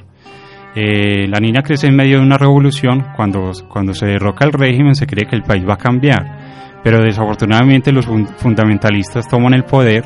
Eh, 0.75 1.27
la 1.29 1.39
niña 1.39 1.61
crece 1.61 1.87
en 1.87 1.95
medio 1.95 2.17
de 2.17 2.25
una 2.25 2.37
revolución, 2.37 3.05
cuando, 3.15 3.51
cuando 3.69 3.93
se 3.93 4.05
derroca 4.07 4.45
el 4.45 4.51
régimen 4.51 4.93
se 4.95 5.07
cree 5.07 5.25
que 5.27 5.35
el 5.37 5.43
país 5.43 5.63
va 5.67 5.75
a 5.75 5.77
cambiar, 5.77 6.79
pero 6.83 7.01
desafortunadamente 7.01 7.91
los 7.93 8.05
fun- 8.05 8.27
fundamentalistas 8.37 9.27
toman 9.27 9.53
el 9.53 9.63
poder, 9.63 10.03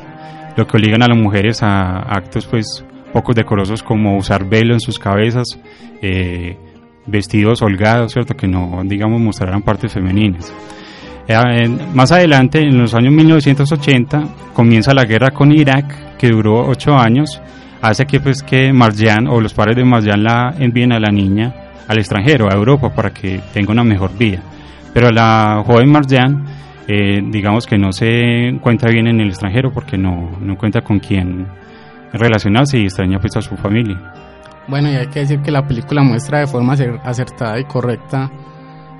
lo 0.56 0.66
que 0.66 0.76
obligan 0.76 1.02
a 1.02 1.08
las 1.08 1.18
mujeres 1.18 1.62
a 1.62 1.98
actos 2.00 2.46
pues 2.46 2.84
poco 3.12 3.32
decorosos 3.32 3.82
como 3.82 4.16
usar 4.16 4.48
velo 4.48 4.74
en 4.74 4.80
sus 4.80 4.98
cabezas, 4.98 5.58
vestidos 7.06 7.62
holgados, 7.62 8.12
¿cierto? 8.12 8.34
Que 8.34 8.46
no, 8.46 8.80
digamos, 8.84 9.20
mostraran 9.20 9.62
partes 9.62 9.92
femeninas. 9.92 10.52
Eh, 11.32 11.68
más 11.94 12.10
adelante, 12.10 12.58
en 12.60 12.76
los 12.78 12.92
años 12.94 13.12
1980, 13.12 14.24
comienza 14.52 14.92
la 14.92 15.04
guerra 15.04 15.30
con 15.30 15.52
Irak, 15.52 16.16
que 16.18 16.28
duró 16.28 16.66
ocho 16.66 16.96
años, 16.98 17.40
hace 17.80 18.04
que, 18.04 18.18
pues, 18.18 18.42
que 18.42 18.72
Marjan 18.72 19.28
o 19.28 19.40
los 19.40 19.54
padres 19.54 19.76
de 19.76 19.84
Marjan 19.84 20.24
la 20.24 20.52
envíen 20.58 20.92
a 20.92 20.98
la 20.98 21.10
niña 21.12 21.54
al 21.86 21.98
extranjero, 21.98 22.48
a 22.50 22.56
Europa, 22.56 22.90
para 22.92 23.10
que 23.10 23.40
tenga 23.54 23.70
una 23.72 23.84
mejor 23.84 24.10
vida. 24.18 24.40
Pero 24.92 25.10
la 25.10 25.62
joven 25.64 25.88
Marjan, 25.92 26.44
eh, 26.88 27.20
digamos 27.30 27.64
que 27.66 27.78
no 27.78 27.92
se 27.92 28.48
encuentra 28.48 28.90
bien 28.90 29.06
en 29.06 29.20
el 29.20 29.28
extranjero 29.28 29.70
porque 29.72 29.96
no, 29.96 30.30
no 30.40 30.52
encuentra 30.54 30.82
con 30.82 30.98
quién 30.98 31.46
relacionarse 32.12 32.76
y 32.78 32.84
extraña 32.84 33.20
pues 33.20 33.36
a 33.36 33.40
su 33.40 33.56
familia. 33.56 33.96
Bueno, 34.66 34.90
y 34.90 34.96
hay 34.96 35.06
que 35.06 35.20
decir 35.20 35.40
que 35.42 35.52
la 35.52 35.62
película 35.66 36.02
muestra 36.02 36.40
de 36.40 36.48
forma 36.48 36.74
acer- 36.74 36.98
acertada 37.04 37.58
y 37.60 37.64
correcta 37.64 38.28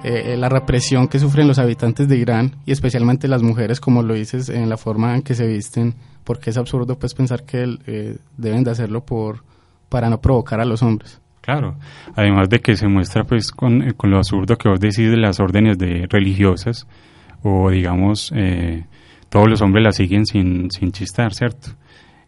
eh, 0.05 0.32
eh, 0.32 0.36
la 0.36 0.48
represión 0.48 1.09
que 1.09 1.18
sufren 1.18 1.48
los 1.48 1.59
habitantes 1.59 2.09
de 2.09 2.16
Irán 2.16 2.57
y 2.66 2.72
especialmente 2.72 3.28
las 3.28 3.42
mujeres, 3.42 3.80
como 3.80 4.03
lo 4.03 4.14
dices, 4.14 4.48
en 4.48 4.68
la 4.68 4.76
forma 4.76 5.14
en 5.14 5.22
que 5.22 5.34
se 5.34 5.46
visten, 5.46 5.94
porque 6.24 6.51
es 6.51 6.57
absurdo 6.57 6.98
pues 6.98 7.14
pensar 7.14 7.44
que 7.44 7.78
eh, 7.86 8.16
deben 8.36 8.64
de 8.64 8.70
hacerlo 8.70 9.05
por 9.05 9.42
para 9.90 10.09
no 10.09 10.20
provocar 10.20 10.61
a 10.61 10.64
los 10.64 10.82
hombres. 10.82 11.20
Claro, 11.42 11.76
además 12.14 12.48
de 12.48 12.61
que 12.61 12.76
se 12.76 12.86
muestra 12.86 13.24
pues 13.24 13.51
con, 13.51 13.82
eh, 13.82 13.92
con 13.94 14.11
lo 14.11 14.18
absurdo 14.18 14.57
que 14.57 14.68
vos 14.68 14.78
decís 14.78 15.11
de 15.11 15.16
las 15.16 15.40
órdenes 15.40 15.78
de 15.78 16.07
religiosas 16.09 16.86
o 17.42 17.70
digamos 17.70 18.30
eh, 18.36 18.84
todos 19.30 19.48
los 19.48 19.62
hombres 19.62 19.84
la 19.84 19.92
siguen 19.92 20.26
sin, 20.26 20.70
sin 20.70 20.92
chistar, 20.92 21.32
¿cierto? 21.32 21.70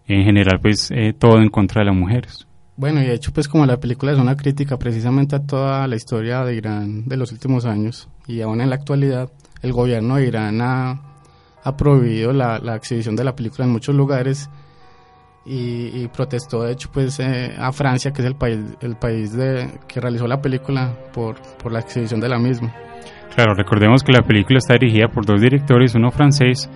En 0.06 0.24
general 0.24 0.58
pues 0.60 0.90
eh, 0.90 1.14
todo 1.16 1.38
en 1.38 1.50
contra 1.50 1.80
de 1.80 1.86
las 1.86 1.96
mujeres. 1.96 2.46
Bueno, 2.82 3.00
y 3.00 3.06
de 3.06 3.14
hecho, 3.14 3.32
pues 3.32 3.46
como 3.46 3.64
la 3.64 3.76
película 3.76 4.10
es 4.10 4.18
una 4.18 4.36
crítica 4.36 4.76
precisamente 4.76 5.36
a 5.36 5.46
toda 5.46 5.86
la 5.86 5.94
historia 5.94 6.44
de 6.44 6.56
Irán 6.56 7.04
de 7.06 7.16
los 7.16 7.30
últimos 7.30 7.64
años 7.64 8.08
y 8.26 8.40
aún 8.40 8.60
en 8.60 8.70
la 8.70 8.74
actualidad, 8.74 9.30
el 9.62 9.72
gobierno 9.72 10.16
de 10.16 10.26
Irán 10.26 10.60
ha, 10.60 11.00
ha 11.62 11.76
prohibido 11.76 12.32
la, 12.32 12.58
la 12.58 12.74
exhibición 12.74 13.14
de 13.14 13.22
la 13.22 13.36
película 13.36 13.66
en 13.66 13.70
muchos 13.70 13.94
lugares 13.94 14.50
y, 15.46 15.92
y 15.94 16.10
protestó, 16.12 16.64
de 16.64 16.72
hecho, 16.72 16.90
pues 16.92 17.20
eh, 17.20 17.54
a 17.56 17.70
Francia, 17.70 18.12
que 18.12 18.22
es 18.22 18.26
el 18.26 18.34
país, 18.34 18.58
el 18.80 18.96
país 18.96 19.32
de, 19.32 19.78
que 19.86 20.00
realizó 20.00 20.26
la 20.26 20.42
película 20.42 20.92
por, 21.14 21.36
por 21.62 21.70
la 21.70 21.78
exhibición 21.78 22.18
de 22.18 22.30
la 22.30 22.40
misma. 22.40 22.74
Claro, 23.32 23.54
recordemos 23.54 24.02
que 24.02 24.10
la 24.10 24.22
película 24.22 24.58
está 24.58 24.74
dirigida 24.74 25.06
por 25.06 25.24
dos 25.24 25.40
directores, 25.40 25.94
uno 25.94 26.10
francés 26.10 26.68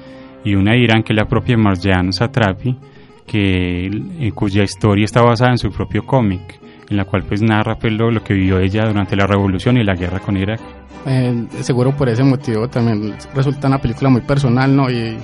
y 0.44 0.54
una 0.54 0.70
de 0.70 0.84
Irán, 0.84 1.02
que 1.02 1.14
es 1.14 1.16
la 1.16 1.26
propia 1.26 1.56
Marjan 1.56 2.12
Satrapi, 2.12 2.78
que, 3.26 3.86
en 3.86 4.30
cuya 4.30 4.62
historia 4.62 5.04
está 5.04 5.22
basada 5.22 5.50
en 5.52 5.58
su 5.58 5.70
propio 5.70 6.04
cómic, 6.04 6.60
en 6.88 6.96
la 6.96 7.04
cual 7.04 7.24
pues 7.24 7.42
narra 7.42 7.74
pues, 7.76 7.92
lo, 7.92 8.10
lo 8.10 8.22
que 8.22 8.34
vivió 8.34 8.58
ella 8.58 8.86
durante 8.86 9.16
la 9.16 9.26
revolución 9.26 9.76
y 9.76 9.84
la 9.84 9.94
guerra 9.94 10.20
con 10.20 10.36
Irak. 10.36 10.60
Eh, 11.06 11.46
seguro 11.60 11.92
por 11.96 12.08
ese 12.08 12.24
motivo 12.24 12.68
también 12.68 13.14
resulta 13.34 13.68
una 13.68 13.78
película 13.78 14.10
muy 14.10 14.22
personal, 14.22 14.74
¿no? 14.74 14.90
Y 14.90 15.16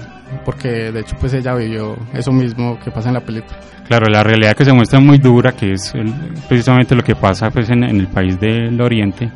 porque 0.44 0.68
de 0.92 1.00
hecho 1.00 1.16
pues 1.20 1.34
ella 1.34 1.54
vivió 1.54 1.96
eso 2.14 2.32
mismo 2.32 2.78
que 2.78 2.90
pasa 2.90 3.08
en 3.08 3.14
la 3.14 3.20
película. 3.20 3.58
Claro, 3.86 4.06
la 4.10 4.22
realidad 4.22 4.54
que 4.56 4.64
se 4.64 4.72
muestra 4.72 5.00
muy 5.00 5.18
dura, 5.18 5.52
que 5.52 5.72
es 5.72 5.92
el- 5.94 6.12
precisamente 6.48 6.94
lo 6.94 7.02
que 7.02 7.14
pasa 7.16 7.50
pues 7.50 7.68
en, 7.70 7.82
en 7.84 7.96
el 7.98 8.06
país 8.06 8.38
del 8.40 8.80
Oriente, 8.80 9.28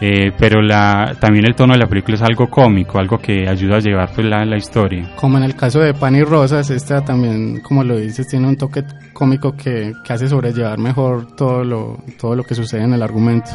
eh, 0.00 0.32
pero 0.38 0.62
la, 0.62 1.14
también 1.20 1.44
el 1.46 1.54
tono 1.54 1.74
de 1.74 1.78
la 1.78 1.86
película 1.86 2.16
es 2.16 2.22
algo 2.22 2.48
cómico, 2.48 2.98
algo 2.98 3.18
que 3.18 3.46
ayuda 3.46 3.76
a 3.76 3.80
llevar 3.80 4.10
pues 4.14 4.26
la, 4.26 4.44
la 4.44 4.56
historia. 4.56 5.10
Como 5.16 5.36
en 5.36 5.44
el 5.44 5.54
caso 5.54 5.80
de 5.80 5.92
Pan 5.92 6.16
y 6.16 6.22
Rosas, 6.22 6.70
esta 6.70 7.04
también, 7.04 7.60
como 7.60 7.84
lo 7.84 7.96
dices, 7.96 8.26
tiene 8.26 8.48
un 8.48 8.56
toque 8.56 8.82
cómico 9.12 9.54
que, 9.54 9.92
que 10.02 10.12
hace 10.12 10.28
sobrellevar 10.28 10.78
mejor 10.78 11.36
todo 11.36 11.62
lo, 11.64 11.98
todo 12.18 12.34
lo 12.34 12.44
que 12.44 12.54
sucede 12.54 12.84
en 12.84 12.94
el 12.94 13.02
argumento. 13.02 13.50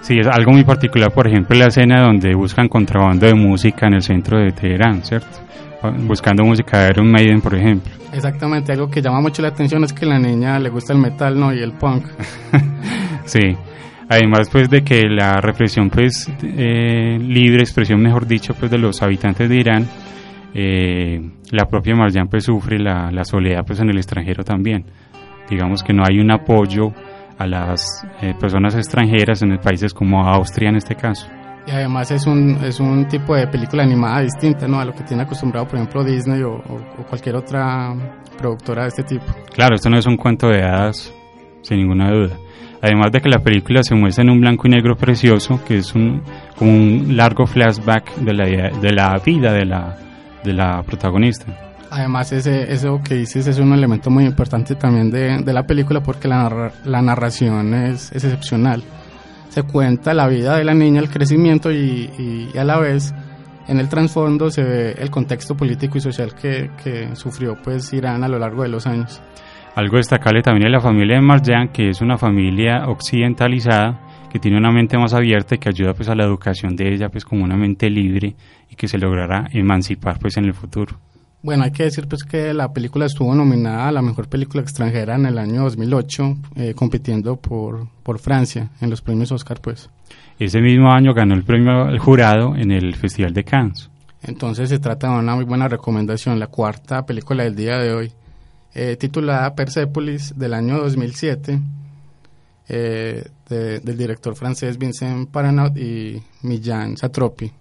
Sí, 0.00 0.18
es 0.18 0.26
algo 0.26 0.52
muy 0.52 0.64
particular, 0.64 1.10
por 1.12 1.26
ejemplo, 1.26 1.56
la 1.58 1.66
escena 1.66 2.02
donde 2.02 2.34
buscan 2.34 2.68
contrabando 2.68 3.26
de 3.26 3.34
música 3.34 3.86
en 3.86 3.94
el 3.94 4.02
centro 4.02 4.38
de 4.38 4.52
Teherán, 4.52 5.02
¿cierto? 5.02 5.38
Buscando 6.06 6.44
música 6.44 6.78
de 6.80 6.90
Iron 6.90 7.10
Maiden, 7.10 7.40
por 7.40 7.54
ejemplo. 7.54 7.92
Exactamente, 8.12 8.72
algo 8.72 8.88
que 8.90 9.02
llama 9.02 9.20
mucho 9.20 9.42
la 9.42 9.48
atención 9.48 9.82
es 9.84 9.92
que 9.92 10.04
a 10.04 10.08
la 10.08 10.18
niña 10.18 10.58
le 10.58 10.70
gusta 10.70 10.92
el 10.92 10.98
metal, 10.98 11.38
¿no? 11.38 11.52
Y 11.52 11.60
el 11.60 11.72
punk. 11.72 12.04
Sí. 13.26 13.56
Además, 14.08 14.48
pues, 14.50 14.68
de 14.70 14.82
que 14.82 15.02
la 15.08 15.40
represión, 15.40 15.88
pues, 15.90 16.30
eh, 16.42 17.18
libre 17.20 17.60
expresión, 17.62 18.00
mejor 18.02 18.26
dicho, 18.26 18.54
pues, 18.54 18.70
de 18.70 18.78
los 18.78 19.02
habitantes 19.02 19.48
de 19.48 19.56
Irán, 19.56 19.86
eh, 20.54 21.20
la 21.50 21.66
propia 21.66 21.94
Marjan, 21.94 22.28
pues, 22.28 22.44
sufre 22.44 22.78
la, 22.78 23.10
la 23.10 23.24
soledad, 23.24 23.64
pues, 23.66 23.80
en 23.80 23.90
el 23.90 23.96
extranjero 23.96 24.44
también. 24.44 24.84
Digamos 25.48 25.82
que 25.82 25.92
no 25.92 26.02
hay 26.08 26.18
un 26.18 26.30
apoyo 26.30 26.92
a 27.38 27.46
las 27.46 27.84
eh, 28.22 28.34
personas 28.38 28.74
extranjeras 28.74 29.42
en 29.42 29.56
países 29.58 29.92
como 29.92 30.24
Austria, 30.26 30.68
en 30.68 30.76
este 30.76 30.94
caso. 30.94 31.26
Y 31.66 31.70
además 31.70 32.10
es 32.10 32.26
un, 32.26 32.58
es 32.62 32.78
un 32.78 33.08
tipo 33.08 33.34
de 33.34 33.46
película 33.48 33.82
animada 33.84 34.20
distinta, 34.20 34.68
¿no? 34.68 34.78
A 34.80 34.84
lo 34.84 34.92
que 34.92 35.02
tiene 35.02 35.22
acostumbrado, 35.22 35.66
por 35.66 35.76
ejemplo, 35.76 36.04
Disney 36.04 36.42
o, 36.42 36.52
o- 36.56 37.00
o 37.00 37.04
cualquier 37.08 37.36
otra 37.36 37.94
productora 38.36 38.82
de 38.82 38.88
este 38.88 39.02
tipo. 39.02 39.24
Claro, 39.54 39.74
esto 39.74 39.88
no 39.88 39.96
es 39.98 40.06
un 40.06 40.16
cuento 40.18 40.48
de 40.48 40.62
hadas, 40.62 41.12
sin 41.64 41.78
ninguna 41.78 42.10
duda. 42.12 42.36
Además 42.80 43.10
de 43.12 43.20
que 43.20 43.28
la 43.28 43.38
película 43.38 43.82
se 43.82 43.94
muestra 43.96 44.22
en 44.22 44.30
un 44.30 44.40
blanco 44.40 44.66
y 44.68 44.70
negro 44.70 44.94
precioso, 44.94 45.58
que 45.66 45.78
es 45.78 45.94
un, 45.94 46.22
como 46.56 46.70
un 46.70 47.16
largo 47.16 47.46
flashback 47.46 48.14
de 48.16 48.32
la, 48.34 48.44
de 48.78 48.92
la 48.92 49.20
vida 49.24 49.52
de 49.52 49.64
la, 49.64 49.96
de 50.44 50.52
la 50.52 50.82
protagonista. 50.82 51.46
Además, 51.90 52.30
ese, 52.32 52.70
eso 52.72 53.00
que 53.02 53.14
dices 53.14 53.46
es 53.46 53.58
un 53.58 53.72
elemento 53.72 54.10
muy 54.10 54.24
importante 54.26 54.74
también 54.74 55.10
de, 55.10 55.38
de 55.42 55.52
la 55.52 55.62
película 55.66 56.00
porque 56.02 56.28
la, 56.28 56.42
narra- 56.48 56.72
la 56.84 57.00
narración 57.00 57.72
es, 57.72 58.12
es 58.12 58.22
excepcional. 58.24 58.82
Se 59.48 59.62
cuenta 59.62 60.12
la 60.12 60.26
vida 60.28 60.56
de 60.56 60.64
la 60.64 60.74
niña, 60.74 61.00
el 61.00 61.08
crecimiento 61.08 61.70
y, 61.72 62.10
y- 62.18 62.48
y 62.52 62.58
a 62.58 62.64
la 62.64 62.78
vez 62.80 63.14
en 63.68 63.78
el 63.78 63.88
trasfondo 63.88 64.50
se 64.50 64.62
ve 64.62 64.92
el 64.98 65.10
contexto 65.10 65.56
político 65.56 65.96
y 65.96 66.00
social 66.02 66.34
que, 66.34 66.70
que 66.82 67.14
sufrió 67.16 67.56
pues 67.62 67.90
Irán 67.94 68.24
a 68.24 68.28
lo 68.28 68.38
largo 68.38 68.62
de 68.64 68.68
los 68.68 68.86
años. 68.86 69.22
Algo 69.74 69.96
destacable 69.96 70.40
también 70.40 70.68
es 70.68 70.72
la 70.72 70.80
familia 70.80 71.16
de 71.16 71.22
Marjan, 71.22 71.68
que 71.68 71.88
es 71.88 72.00
una 72.00 72.16
familia 72.16 72.86
occidentalizada, 72.86 74.00
que 74.30 74.38
tiene 74.38 74.56
una 74.56 74.70
mente 74.70 74.96
más 74.96 75.14
abierta 75.14 75.56
y 75.56 75.58
que 75.58 75.68
ayuda 75.68 75.94
pues 75.94 76.08
a 76.08 76.14
la 76.14 76.24
educación 76.24 76.76
de 76.76 76.94
ella 76.94 77.08
pues 77.08 77.24
como 77.24 77.42
una 77.42 77.56
mente 77.56 77.90
libre 77.90 78.36
y 78.70 78.76
que 78.76 78.86
se 78.86 78.98
logrará 78.98 79.48
emancipar 79.52 80.20
pues 80.20 80.36
en 80.36 80.44
el 80.44 80.54
futuro. 80.54 80.96
Bueno, 81.42 81.64
hay 81.64 81.72
que 81.72 81.82
decir 81.82 82.06
pues 82.06 82.22
que 82.22 82.54
la 82.54 82.72
película 82.72 83.06
estuvo 83.06 83.34
nominada 83.34 83.88
a 83.88 83.92
la 83.92 84.00
mejor 84.00 84.28
película 84.28 84.62
extranjera 84.62 85.16
en 85.16 85.26
el 85.26 85.38
año 85.38 85.62
2008, 85.62 86.36
eh, 86.54 86.74
compitiendo 86.74 87.36
por, 87.36 87.88
por 88.04 88.20
Francia 88.20 88.70
en 88.80 88.90
los 88.90 89.02
premios 89.02 89.32
Oscar 89.32 89.60
pues. 89.60 89.90
Ese 90.38 90.60
mismo 90.60 90.92
año 90.92 91.14
ganó 91.14 91.34
el 91.34 91.42
premio 91.42 91.82
al 91.82 91.98
jurado 91.98 92.54
en 92.54 92.70
el 92.70 92.94
Festival 92.94 93.34
de 93.34 93.42
Cannes. 93.42 93.90
Entonces 94.22 94.68
se 94.68 94.78
trata 94.78 95.12
de 95.12 95.18
una 95.18 95.34
muy 95.34 95.44
buena 95.44 95.66
recomendación, 95.66 96.38
la 96.38 96.46
cuarta 96.46 97.04
película 97.04 97.42
del 97.42 97.56
día 97.56 97.76
de 97.78 97.92
hoy, 97.92 98.12
eh, 98.74 98.96
titulada 98.96 99.54
Persepolis 99.54 100.36
del 100.36 100.54
año 100.54 100.78
2007, 100.78 101.60
eh, 102.68 103.24
de- 103.48 103.80
del 103.80 103.96
director 103.96 104.34
francés 104.34 104.78
Vincent 104.78 105.30
Paranot 105.30 105.76
y 105.76 106.22
Millán 106.42 106.96
Satropi. 106.96 107.52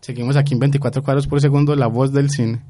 Seguimos 0.00 0.36
aquí 0.36 0.52
en 0.54 0.60
24 0.60 1.02
cuadros 1.02 1.26
por 1.26 1.40
segundo, 1.40 1.74
la 1.74 1.86
voz 1.86 2.12
del 2.12 2.28
cine. 2.30 2.60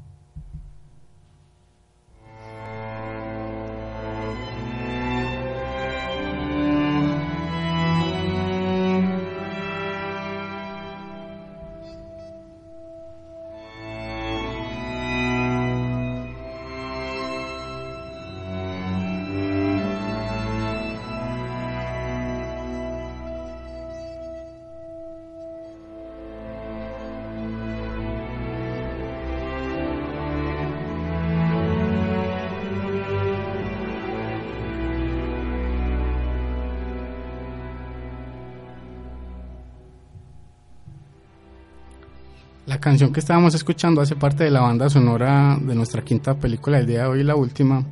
La 42.67 42.79
canción 42.79 43.13
que 43.13 43.19
estábamos 43.19 43.53
escuchando 43.53 44.01
hace 44.01 44.15
parte 44.15 44.43
de 44.43 44.49
la 44.49 44.61
banda 44.61 44.89
sonora 44.89 45.55
de 45.61 45.75
nuestra 45.75 46.01
quinta 46.01 46.33
película 46.33 46.77
del 46.77 46.87
día 46.87 47.01
de 47.01 47.07
hoy, 47.07 47.23
la 47.23 47.35
última, 47.35 47.83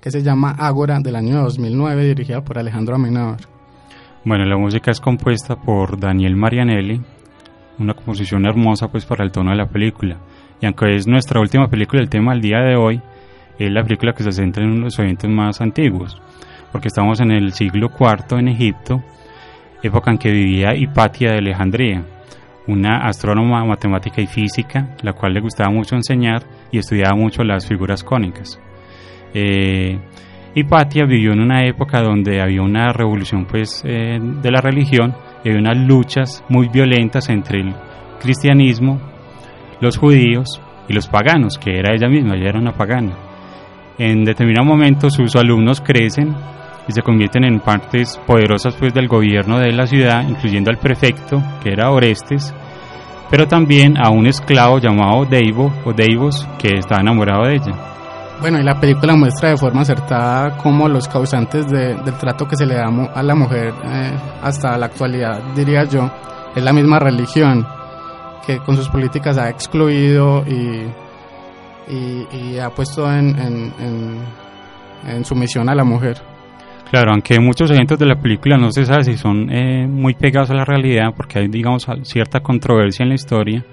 que 0.00 0.10
se 0.10 0.20
llama 0.20 0.50
Ágora 0.58 0.98
del 0.98 1.14
año 1.14 1.42
2009, 1.42 2.04
dirigida 2.06 2.42
por 2.42 2.58
Alejandro 2.58 2.96
Amenábar. 2.96 3.38
Bueno, 4.24 4.44
la 4.44 4.56
música 4.56 4.90
es 4.90 5.00
compuesta 5.00 5.54
por 5.54 6.00
Daniel 6.00 6.34
Marianelli, 6.34 7.00
una 7.78 7.94
composición 7.94 8.46
hermosa 8.46 8.88
pues 8.88 9.06
para 9.06 9.22
el 9.22 9.30
tono 9.30 9.52
de 9.52 9.58
la 9.58 9.68
película. 9.68 10.16
Y 10.60 10.66
aunque 10.66 10.96
es 10.96 11.06
nuestra 11.06 11.40
última 11.40 11.68
película, 11.68 12.02
el 12.02 12.08
tema 12.08 12.32
del 12.32 12.42
día 12.42 12.58
de 12.62 12.74
hoy 12.74 13.00
es 13.60 13.70
la 13.70 13.84
película 13.84 14.12
que 14.12 14.24
se 14.24 14.32
centra 14.32 14.64
en 14.64 14.80
los 14.80 14.98
eventos 14.98 15.30
más 15.30 15.60
antiguos, 15.60 16.20
porque 16.72 16.88
estamos 16.88 17.20
en 17.20 17.30
el 17.30 17.52
siglo 17.52 17.92
IV 17.96 18.40
en 18.40 18.48
Egipto, 18.48 19.04
época 19.84 20.10
en 20.10 20.18
que 20.18 20.32
vivía 20.32 20.74
Hipatia 20.74 21.30
de 21.30 21.38
Alejandría, 21.38 22.02
una 22.68 23.06
astrónoma 23.06 23.64
matemática 23.64 24.20
y 24.20 24.26
física, 24.26 24.96
la 25.02 25.12
cual 25.12 25.34
le 25.34 25.40
gustaba 25.40 25.70
mucho 25.70 25.94
enseñar 25.94 26.42
y 26.70 26.78
estudiaba 26.78 27.16
mucho 27.16 27.42
las 27.44 27.66
figuras 27.66 28.02
cónicas. 28.02 28.60
Eh, 29.34 29.98
Hipatia 30.54 31.04
vivió 31.04 31.32
en 31.32 31.40
una 31.40 31.66
época 31.66 32.00
donde 32.00 32.40
había 32.40 32.62
una 32.62 32.92
revolución 32.92 33.44
pues, 33.44 33.82
eh, 33.84 34.18
de 34.20 34.50
la 34.50 34.60
religión 34.60 35.14
y 35.44 35.50
había 35.50 35.60
unas 35.60 35.76
luchas 35.76 36.42
muy 36.48 36.68
violentas 36.68 37.28
entre 37.28 37.60
el 37.60 37.74
cristianismo, 38.20 39.00
los 39.80 39.98
judíos 39.98 40.60
y 40.88 40.94
los 40.94 41.08
paganos, 41.08 41.58
que 41.58 41.78
era 41.78 41.94
ella 41.94 42.08
misma, 42.08 42.36
ella 42.36 42.48
era 42.48 42.58
una 42.58 42.72
pagana. 42.72 43.12
En 43.98 44.24
determinado 44.24 44.66
momento 44.66 45.10
sus 45.10 45.36
alumnos 45.36 45.80
crecen 45.80 46.34
y 46.88 46.92
se 46.92 47.02
convierten 47.02 47.44
en 47.44 47.60
partes 47.60 48.18
poderosas 48.26 48.74
pues 48.76 48.94
del 48.94 49.08
gobierno 49.08 49.58
de 49.58 49.72
la 49.72 49.86
ciudad, 49.86 50.22
incluyendo 50.28 50.70
al 50.70 50.78
prefecto, 50.78 51.42
que 51.62 51.70
era 51.72 51.90
Orestes, 51.90 52.54
pero 53.30 53.48
también 53.48 53.96
a 53.98 54.10
un 54.10 54.26
esclavo 54.26 54.78
llamado 54.78 55.24
Deivo 55.24 55.72
o 55.84 55.92
Deivos, 55.92 56.48
que 56.58 56.78
estaba 56.78 57.00
enamorado 57.00 57.44
de 57.46 57.54
ella. 57.56 57.74
Bueno, 58.40 58.60
y 58.60 58.62
la 58.62 58.78
película 58.78 59.16
muestra 59.16 59.48
de 59.48 59.56
forma 59.56 59.80
acertada 59.80 60.58
cómo 60.58 60.88
los 60.88 61.08
causantes 61.08 61.66
de- 61.68 61.94
del 61.96 62.14
trato 62.18 62.46
que 62.46 62.54
se 62.54 62.66
le 62.66 62.74
da 62.74 62.84
a 63.14 63.22
la 63.22 63.34
mujer 63.34 63.72
eh, 63.84 64.12
hasta 64.42 64.76
la 64.76 64.86
actualidad, 64.86 65.40
diría 65.56 65.84
yo, 65.84 66.08
es 66.54 66.62
la 66.62 66.72
misma 66.72 66.98
religión 66.98 67.66
que 68.46 68.58
con 68.58 68.76
sus 68.76 68.88
políticas 68.90 69.38
ha 69.38 69.48
excluido 69.48 70.44
y, 70.46 70.86
y, 71.88 72.58
ha 72.58 72.70
puesto 72.70 73.10
en, 73.10 73.72
en 75.08 75.24
sumisión 75.24 75.68
a 75.68 75.74
la 75.74 75.82
mujer. 75.84 76.20
Claro, 76.90 77.12
aunque 77.12 77.40
muchos 77.40 77.70
eventos 77.70 77.98
de 77.98 78.06
la 78.06 78.20
película 78.20 78.56
no 78.56 78.70
se 78.70 78.84
sabe 78.84 79.02
si 79.02 79.16
son 79.16 79.50
eh, 79.50 79.88
muy 79.88 80.14
pegados 80.14 80.50
a 80.50 80.54
la 80.54 80.64
realidad, 80.64 81.12
porque 81.16 81.40
hay, 81.40 81.48
digamos, 81.48 81.86
cierta 82.02 82.40
controversia 82.40 83.02
en 83.02 83.08
la 83.08 83.16
historia, 83.16 83.64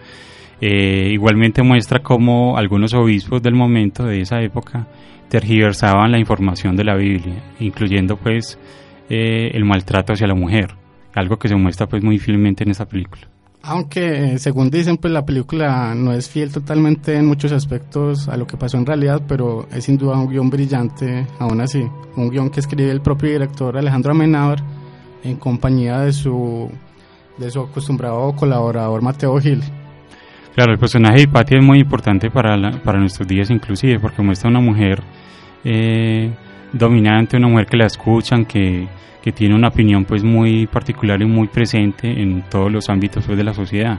eh, 0.59 1.09
igualmente 1.11 1.61
muestra 1.61 1.99
cómo 1.99 2.57
algunos 2.57 2.93
obispos 2.93 3.41
del 3.43 3.53
momento, 3.53 4.03
de 4.03 4.21
esa 4.21 4.41
época, 4.41 4.87
tergiversaban 5.29 6.11
la 6.11 6.19
información 6.19 6.75
de 6.75 6.85
la 6.85 6.95
Biblia, 6.95 7.43
incluyendo 7.59 8.17
pues 8.17 8.57
eh, 9.09 9.51
el 9.53 9.63
maltrato 9.63 10.13
hacia 10.13 10.27
la 10.27 10.35
mujer, 10.35 10.75
algo 11.13 11.37
que 11.37 11.47
se 11.47 11.55
muestra 11.55 11.87
pues 11.87 12.03
muy 12.03 12.17
fielmente 12.17 12.63
en 12.63 12.71
esta 12.71 12.85
película. 12.85 13.32
Aunque, 13.65 14.33
eh, 14.33 14.39
según 14.39 14.69
dicen, 14.69 14.97
pues 14.97 15.13
la 15.13 15.25
película 15.25 15.95
no 15.95 16.11
es 16.11 16.27
fiel 16.29 16.51
totalmente 16.51 17.15
en 17.15 17.25
muchos 17.25 17.53
aspectos 17.53 18.27
a 18.27 18.35
lo 18.35 18.45
que 18.45 18.57
pasó 18.57 18.77
en 18.77 18.85
realidad, 18.85 19.21
pero 19.25 19.67
es 19.73 19.85
sin 19.85 19.97
duda 19.97 20.17
un 20.19 20.27
guion 20.27 20.49
brillante, 20.49 21.25
aún 21.39 21.61
así. 21.61 21.81
Un 22.17 22.29
guion 22.29 22.49
que 22.49 22.59
escribe 22.59 22.91
el 22.91 22.99
propio 23.01 23.29
director 23.31 23.77
Alejandro 23.77 24.11
Amenábar 24.11 24.59
en 25.23 25.37
compañía 25.37 25.99
de 25.99 26.11
su, 26.11 26.69
de 27.37 27.49
su 27.49 27.61
acostumbrado 27.61 28.33
colaborador 28.35 29.01
Mateo 29.01 29.39
Gil. 29.39 29.63
Claro, 30.55 30.73
el 30.73 30.77
personaje 30.77 31.15
de 31.15 31.23
Hipatia 31.23 31.57
es 31.57 31.63
muy 31.65 31.79
importante 31.79 32.29
para, 32.29 32.57
la- 32.57 32.83
para 32.83 32.99
nuestros 32.99 33.25
días 33.29 33.49
inclusive, 33.49 33.97
porque 33.97 34.21
muestra 34.21 34.49
una 34.49 34.59
mujer 34.59 35.01
eh, 35.63 36.31
dominante, 36.73 37.37
una 37.37 37.47
mujer 37.47 37.67
que 37.67 37.77
la 37.77 37.85
escuchan, 37.85 38.43
que, 38.43 38.89
que 39.23 39.31
tiene 39.31 39.55
una 39.55 39.69
opinión 39.69 40.03
pues 40.05 40.23
muy 40.23 40.67
particular 40.67 41.21
y 41.21 41.25
muy 41.25 41.47
presente 41.47 42.09
en 42.21 42.43
todos 42.49 42.71
los 42.71 42.89
ámbitos 42.89 43.23
pues, 43.25 43.37
de 43.37 43.43
la 43.43 43.53
sociedad. 43.53 43.97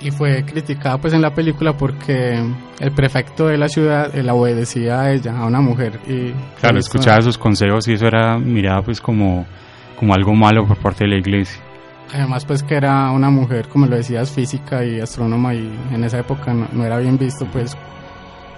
Y 0.00 0.10
fue 0.12 0.44
criticada 0.44 0.96
pues 0.98 1.12
en 1.12 1.20
la 1.20 1.34
película 1.34 1.74
porque 1.76 2.40
el 2.78 2.92
prefecto 2.92 3.48
de 3.48 3.58
la 3.58 3.68
ciudad 3.68 4.14
eh, 4.16 4.22
la 4.22 4.32
obedecía 4.34 5.00
a 5.00 5.12
ella, 5.12 5.36
a 5.38 5.46
una 5.46 5.60
mujer. 5.60 5.98
Y 6.08 6.30
Claro, 6.60 6.78
eso- 6.78 6.88
escuchaba 6.88 7.20
sus 7.20 7.36
consejos 7.36 7.86
y 7.88 7.94
eso 7.94 8.06
era 8.06 8.38
mirada 8.38 8.80
pues 8.82 9.00
como, 9.00 9.44
como 9.98 10.14
algo 10.14 10.32
malo 10.34 10.64
por 10.66 10.78
parte 10.78 11.04
de 11.04 11.10
la 11.10 11.18
iglesia. 11.18 11.60
Además, 12.14 12.44
pues 12.44 12.62
que 12.62 12.74
era 12.76 13.10
una 13.10 13.30
mujer, 13.30 13.68
como 13.68 13.86
lo 13.86 13.96
decías, 13.96 14.30
física 14.32 14.84
y 14.84 15.00
astrónoma 15.00 15.54
y 15.54 15.70
en 15.92 16.02
esa 16.04 16.18
época 16.20 16.54
no, 16.54 16.66
no 16.72 16.84
era 16.84 16.98
bien 16.98 17.18
visto, 17.18 17.46
pues 17.52 17.76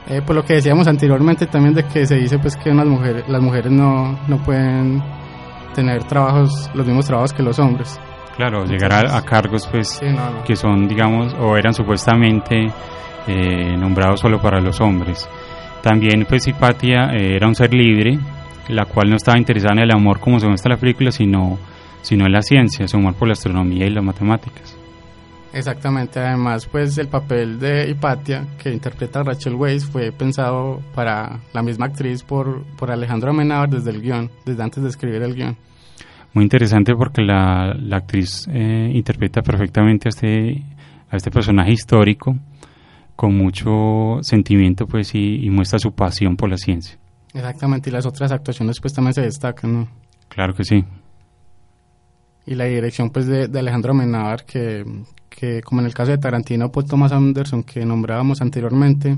eh, 0.09 0.23
por 0.25 0.37
lo 0.37 0.45
que 0.45 0.55
decíamos 0.55 0.87
anteriormente 0.87 1.47
también 1.47 1.75
de 1.75 1.85
que 1.85 2.07
se 2.07 2.17
dice 2.17 2.39
pues 2.39 2.57
que 2.57 2.71
unas 2.71 2.87
mujeres, 2.87 3.25
las 3.29 3.43
mujeres 3.43 3.71
no, 3.73 4.19
no 4.29 4.37
pueden 4.43 5.03
tener 5.73 6.05
trabajos, 6.05 6.71
los 6.75 6.87
mismos 6.87 7.07
trabajos 7.07 7.33
que 7.33 7.43
los 7.43 7.59
hombres. 7.59 7.99
Claro, 8.37 8.65
llegar 8.65 8.93
a, 9.07 9.17
a 9.19 9.23
cargos 9.23 9.67
pues 9.67 9.89
Sí, 10.01 10.07
no, 10.07 10.31
no. 10.31 10.45
que 10.45 10.57
son, 10.57 10.89
digamos, 10.89 11.35
o 11.35 11.57
eran 11.57 11.75
supuestamente 11.75 12.67
eh, 13.27 13.77
nombrados 13.77 14.21
solo 14.21 14.41
para 14.41 14.61
los 14.61 14.81
hombres. 14.81 15.29
También 15.83 16.25
pues 16.29 16.47
Hipatia 16.47 17.11
eh, 17.13 17.37
era 17.37 17.47
un 17.49 17.55
ser 17.55 17.75
libre, 17.75 18.19
la 18.69 18.85
cual 18.87 19.11
no 19.11 19.17
estaba 19.17 19.37
interesada 19.39 19.75
en 19.75 19.81
el 19.81 19.91
amor 19.93 20.21
como 20.21 20.39
se 20.41 20.47
muestra 20.47 20.73
en 20.73 20.77
la 20.77 20.81
película, 20.81 21.11
sino, 21.11 21.59
sino 22.01 22.25
en 22.27 22.33
la 22.33 22.43
ciencia, 22.43 22.87
su 22.89 22.97
amor 22.97 23.15
por 23.15 23.29
la 23.29 23.33
astronomía 23.33 23.87
y 23.87 23.91
las 23.91 24.05
matemáticas. 24.05 24.79
Exactamente, 25.53 26.19
además 26.19 26.67
pues 26.67 26.97
el 26.97 27.09
papel 27.09 27.59
de 27.59 27.91
Hipatia 27.91 28.47
que 28.63 28.73
interpreta 28.73 29.21
a 29.21 29.25
Rachel 29.25 29.55
Weisz 29.55 29.85
fue 29.85 30.11
pensado 30.11 30.81
para 30.95 31.41
la 31.53 31.63
misma 31.63 31.87
actriz 31.87 32.23
por, 32.23 32.65
por 32.79 32.91
Alejandro 32.91 33.31
Amenábar 33.31 33.69
desde 33.69 33.91
el 33.91 34.01
guion, 34.01 34.31
desde 34.47 34.63
antes 34.63 34.83
de 34.83 34.89
escribir 34.89 35.23
el 35.23 35.35
guion. 35.35 35.57
Muy 36.33 36.45
interesante 36.45 36.95
porque 36.95 37.21
la, 37.21 37.75
la 37.79 37.99
actriz 37.99 38.49
eh, 38.51 38.91
interpreta 38.95 39.43
perfectamente 39.43 40.09
a 40.09 40.11
este, 40.11 40.63
a 41.11 41.17
este 41.17 41.31
personaje 41.31 41.73
histórico 41.73 42.35
con 43.15 43.37
mucho 43.37 44.23
sentimiento 44.23 44.87
pues 44.87 45.15
y, 45.15 45.45
y 45.45 45.51
muestra 45.51 45.79
su 45.79 45.93
pasión 45.93 46.37
por 46.37 46.49
la 46.49 46.57
ciencia. 46.57 46.97
Exactamente, 47.35 47.91
y 47.91 47.93
las 47.93 48.07
otras 48.07 48.33
actuaciones 48.33 48.81
pues 48.81 48.95
también 48.95 49.13
se 49.13 49.21
destacan, 49.21 49.73
¿no? 49.75 49.89
Claro 50.31 50.55
que 50.55 50.65
sí. 50.65 50.83
y 52.47 52.55
la 52.55 52.65
dirección 52.65 53.11
pues 53.11 53.27
de, 53.27 53.49
de 53.49 53.59
Alejandro 53.59 53.93
Amenábar 53.93 54.45
que, 54.45 54.85
como 55.65 55.81
en 55.81 55.87
el 55.87 55.95
caso 55.95 56.11
de 56.11 56.19
Tarantino 56.19 56.71
Paul 56.71 56.87
Thomas 56.87 57.13
Anderson 57.13 57.63
que 57.63 57.85
nombrábamos 57.85 58.41
anteriormente 58.41 59.17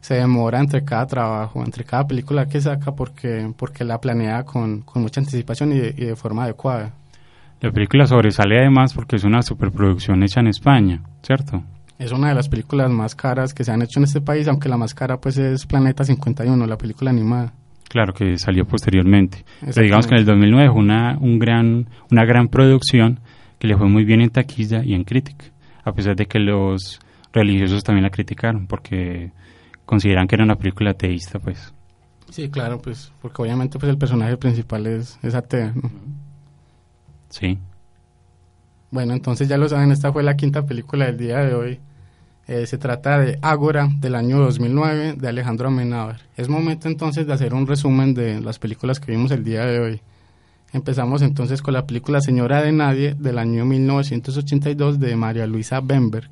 se 0.00 0.14
demora 0.14 0.60
entre 0.60 0.84
cada 0.84 1.06
trabajo 1.06 1.62
entre 1.64 1.84
cada 1.84 2.06
película 2.06 2.46
que 2.46 2.60
saca 2.60 2.92
porque 2.92 3.52
porque 3.56 3.84
la 3.84 4.00
planea 4.00 4.44
con, 4.44 4.82
con 4.82 5.02
mucha 5.02 5.20
anticipación 5.20 5.72
y 5.72 5.78
de, 5.78 5.94
y 5.96 6.04
de 6.06 6.16
forma 6.16 6.44
adecuada 6.44 6.92
La 7.60 7.70
película 7.70 8.06
sobresale 8.06 8.58
además 8.58 8.94
porque 8.94 9.16
es 9.16 9.24
una 9.24 9.42
superproducción 9.42 10.22
hecha 10.22 10.40
en 10.40 10.48
España, 10.48 11.02
¿cierto? 11.22 11.62
es 11.98 12.12
una 12.12 12.28
de 12.28 12.34
las 12.34 12.48
películas 12.48 12.90
más 12.90 13.14
caras 13.14 13.54
que 13.54 13.64
se 13.64 13.72
han 13.72 13.82
hecho 13.82 14.00
en 14.00 14.04
este 14.04 14.20
país 14.20 14.48
aunque 14.48 14.68
la 14.68 14.76
más 14.76 14.94
cara 14.94 15.18
pues 15.18 15.38
es 15.38 15.66
Planeta 15.66 16.04
51 16.04 16.66
la 16.66 16.78
película 16.78 17.10
animada 17.10 17.52
Claro 17.94 18.12
que 18.12 18.38
salió 18.38 18.64
posteriormente. 18.64 19.44
Pero 19.60 19.82
digamos 19.82 20.08
que 20.08 20.14
en 20.14 20.18
el 20.18 20.26
2009 20.26 20.70
fue 20.72 20.80
una, 20.80 21.16
un 21.20 21.38
gran, 21.38 21.86
una 22.10 22.24
gran 22.24 22.48
producción 22.48 23.20
que 23.60 23.68
le 23.68 23.76
fue 23.76 23.88
muy 23.88 24.04
bien 24.04 24.20
en 24.20 24.30
taquilla 24.30 24.82
y 24.84 24.94
en 24.94 25.04
crítica, 25.04 25.44
a 25.84 25.92
pesar 25.92 26.16
de 26.16 26.26
que 26.26 26.38
los 26.38 27.00
religiosos 27.32 27.84
también 27.84 28.04
la 28.04 28.10
criticaron 28.10 28.66
porque 28.66 29.32
consideran 29.86 30.26
que 30.26 30.36
era 30.36 30.44
una 30.44 30.56
película 30.56 30.90
ateísta, 30.90 31.38
pues. 31.38 31.72
sí 32.30 32.48
claro 32.48 32.80
pues 32.80 33.12
porque 33.20 33.42
obviamente 33.42 33.78
pues 33.78 33.90
el 33.90 33.98
personaje 33.98 34.36
principal 34.36 34.86
es, 34.86 35.18
es 35.22 35.34
ateo 35.34 35.72
¿no? 35.74 35.90
Sí. 37.28 37.58
Bueno, 38.92 39.12
entonces 39.12 39.48
ya 39.48 39.58
lo 39.58 39.68
saben, 39.68 39.90
esta 39.90 40.12
fue 40.12 40.22
la 40.22 40.36
quinta 40.36 40.66
película 40.66 41.06
del 41.06 41.18
día 41.18 41.38
de 41.38 41.54
hoy. 41.54 41.80
Eh, 42.46 42.64
se 42.66 42.78
trata 42.78 43.18
de 43.18 43.40
Ágora 43.42 43.88
del 43.98 44.14
año 44.14 44.38
2009 44.38 45.14
de 45.18 45.28
Alejandro 45.28 45.66
Amenábar. 45.66 46.20
Es 46.36 46.48
momento 46.48 46.86
entonces 46.86 47.26
de 47.26 47.32
hacer 47.32 47.54
un 47.54 47.66
resumen 47.66 48.14
de 48.14 48.40
las 48.40 48.60
películas 48.60 49.00
que 49.00 49.10
vimos 49.10 49.32
el 49.32 49.42
día 49.42 49.64
de 49.64 49.80
hoy. 49.80 50.00
Empezamos 50.74 51.22
entonces 51.22 51.62
con 51.62 51.72
la 51.72 51.86
película 51.86 52.20
Señora 52.20 52.60
de 52.60 52.72
Nadie 52.72 53.14
del 53.14 53.38
año 53.38 53.64
1982 53.64 54.98
de 54.98 55.14
María 55.14 55.46
Luisa 55.46 55.80
Bemberg. 55.80 56.28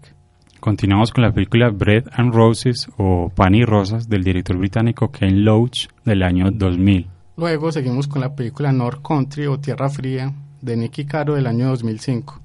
Continuamos 0.59 1.13
con 1.13 1.23
la 1.23 1.33
película 1.33 1.71
Bread 1.71 2.07
and 2.11 2.35
Roses 2.35 2.89
o 2.97 3.31
Pan 3.33 3.55
y 3.55 3.65
Rosas 3.65 4.09
del 4.09 4.25
director 4.25 4.57
británico 4.57 5.13
Ken 5.13 5.45
Loach 5.45 5.87
del 6.05 6.25
año 6.25 6.51
2000. 6.51 7.07
Luego 7.37 7.71
seguimos 7.71 8.09
con 8.09 8.21
la 8.21 8.35
película 8.35 8.73
North 8.73 9.01
Country 9.01 9.47
o 9.47 9.61
Tierra 9.61 9.89
Fría 9.89 10.33
de 10.61 10.77
Nicky 10.77 11.05
Caro 11.05 11.37
del 11.37 11.47
año 11.47 11.69
2005. 11.69 12.41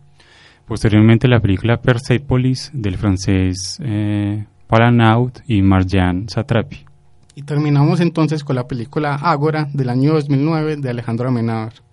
Posteriormente 0.68 1.28
la 1.28 1.40
película 1.40 1.82
Persepolis 1.82 2.70
del 2.76 2.98
francés 2.98 3.80
eh, 3.84 4.46
Palanaut 4.68 5.40
y 5.48 5.64
Marjan 5.64 6.30
Satrapi. 6.30 6.86
Y 7.34 7.42
terminamos 7.42 8.02
entonces 8.02 8.44
con 8.44 8.56
la 8.56 8.68
película 8.68 9.16
Ágora 9.16 9.68
del 9.74 9.90
año 9.90 10.14
2009 10.14 10.78
de 10.78 10.90
Alejandro 10.92 11.30
Amenábar. 11.30 11.87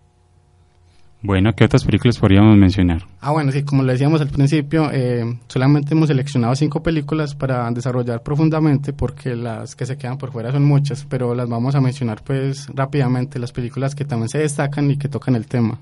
Bueno, 1.26 1.54
¿qué 1.54 1.64
otras 1.64 1.84
películas 1.84 2.18
podríamos 2.18 2.54
mencionar? 2.54 3.06
Ah, 3.22 3.30
bueno, 3.30 3.50
sí, 3.50 3.62
como 3.62 3.82
le 3.82 3.92
decíamos 3.92 4.20
al 4.20 4.28
principio, 4.28 4.90
eh, 4.92 5.24
solamente 5.48 5.94
hemos 5.94 6.08
seleccionado 6.08 6.54
cinco 6.54 6.82
películas 6.82 7.34
para 7.34 7.70
desarrollar 7.70 8.22
profundamente 8.22 8.92
porque 8.92 9.34
las 9.34 9.74
que 9.74 9.86
se 9.86 9.96
quedan 9.96 10.18
por 10.18 10.32
fuera 10.32 10.52
son 10.52 10.66
muchas, 10.66 11.06
pero 11.06 11.34
las 11.34 11.48
vamos 11.48 11.74
a 11.74 11.80
mencionar 11.80 12.22
pues 12.22 12.68
rápidamente, 12.74 13.38
las 13.38 13.52
películas 13.52 13.94
que 13.94 14.04
también 14.04 14.28
se 14.28 14.36
destacan 14.36 14.90
y 14.90 14.98
que 14.98 15.08
tocan 15.08 15.34
el 15.34 15.46
tema. 15.46 15.78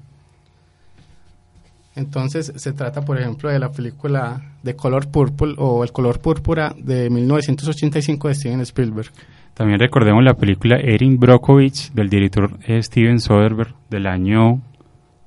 Entonces 1.96 2.52
se 2.54 2.72
trata, 2.72 3.04
por 3.04 3.18
ejemplo, 3.18 3.50
de 3.50 3.58
la 3.58 3.72
película 3.72 4.40
The 4.62 4.76
Color 4.76 5.10
Purple 5.10 5.54
o 5.58 5.82
El 5.82 5.90
color 5.90 6.20
púrpura 6.20 6.72
de 6.78 7.10
1985 7.10 8.28
de 8.28 8.34
Steven 8.36 8.60
Spielberg. 8.60 9.10
También 9.54 9.80
recordemos 9.80 10.22
la 10.22 10.34
película 10.34 10.76
Erin 10.76 11.18
Brockovich 11.18 11.92
del 11.92 12.08
director 12.08 12.58
eh, 12.64 12.80
Steven 12.80 13.18
Soderbergh 13.18 13.74
del 13.90 14.06
año 14.06 14.62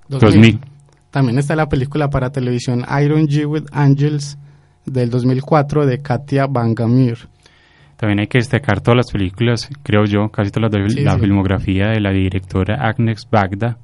2000. 0.10 0.60
También 1.12 1.38
está 1.40 1.56
la 1.56 1.70
película 1.70 2.10
para 2.10 2.32
televisión 2.32 2.86
Iron 3.02 3.28
G 3.28 3.46
with 3.48 3.66
Angels 3.72 4.38
del 4.86 5.10
2004 5.10 5.86
de 5.86 6.02
Katia 6.02 6.48
Bangamir. 6.48 7.18
También 7.98 8.20
hay 8.20 8.28
que 8.28 8.40
destacar 8.40 8.82
todas 8.82 8.98
las 8.98 9.12
películas, 9.12 9.70
creo 9.84 10.04
yo, 10.06 10.28
casi 10.30 10.52
todas 10.52 10.72
las 10.74 10.84
de 10.84 10.90
Sí, 10.90 11.02
la 11.04 11.14
sí. 11.14 11.22
filmografía 11.22 11.88
de 11.88 12.02
la 12.02 12.12
directora 12.12 12.76
Agnes 12.88 13.26
Bagda. 13.32 13.78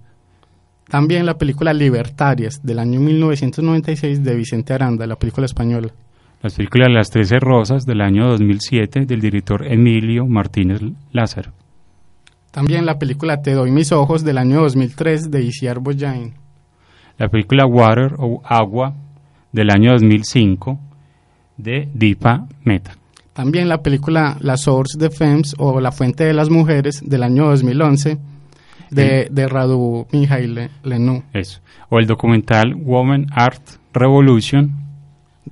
También 0.89 1.26
la 1.26 1.38
película 1.38 1.74
Libertarias 1.74 2.59
del 2.63 2.80
año 2.80 2.99
1996 2.99 4.24
de 4.24 4.36
Vicente 4.36 4.74
Aranda, 4.74 5.07
la 5.07 5.15
película 5.15 5.45
española. 5.45 5.88
Las 6.43 6.55
películas 6.55 6.89
Las 6.91 7.09
Trece 7.09 7.39
Rosas 7.39 7.86
del 7.86 8.01
año 8.01 8.28
2007 8.28 9.05
del 9.05 9.22
director 9.22 9.65
Emilio 9.65 10.26
Martínez 10.26 10.82
Lázaro. 11.13 11.51
También 12.52 12.86
la 12.86 12.99
película 12.99 13.41
Te 13.41 13.54
doy 13.54 13.72
mis 13.72 13.91
ojos 13.91 14.24
del 14.24 14.38
año 14.38 14.62
2003 14.62 15.32
de 15.32 15.41
Isiar 15.41 15.80
Boyain. 15.80 16.34
La 17.18 17.30
película 17.30 17.66
Water 17.66 18.14
o 18.18 18.41
Agua 18.43 18.93
del 19.52 19.70
año 19.70 19.91
2005 19.91 20.80
de 21.58 21.88
Deepa 21.93 22.47
Mehta. 22.64 22.95
También 23.34 23.70
la 23.70 23.82
película 23.82 24.38
La 24.41 24.58
Source 24.58 24.97
de 24.97 25.10
Femmes 25.10 25.56
o 25.58 25.80
La 25.80 25.91
Fuente 25.91 26.26
de 26.26 26.34
las 26.34 26.49
Mujeres 26.49 27.02
del 27.06 27.24
año 27.24 27.45
2011 27.45 28.18
de, 28.89 29.28
de 29.32 29.47
Radu 29.47 30.06
Mihail 30.12 30.70
Lenu. 30.84 31.24
Eso. 31.34 31.62
O 31.89 31.99
el 31.99 32.08
documental 32.08 32.76
Woman 32.76 33.28
Art 33.32 33.62
Revolution 33.93 34.72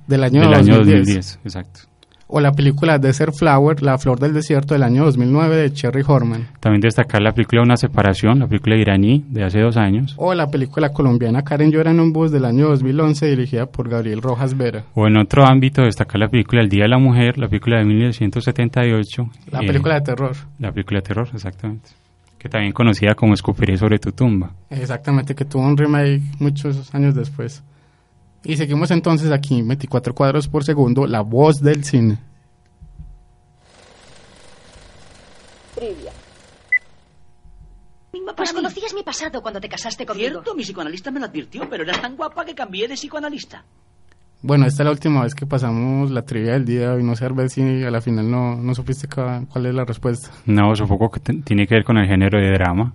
Del 0.06 0.24
año, 0.24 0.42
del 0.42 0.54
año 0.54 0.76
2010. 0.76 1.06
2010. 1.06 1.38
Exacto. 1.44 1.89
O 2.32 2.40
la 2.40 2.52
película 2.52 2.98
Desert 2.98 3.34
Flower, 3.34 3.82
La 3.82 3.98
Flor 3.98 4.20
del 4.20 4.32
Desierto 4.32 4.74
del 4.74 4.84
año 4.84 5.04
2009 5.04 5.56
de 5.56 5.72
Cherry 5.72 6.04
Horman. 6.06 6.46
También 6.60 6.80
destacar 6.80 7.20
la 7.20 7.32
película 7.32 7.62
Una 7.62 7.76
Separación, 7.76 8.38
la 8.38 8.46
película 8.46 8.76
iraní 8.76 9.24
de 9.28 9.42
hace 9.42 9.58
dos 9.58 9.76
años. 9.76 10.14
O 10.16 10.32
la 10.32 10.46
película 10.46 10.90
colombiana 10.92 11.42
Karen 11.42 11.72
llora 11.72 11.90
en 11.90 11.98
un 11.98 12.12
bus 12.12 12.30
del 12.30 12.44
año 12.44 12.68
2011 12.68 13.26
dirigida 13.26 13.66
por 13.66 13.88
Gabriel 13.88 14.22
Rojas 14.22 14.56
Vera. 14.56 14.84
O 14.94 15.08
en 15.08 15.16
otro 15.16 15.44
ámbito 15.44 15.82
destacar 15.82 16.20
la 16.20 16.28
película 16.28 16.60
El 16.60 16.68
Día 16.68 16.84
de 16.84 16.90
la 16.90 16.98
Mujer, 16.98 17.36
la 17.36 17.48
película 17.48 17.78
de 17.78 17.84
1978. 17.86 19.30
La 19.50 19.62
eh, 19.62 19.66
película 19.66 19.94
de 19.96 20.00
terror. 20.02 20.36
La 20.60 20.70
película 20.70 21.00
de 21.00 21.02
terror, 21.02 21.28
exactamente. 21.34 21.90
Que 22.38 22.48
también 22.48 22.72
conocida 22.72 23.16
como 23.16 23.34
Escupiré 23.34 23.76
sobre 23.76 23.98
tu 23.98 24.12
tumba. 24.12 24.52
Exactamente, 24.70 25.34
que 25.34 25.44
tuvo 25.44 25.62
un 25.62 25.76
remake 25.76 26.22
muchos 26.38 26.94
años 26.94 27.16
después. 27.16 27.64
Y 28.42 28.56
seguimos 28.56 28.90
entonces 28.90 29.30
aquí, 29.30 29.62
24 29.62 30.14
cuadros 30.14 30.48
por 30.48 30.64
segundo, 30.64 31.06
la 31.06 31.20
voz 31.20 31.60
del 31.60 31.84
cine. 31.84 32.18
Trivia. 35.74 36.12
Pues 38.36 38.52
conocías 38.52 38.94
mi 38.94 39.02
pasado 39.02 39.42
cuando 39.42 39.60
te 39.60 39.68
casaste 39.68 40.06
conmigo. 40.06 40.30
Cierto, 40.30 40.54
mi 40.54 40.62
psicoanalista 40.62 41.10
me 41.10 41.20
lo 41.20 41.26
advirtió, 41.26 41.68
pero 41.68 41.82
eras 41.82 42.00
tan 42.00 42.16
guapa 42.16 42.44
que 42.44 42.54
cambié 42.54 42.88
de 42.88 42.94
psicoanalista. 42.94 43.64
Bueno, 44.42 44.66
esta 44.66 44.82
es 44.82 44.84
la 44.86 44.92
última 44.92 45.22
vez 45.22 45.34
que 45.34 45.44
pasamos 45.44 46.10
la 46.10 46.22
trivia 46.22 46.52
del 46.52 46.64
día 46.64 46.92
hoy. 46.94 47.02
No 47.02 47.14
sé, 47.14 47.28
ver 47.28 47.50
si 47.50 47.60
a 47.84 47.90
la 47.90 48.00
final 48.00 48.30
no, 48.30 48.56
no 48.56 48.74
supiste 48.74 49.06
cuál 49.08 49.66
es 49.66 49.74
la 49.74 49.84
respuesta. 49.84 50.30
No, 50.46 50.74
supongo 50.74 51.10
que 51.10 51.20
tiene 51.20 51.66
que 51.66 51.74
ver 51.74 51.84
con 51.84 51.98
el 51.98 52.08
género 52.08 52.40
de 52.40 52.50
drama. 52.50 52.94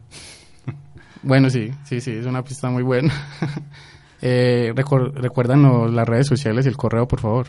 Bueno, 1.21 1.49
sí, 1.49 1.71
sí, 1.83 2.01
sí, 2.01 2.11
es 2.11 2.25
una 2.25 2.43
pista 2.43 2.69
muy 2.69 2.83
buena. 2.83 3.13
eh, 4.27 4.73
recuérdanos 4.73 5.93
las 5.93 6.07
redes 6.07 6.25
sociales 6.25 6.65
y 6.65 6.69
el 6.69 6.77
correo, 6.77 7.07
por 7.07 7.19
favor. 7.19 7.47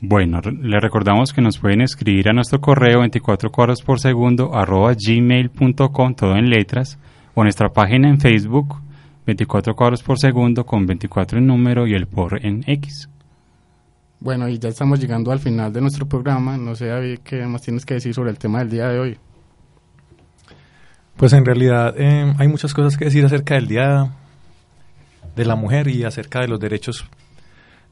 Bueno, 0.00 0.40
le 0.40 0.80
recordamos 0.80 1.32
que 1.32 1.40
nos 1.40 1.58
pueden 1.58 1.80
escribir 1.80 2.28
a 2.28 2.32
nuestro 2.32 2.60
correo 2.60 3.00
24 3.00 3.50
cuadros 3.50 3.82
por 3.82 4.00
segundo 4.00 4.54
arroba 4.54 4.94
gmail.com, 4.94 6.14
todo 6.14 6.36
en 6.36 6.50
letras, 6.50 6.98
o 7.34 7.42
nuestra 7.44 7.68
página 7.68 8.08
en 8.08 8.18
Facebook 8.18 8.80
24 9.26 9.76
cuadros 9.76 10.02
por 10.02 10.18
segundo 10.18 10.64
con 10.64 10.86
24 10.86 11.38
en 11.38 11.46
número 11.46 11.86
y 11.86 11.92
el 11.92 12.06
por 12.06 12.44
en 12.44 12.64
X. 12.66 13.08
Bueno, 14.20 14.48
y 14.48 14.58
ya 14.58 14.70
estamos 14.70 14.98
llegando 14.98 15.30
al 15.30 15.38
final 15.38 15.72
de 15.72 15.82
nuestro 15.82 16.06
programa. 16.06 16.56
No 16.56 16.74
sé, 16.74 16.86
David, 16.86 17.18
qué 17.22 17.44
más 17.46 17.62
tienes 17.62 17.84
que 17.84 17.94
decir 17.94 18.14
sobre 18.14 18.30
el 18.30 18.38
tema 18.38 18.60
del 18.60 18.70
día 18.70 18.88
de 18.88 18.98
hoy. 18.98 19.18
Pues 21.16 21.32
en 21.32 21.44
realidad 21.44 21.94
eh, 21.98 22.34
hay 22.38 22.48
muchas 22.48 22.72
cosas 22.72 22.96
que 22.96 23.04
decir 23.04 23.24
acerca 23.24 23.54
del 23.54 23.68
Día 23.68 24.10
de 25.38 25.44
la 25.44 25.54
Mujer 25.54 25.86
y 25.86 26.02
acerca 26.02 26.40
de 26.40 26.48
los 26.48 26.58
derechos 26.58 27.06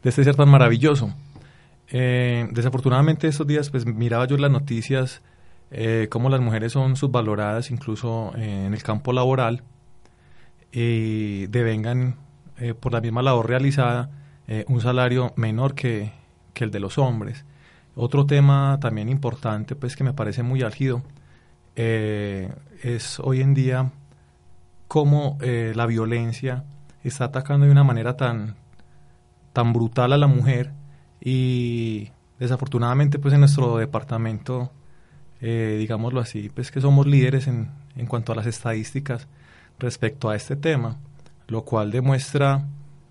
de 0.02 0.10
este 0.10 0.24
ser 0.24 0.34
tan 0.34 0.48
maravilloso. 0.48 1.14
Eh, 1.88 2.48
desafortunadamente 2.50 3.28
estos 3.28 3.46
días 3.46 3.70
pues 3.70 3.86
miraba 3.86 4.26
yo 4.26 4.36
las 4.36 4.50
noticias 4.50 5.22
eh, 5.70 6.08
cómo 6.10 6.28
las 6.28 6.40
mujeres 6.40 6.72
son 6.72 6.96
subvaloradas 6.96 7.70
incluso 7.70 8.32
eh, 8.36 8.66
en 8.66 8.74
el 8.74 8.82
campo 8.82 9.12
laboral 9.12 9.62
y 10.72 11.46
devengan 11.46 12.16
por 12.80 12.92
la 12.92 13.00
misma 13.00 13.22
labor 13.22 13.48
realizada 13.48 14.08
un 14.66 14.80
salario 14.80 15.32
menor 15.36 15.74
que, 15.74 16.10
que 16.54 16.64
el 16.64 16.70
de 16.70 16.80
los 16.80 16.96
hombres. 16.96 17.44
Otro 17.94 18.24
tema 18.24 18.78
también 18.80 19.08
importante 19.10 19.76
pues 19.76 19.94
que 19.94 20.04
me 20.04 20.14
parece 20.14 20.42
muy 20.42 20.62
álgido 20.62 21.02
es 21.76 23.20
hoy 23.20 23.42
en 23.42 23.52
día 23.52 23.90
cómo 24.88 25.38
la 25.40 25.86
violencia 25.86 26.64
está 27.08 27.26
atacando 27.26 27.66
de 27.66 27.72
una 27.72 27.84
manera 27.84 28.16
tan, 28.16 28.56
tan 29.52 29.72
brutal 29.72 30.12
a 30.12 30.18
la 30.18 30.26
mujer 30.26 30.72
y 31.20 32.10
desafortunadamente 32.38 33.18
pues 33.18 33.34
en 33.34 33.40
nuestro 33.40 33.78
departamento, 33.78 34.70
eh, 35.40 35.76
digámoslo 35.78 36.20
así, 36.20 36.50
pues 36.50 36.70
que 36.70 36.80
somos 36.80 37.06
líderes 37.06 37.46
en, 37.46 37.70
en 37.96 38.06
cuanto 38.06 38.32
a 38.32 38.36
las 38.36 38.46
estadísticas 38.46 39.28
respecto 39.78 40.30
a 40.30 40.36
este 40.36 40.56
tema, 40.56 40.98
lo 41.48 41.64
cual 41.64 41.90
demuestra 41.90 42.66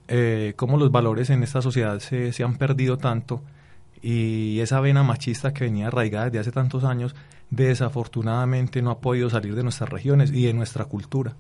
eh, 0.08 0.54
cómo 0.56 0.78
los 0.78 0.92
valores 0.92 1.30
en 1.30 1.44
esta 1.44 1.62
sociedad 1.62 2.00
se, 2.00 2.32
se 2.32 2.44
han 2.44 2.58
perdido 2.58 2.98
tanto 2.98 3.42
y 4.02 4.60
esa 4.60 4.80
vena 4.82 5.02
machista 5.02 5.52
que 5.52 5.64
venía 5.64 5.88
arraigada 5.88 6.26
desde 6.26 6.40
hace 6.40 6.52
tantos 6.52 6.84
años, 6.84 7.16
desafortunadamente 7.50 8.84
no 8.84 8.92
ha 8.92 9.00
podido 9.00 9.32
salir 9.32 9.56
de 9.56 9.64
nuestras 9.64 9.90
regiones 9.90 10.32
y 10.32 10.46
de 10.46 10.54
nuestra 10.54 10.86
cultura. 10.86 11.36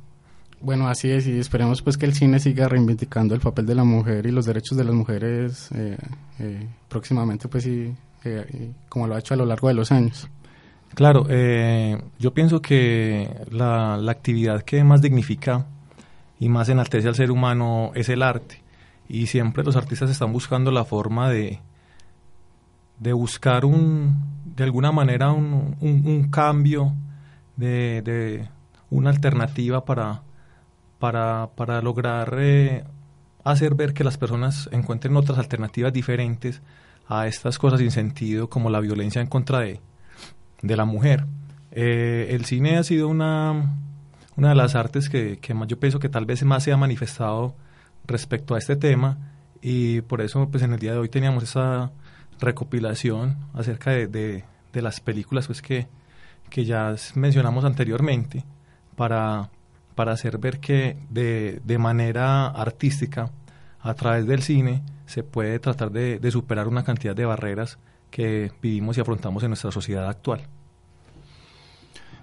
Bueno, 0.61 0.87
así 0.87 1.11
es, 1.11 1.27
y 1.27 1.37
esperemos 1.39 1.81
pues 1.81 1.97
que 1.97 2.05
el 2.05 2.13
cine 2.13 2.39
siga 2.39 2.67
reivindicando 2.67 3.35
el 3.35 3.41
papel 3.41 3.65
de 3.65 3.75
la 3.75 3.83
mujer 3.83 4.25
y 4.25 4.31
los 4.31 4.45
derechos 4.45 4.77
de 4.77 4.83
las 4.83 4.95
mujeres 4.95 5.69
eh, 5.73 5.97
eh, 6.39 6.67
próximamente, 6.89 7.47
pues 7.47 7.67
eh, 7.67 7.93
y 8.25 8.71
como 8.89 9.05
lo 9.07 9.15
ha 9.15 9.19
hecho 9.19 9.35
a 9.35 9.37
lo 9.37 9.45
largo 9.45 9.67
de 9.67 9.75
los 9.75 9.91
años. 9.91 10.27
Claro, 10.95 11.27
yo 12.19 12.33
pienso 12.33 12.61
que 12.61 13.29
la, 13.51 13.95
actividad 14.09 14.61
que 14.63 14.81
más 14.83 15.01
dignifica 15.01 15.65
y 16.39 16.47
más 16.47 16.69
enaltece 16.69 17.07
al 17.09 17.15
ser 17.15 17.31
humano 17.31 17.91
es 17.95 18.07
el 18.09 18.23
arte. 18.23 18.61
Y 19.09 19.27
siempre 19.27 19.63
los 19.63 19.75
artistas 19.75 20.09
están 20.09 20.31
buscando 20.31 20.71
la 20.71 20.85
forma 20.85 21.29
de, 21.29 21.59
de 22.99 23.13
buscar 23.13 23.65
un, 23.65 24.15
de 24.55 24.63
alguna 24.63 24.91
manera 24.93 25.31
un, 25.33 25.75
un- 25.81 26.29
cambio, 26.29 26.93
de 27.57 28.47
una 28.89 29.09
alternativa 29.09 29.83
para, 29.83 30.21
para, 30.99 31.49
para 31.55 31.81
lograr 31.81 32.35
eh, 32.39 32.83
hacer 33.43 33.75
ver 33.75 33.93
que 33.93 34.03
las 34.03 34.17
personas 34.17 34.69
encuentren 34.71 35.15
otras 35.17 35.37
alternativas 35.37 35.93
diferentes 35.93 36.61
a 37.07 37.27
estas 37.27 37.57
cosas 37.59 37.79
sin 37.79 37.91
sentido 37.91 38.49
como 38.49 38.69
la 38.69 38.79
violencia 38.79 39.21
en 39.21 39.27
contra 39.27 39.59
de, 39.59 39.79
de 40.61 40.75
la 40.75 40.85
mujer. 40.85 41.25
Eh, 41.71 42.27
el 42.31 42.45
cine 42.45 42.77
ha 42.77 42.83
sido 42.83 43.07
una, 43.07 43.75
una 44.37 44.49
de 44.49 44.55
las 44.55 44.75
artes 44.75 45.09
que, 45.09 45.37
que 45.39 45.53
yo 45.67 45.79
pienso 45.79 45.99
que 45.99 46.09
tal 46.09 46.25
vez 46.25 46.43
más 46.43 46.63
se 46.63 46.71
ha 46.71 46.77
manifestado 46.77 47.53
respecto 48.07 48.55
a 48.55 48.57
este 48.57 48.75
tema 48.75 49.17
y 49.61 50.01
por 50.01 50.21
eso 50.21 50.47
pues 50.49 50.63
en 50.63 50.73
el 50.73 50.79
día 50.79 50.93
de 50.93 50.99
hoy 50.99 51.09
teníamos 51.09 51.43
esa 51.43 51.91
recopilación 52.39 53.37
acerca 53.53 53.91
de, 53.91 54.07
de- 54.07 54.43
de 54.73 54.81
las 54.81 54.99
películas 54.99 55.47
pues 55.47 55.61
que, 55.61 55.87
que 56.49 56.65
ya 56.65 56.93
mencionamos 57.15 57.63
anteriormente 57.65 58.43
para, 58.95 59.49
para 59.95 60.11
hacer 60.11 60.37
ver 60.37 60.59
que 60.59 60.97
de, 61.09 61.61
de 61.63 61.77
manera 61.77 62.47
artística 62.47 63.31
a 63.79 63.93
través 63.93 64.27
del 64.27 64.41
cine 64.41 64.83
se 65.05 65.23
puede 65.23 65.59
tratar 65.59 65.91
de, 65.91 66.19
de 66.19 66.31
superar 66.31 66.67
una 66.67 66.83
cantidad 66.83 67.15
de 67.15 67.25
barreras 67.25 67.79
que 68.09 68.51
vivimos 68.61 68.97
y 68.97 69.01
afrontamos 69.01 69.43
en 69.43 69.49
nuestra 69.49 69.71
sociedad 69.71 70.07
actual. 70.07 70.41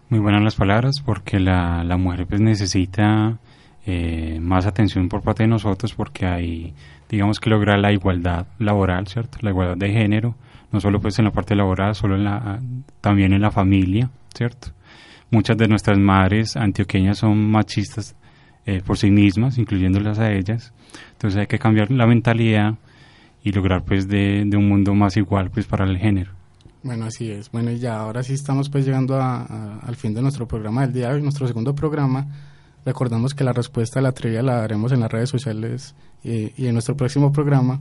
Muy 0.09 0.21
buenas 0.21 0.43
las 0.43 0.57
palabras 0.57 1.01
porque 1.05 1.41
la, 1.41 1.85
la 1.85 1.97
mujer 1.97 2.27
pues 2.27 2.41
necesita 2.41 3.39
eh, 3.87 4.39
más 4.41 4.67
atención 4.67 5.09
por 5.09 5.23
parte 5.23 5.45
de 5.45 5.49
nosotros 5.49 5.95
porque 5.95 6.27
hay, 6.27 6.75
digamos 7.09 7.41
que 7.41 7.51
lograr 7.51 7.79
la 7.79 7.93
igualdad 7.93 8.47
laboral, 8.59 9.07
¿cierto? 9.07 9.39
La 9.41 9.51
igualdad 9.51 9.77
de 9.77 9.91
género, 9.91 10.35
no 10.71 10.81
solo 10.81 11.01
pues 11.01 11.19
en 11.19 11.25
la 11.25 11.31
parte 11.31 11.55
laboral, 11.55 11.95
solo 11.95 12.17
en 12.17 12.25
la, 12.25 12.61
también 13.01 13.33
en 13.33 13.41
la 13.41 13.51
familia, 13.51 14.11
¿cierto? 14.35 14.69
Muchas 15.33 15.57
de 15.57 15.67
nuestras 15.67 15.99
madres 15.99 16.57
antioqueñas 16.57 17.19
son 17.19 17.51
machistas 17.51 18.15
eh, 18.67 18.81
por 18.87 18.97
sí 18.99 19.11
mismas, 19.11 19.59
incluyéndolas 19.59 20.21
a 20.21 20.31
ellas. 20.33 20.73
Entonces 21.15 21.41
hay 21.41 21.47
que 21.49 21.59
cambiar 21.59 21.91
la 21.91 22.07
mentalidad 22.07 22.75
y 23.43 23.51
lograr 23.51 23.83
pues 23.83 24.07
de, 24.07 24.45
de 24.47 24.57
un 24.57 24.69
mundo 24.69 24.95
más 24.95 25.17
igual 25.17 25.51
pues 25.51 25.67
para 25.67 25.85
el 25.85 25.99
género. 25.99 26.31
Bueno, 26.85 27.07
así 27.07 27.31
es. 27.31 27.51
Bueno, 27.51 27.71
y 27.73 27.79
ya 27.79 27.97
ahora 27.99 28.23
sí 28.23 28.35
estamos 28.35 28.69
pues 28.69 28.85
llegando 28.85 29.17
a- 29.17 29.41
a- 29.43 29.79
al 29.81 29.97
fin 29.97 30.15
de 30.15 30.23
nuestro 30.23 30.47
programa 30.47 30.83
del 30.83 30.93
día 30.93 31.09
de 31.09 31.15
hoy, 31.15 31.23
nuestro 31.23 31.47
segundo 31.49 31.75
programa. 31.75 32.27
Recordamos 32.85 33.35
que 33.35 33.43
la 33.45 33.53
respuesta 33.53 34.01
a 34.01 34.03
la 34.03 34.13
trivia 34.13 34.43
la 34.43 34.57
daremos 34.57 34.93
en 34.93 35.01
las 35.01 35.11
redes 35.11 35.31
sociales 35.31 35.95
y, 36.23 36.53
y 36.61 36.67
en 36.67 36.75
nuestro 36.75 36.97
próximo 36.97 37.33
programa. 37.33 37.81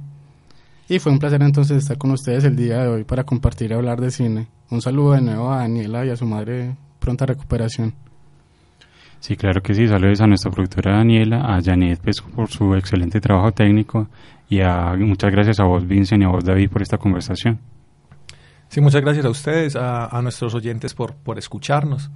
Y 0.87 0.99
fue 0.99 1.11
un 1.11 1.19
placer 1.19 1.41
entonces 1.41 1.77
estar 1.77 1.97
con 1.97 2.11
ustedes 2.11 2.43
el 2.43 2.55
día 2.55 2.79
de 2.83 2.87
hoy 2.87 3.03
para 3.03 3.23
compartir 3.23 3.71
y 3.71 3.73
hablar 3.73 3.99
de 3.99 4.11
cine. 4.11 4.47
Un 4.69 4.81
saludo 4.81 5.13
de 5.13 5.21
nuevo 5.21 5.51
a 5.51 5.57
Daniela 5.59 6.05
y 6.05 6.09
a 6.09 6.15
su 6.15 6.25
madre. 6.25 6.75
Pronta 7.01 7.25
recuperación. 7.25 7.95
Sí, 9.19 9.35
claro 9.35 9.61
que 9.61 9.73
sí. 9.73 9.87
Saludos 9.87 10.21
a 10.21 10.27
nuestra 10.27 10.51
productora 10.51 10.97
Daniela, 10.97 11.41
a 11.41 11.61
Janet 11.61 11.99
pues, 12.03 12.21
por 12.21 12.47
su 12.49 12.75
excelente 12.75 13.19
trabajo 13.19 13.51
técnico 13.51 14.07
y 14.47 14.61
a, 14.61 14.93
muchas 14.97 15.31
gracias 15.31 15.59
a 15.59 15.63
vos, 15.63 15.87
Vincent, 15.87 16.21
y 16.21 16.25
a 16.25 16.29
vos, 16.29 16.45
David, 16.45 16.69
por 16.69 16.83
esta 16.83 16.99
conversación. 16.99 17.59
Sí, 18.69 18.81
muchas 18.81 19.01
gracias 19.01 19.25
a 19.25 19.29
ustedes, 19.29 19.75
a, 19.75 20.05
a 20.05 20.21
nuestros 20.21 20.53
oyentes 20.53 20.93
por, 20.93 21.15
por 21.15 21.39
escucharnos. 21.39 22.11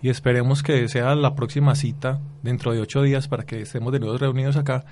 Y 0.00 0.08
esperemos 0.08 0.62
que 0.62 0.88
sea 0.88 1.14
la 1.14 1.34
próxima 1.34 1.74
cita 1.74 2.20
dentro 2.42 2.72
de 2.72 2.80
ocho 2.80 3.02
días 3.02 3.28
para 3.28 3.44
que 3.44 3.60
estemos 3.60 3.92
de 3.92 4.00
nuevo 4.00 4.16
reunidos 4.16 4.56
acá 4.56 4.84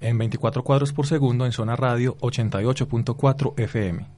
en 0.00 0.18
24 0.18 0.64
cuadros 0.64 0.92
por 0.92 1.06
segundo 1.06 1.44
en 1.44 1.52
Zona 1.52 1.76
Radio 1.76 2.16
88.4 2.18 3.54
FM. 3.58 4.13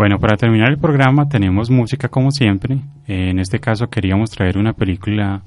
Bueno, 0.00 0.18
para 0.18 0.38
terminar 0.38 0.70
el 0.70 0.78
programa 0.78 1.28
tenemos 1.28 1.68
música 1.68 2.08
como 2.08 2.30
siempre. 2.30 2.76
Eh, 3.06 3.28
en 3.28 3.38
este 3.38 3.60
caso 3.60 3.90
queríamos 3.90 4.30
traer 4.30 4.56
una 4.56 4.72
película 4.72 5.42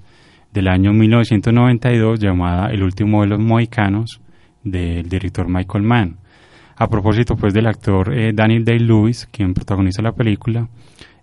del 0.51 0.67
año 0.67 0.93
1992 0.93 2.19
llamada 2.19 2.69
El 2.69 2.83
último 2.83 3.21
de 3.21 3.29
los 3.29 3.39
mohicanos 3.39 4.21
del 4.63 5.09
director 5.09 5.49
Michael 5.49 5.83
Mann. 5.83 6.17
A 6.75 6.87
propósito 6.87 7.35
pues 7.35 7.51
del 7.55 7.65
actor 7.65 8.13
eh, 8.13 8.31
Daniel 8.31 8.63
Day-Lewis, 8.63 9.27
quien 9.31 9.55
protagoniza 9.55 10.03
la 10.03 10.11
película, 10.11 10.69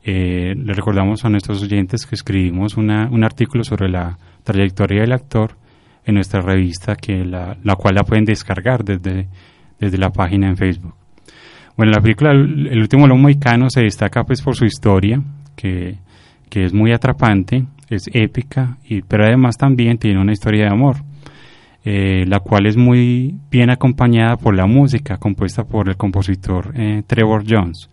eh, 0.03 0.57
le 0.57 0.73
recordamos 0.73 1.25
a 1.25 1.29
nuestros 1.29 1.63
oyentes 1.63 2.07
que 2.07 2.17
escribimos 2.17 2.77
un 2.77 3.23
artículo 3.23 3.63
sobre 3.63 3.91
la 3.91 4.19
trayectoria 4.43 5.03
del 5.03 5.13
actor 5.13 5.57
en 6.05 6.17
nuestra 6.17 6.41
revista, 6.41 6.97
que 6.97 7.25
la, 7.25 7.57
la 7.63 7.77
cual 7.77 7.95
la 7.95 8.03
pueden 8.03 8.25
descargar 8.25 8.83
desde, 8.83 9.29
desde 9.79 9.99
la 9.99 10.11
página 10.11 10.49
en 10.49 10.57
Facebook. 10.57 11.00
Bueno, 11.81 11.95
la 11.95 12.03
película 12.03 12.33
El 12.33 12.79
último 12.79 13.05
de 13.05 13.09
los 13.09 13.19
mohicanos 13.19 13.73
se 13.73 13.81
destaca 13.81 14.25
pues 14.25 14.43
por 14.43 14.55
su 14.55 14.67
historia, 14.67 15.19
que, 15.57 15.95
que 16.51 16.67
es 16.67 16.75
muy 16.75 16.93
atrapante, 16.93 17.65
es 17.89 18.03
épica, 18.13 18.77
y, 18.85 19.01
pero 19.01 19.25
además 19.25 19.57
también 19.57 19.97
tiene 19.97 20.21
una 20.21 20.33
historia 20.33 20.65
de 20.65 20.71
amor, 20.73 20.97
eh, 21.83 22.27
la 22.27 22.41
cual 22.41 22.67
es 22.67 22.77
muy 22.77 23.35
bien 23.51 23.71
acompañada 23.71 24.37
por 24.37 24.55
la 24.55 24.67
música 24.67 25.17
compuesta 25.17 25.65
por 25.65 25.89
el 25.89 25.97
compositor 25.97 26.71
eh, 26.75 27.03
Trevor 27.07 27.45
Jones. 27.49 27.89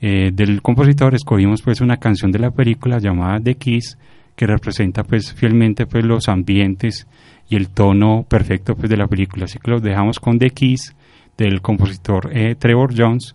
Eh, 0.00 0.32
del 0.34 0.60
compositor 0.60 1.14
escogimos 1.14 1.62
pues 1.62 1.80
una 1.80 1.98
canción 1.98 2.32
de 2.32 2.40
la 2.40 2.50
película 2.50 2.98
llamada 2.98 3.38
The 3.38 3.54
Kiss, 3.54 3.98
que 4.34 4.48
representa 4.48 5.04
pues 5.04 5.32
fielmente 5.32 5.86
pues 5.86 6.04
los 6.04 6.28
ambientes 6.28 7.06
y 7.48 7.54
el 7.54 7.68
tono 7.68 8.26
perfecto 8.28 8.74
pues 8.74 8.90
de 8.90 8.96
la 8.96 9.06
película. 9.06 9.44
Así 9.44 9.60
que 9.60 9.70
los 9.70 9.80
dejamos 9.80 10.18
con 10.18 10.40
The 10.40 10.50
Kiss 10.50 10.96
del 11.36 11.60
compositor 11.60 12.30
eh, 12.32 12.54
Trevor 12.54 12.94
Jones, 12.96 13.34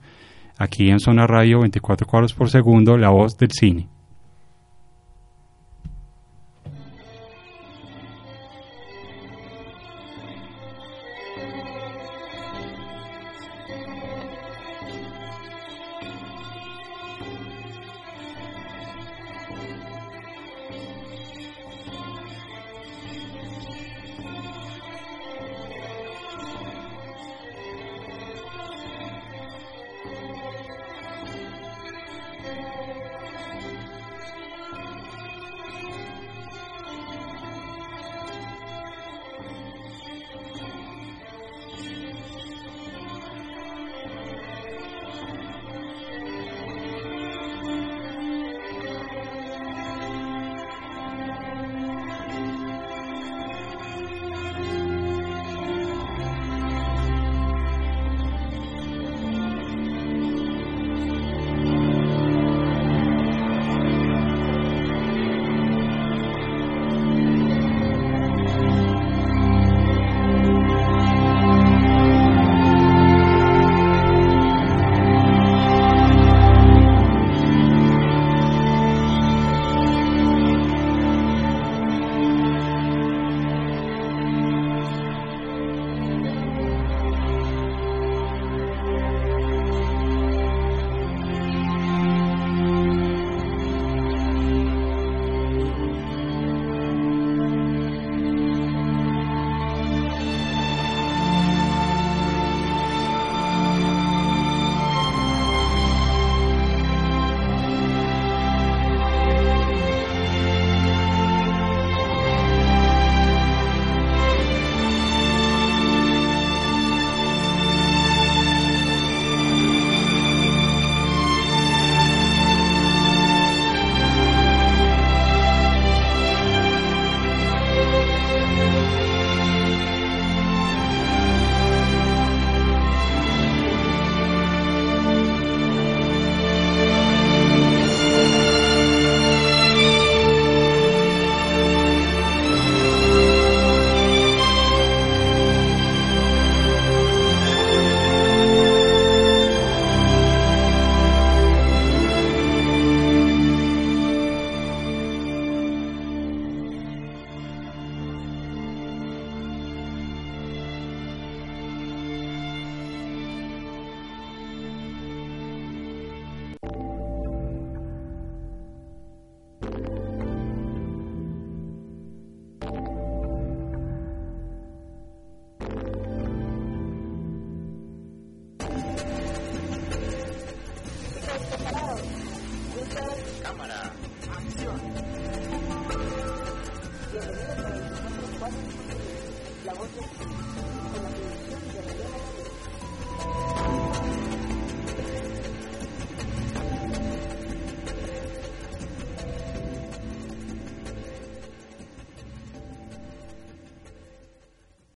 aquí 0.57 0.89
en 0.89 0.99
Zona 0.99 1.27
Radio 1.27 1.61
24 1.61 2.07
cuadros 2.07 2.33
por 2.33 2.49
segundo, 2.49 2.97
la 2.97 3.09
voz 3.09 3.37
del 3.37 3.51
cine. 3.51 3.87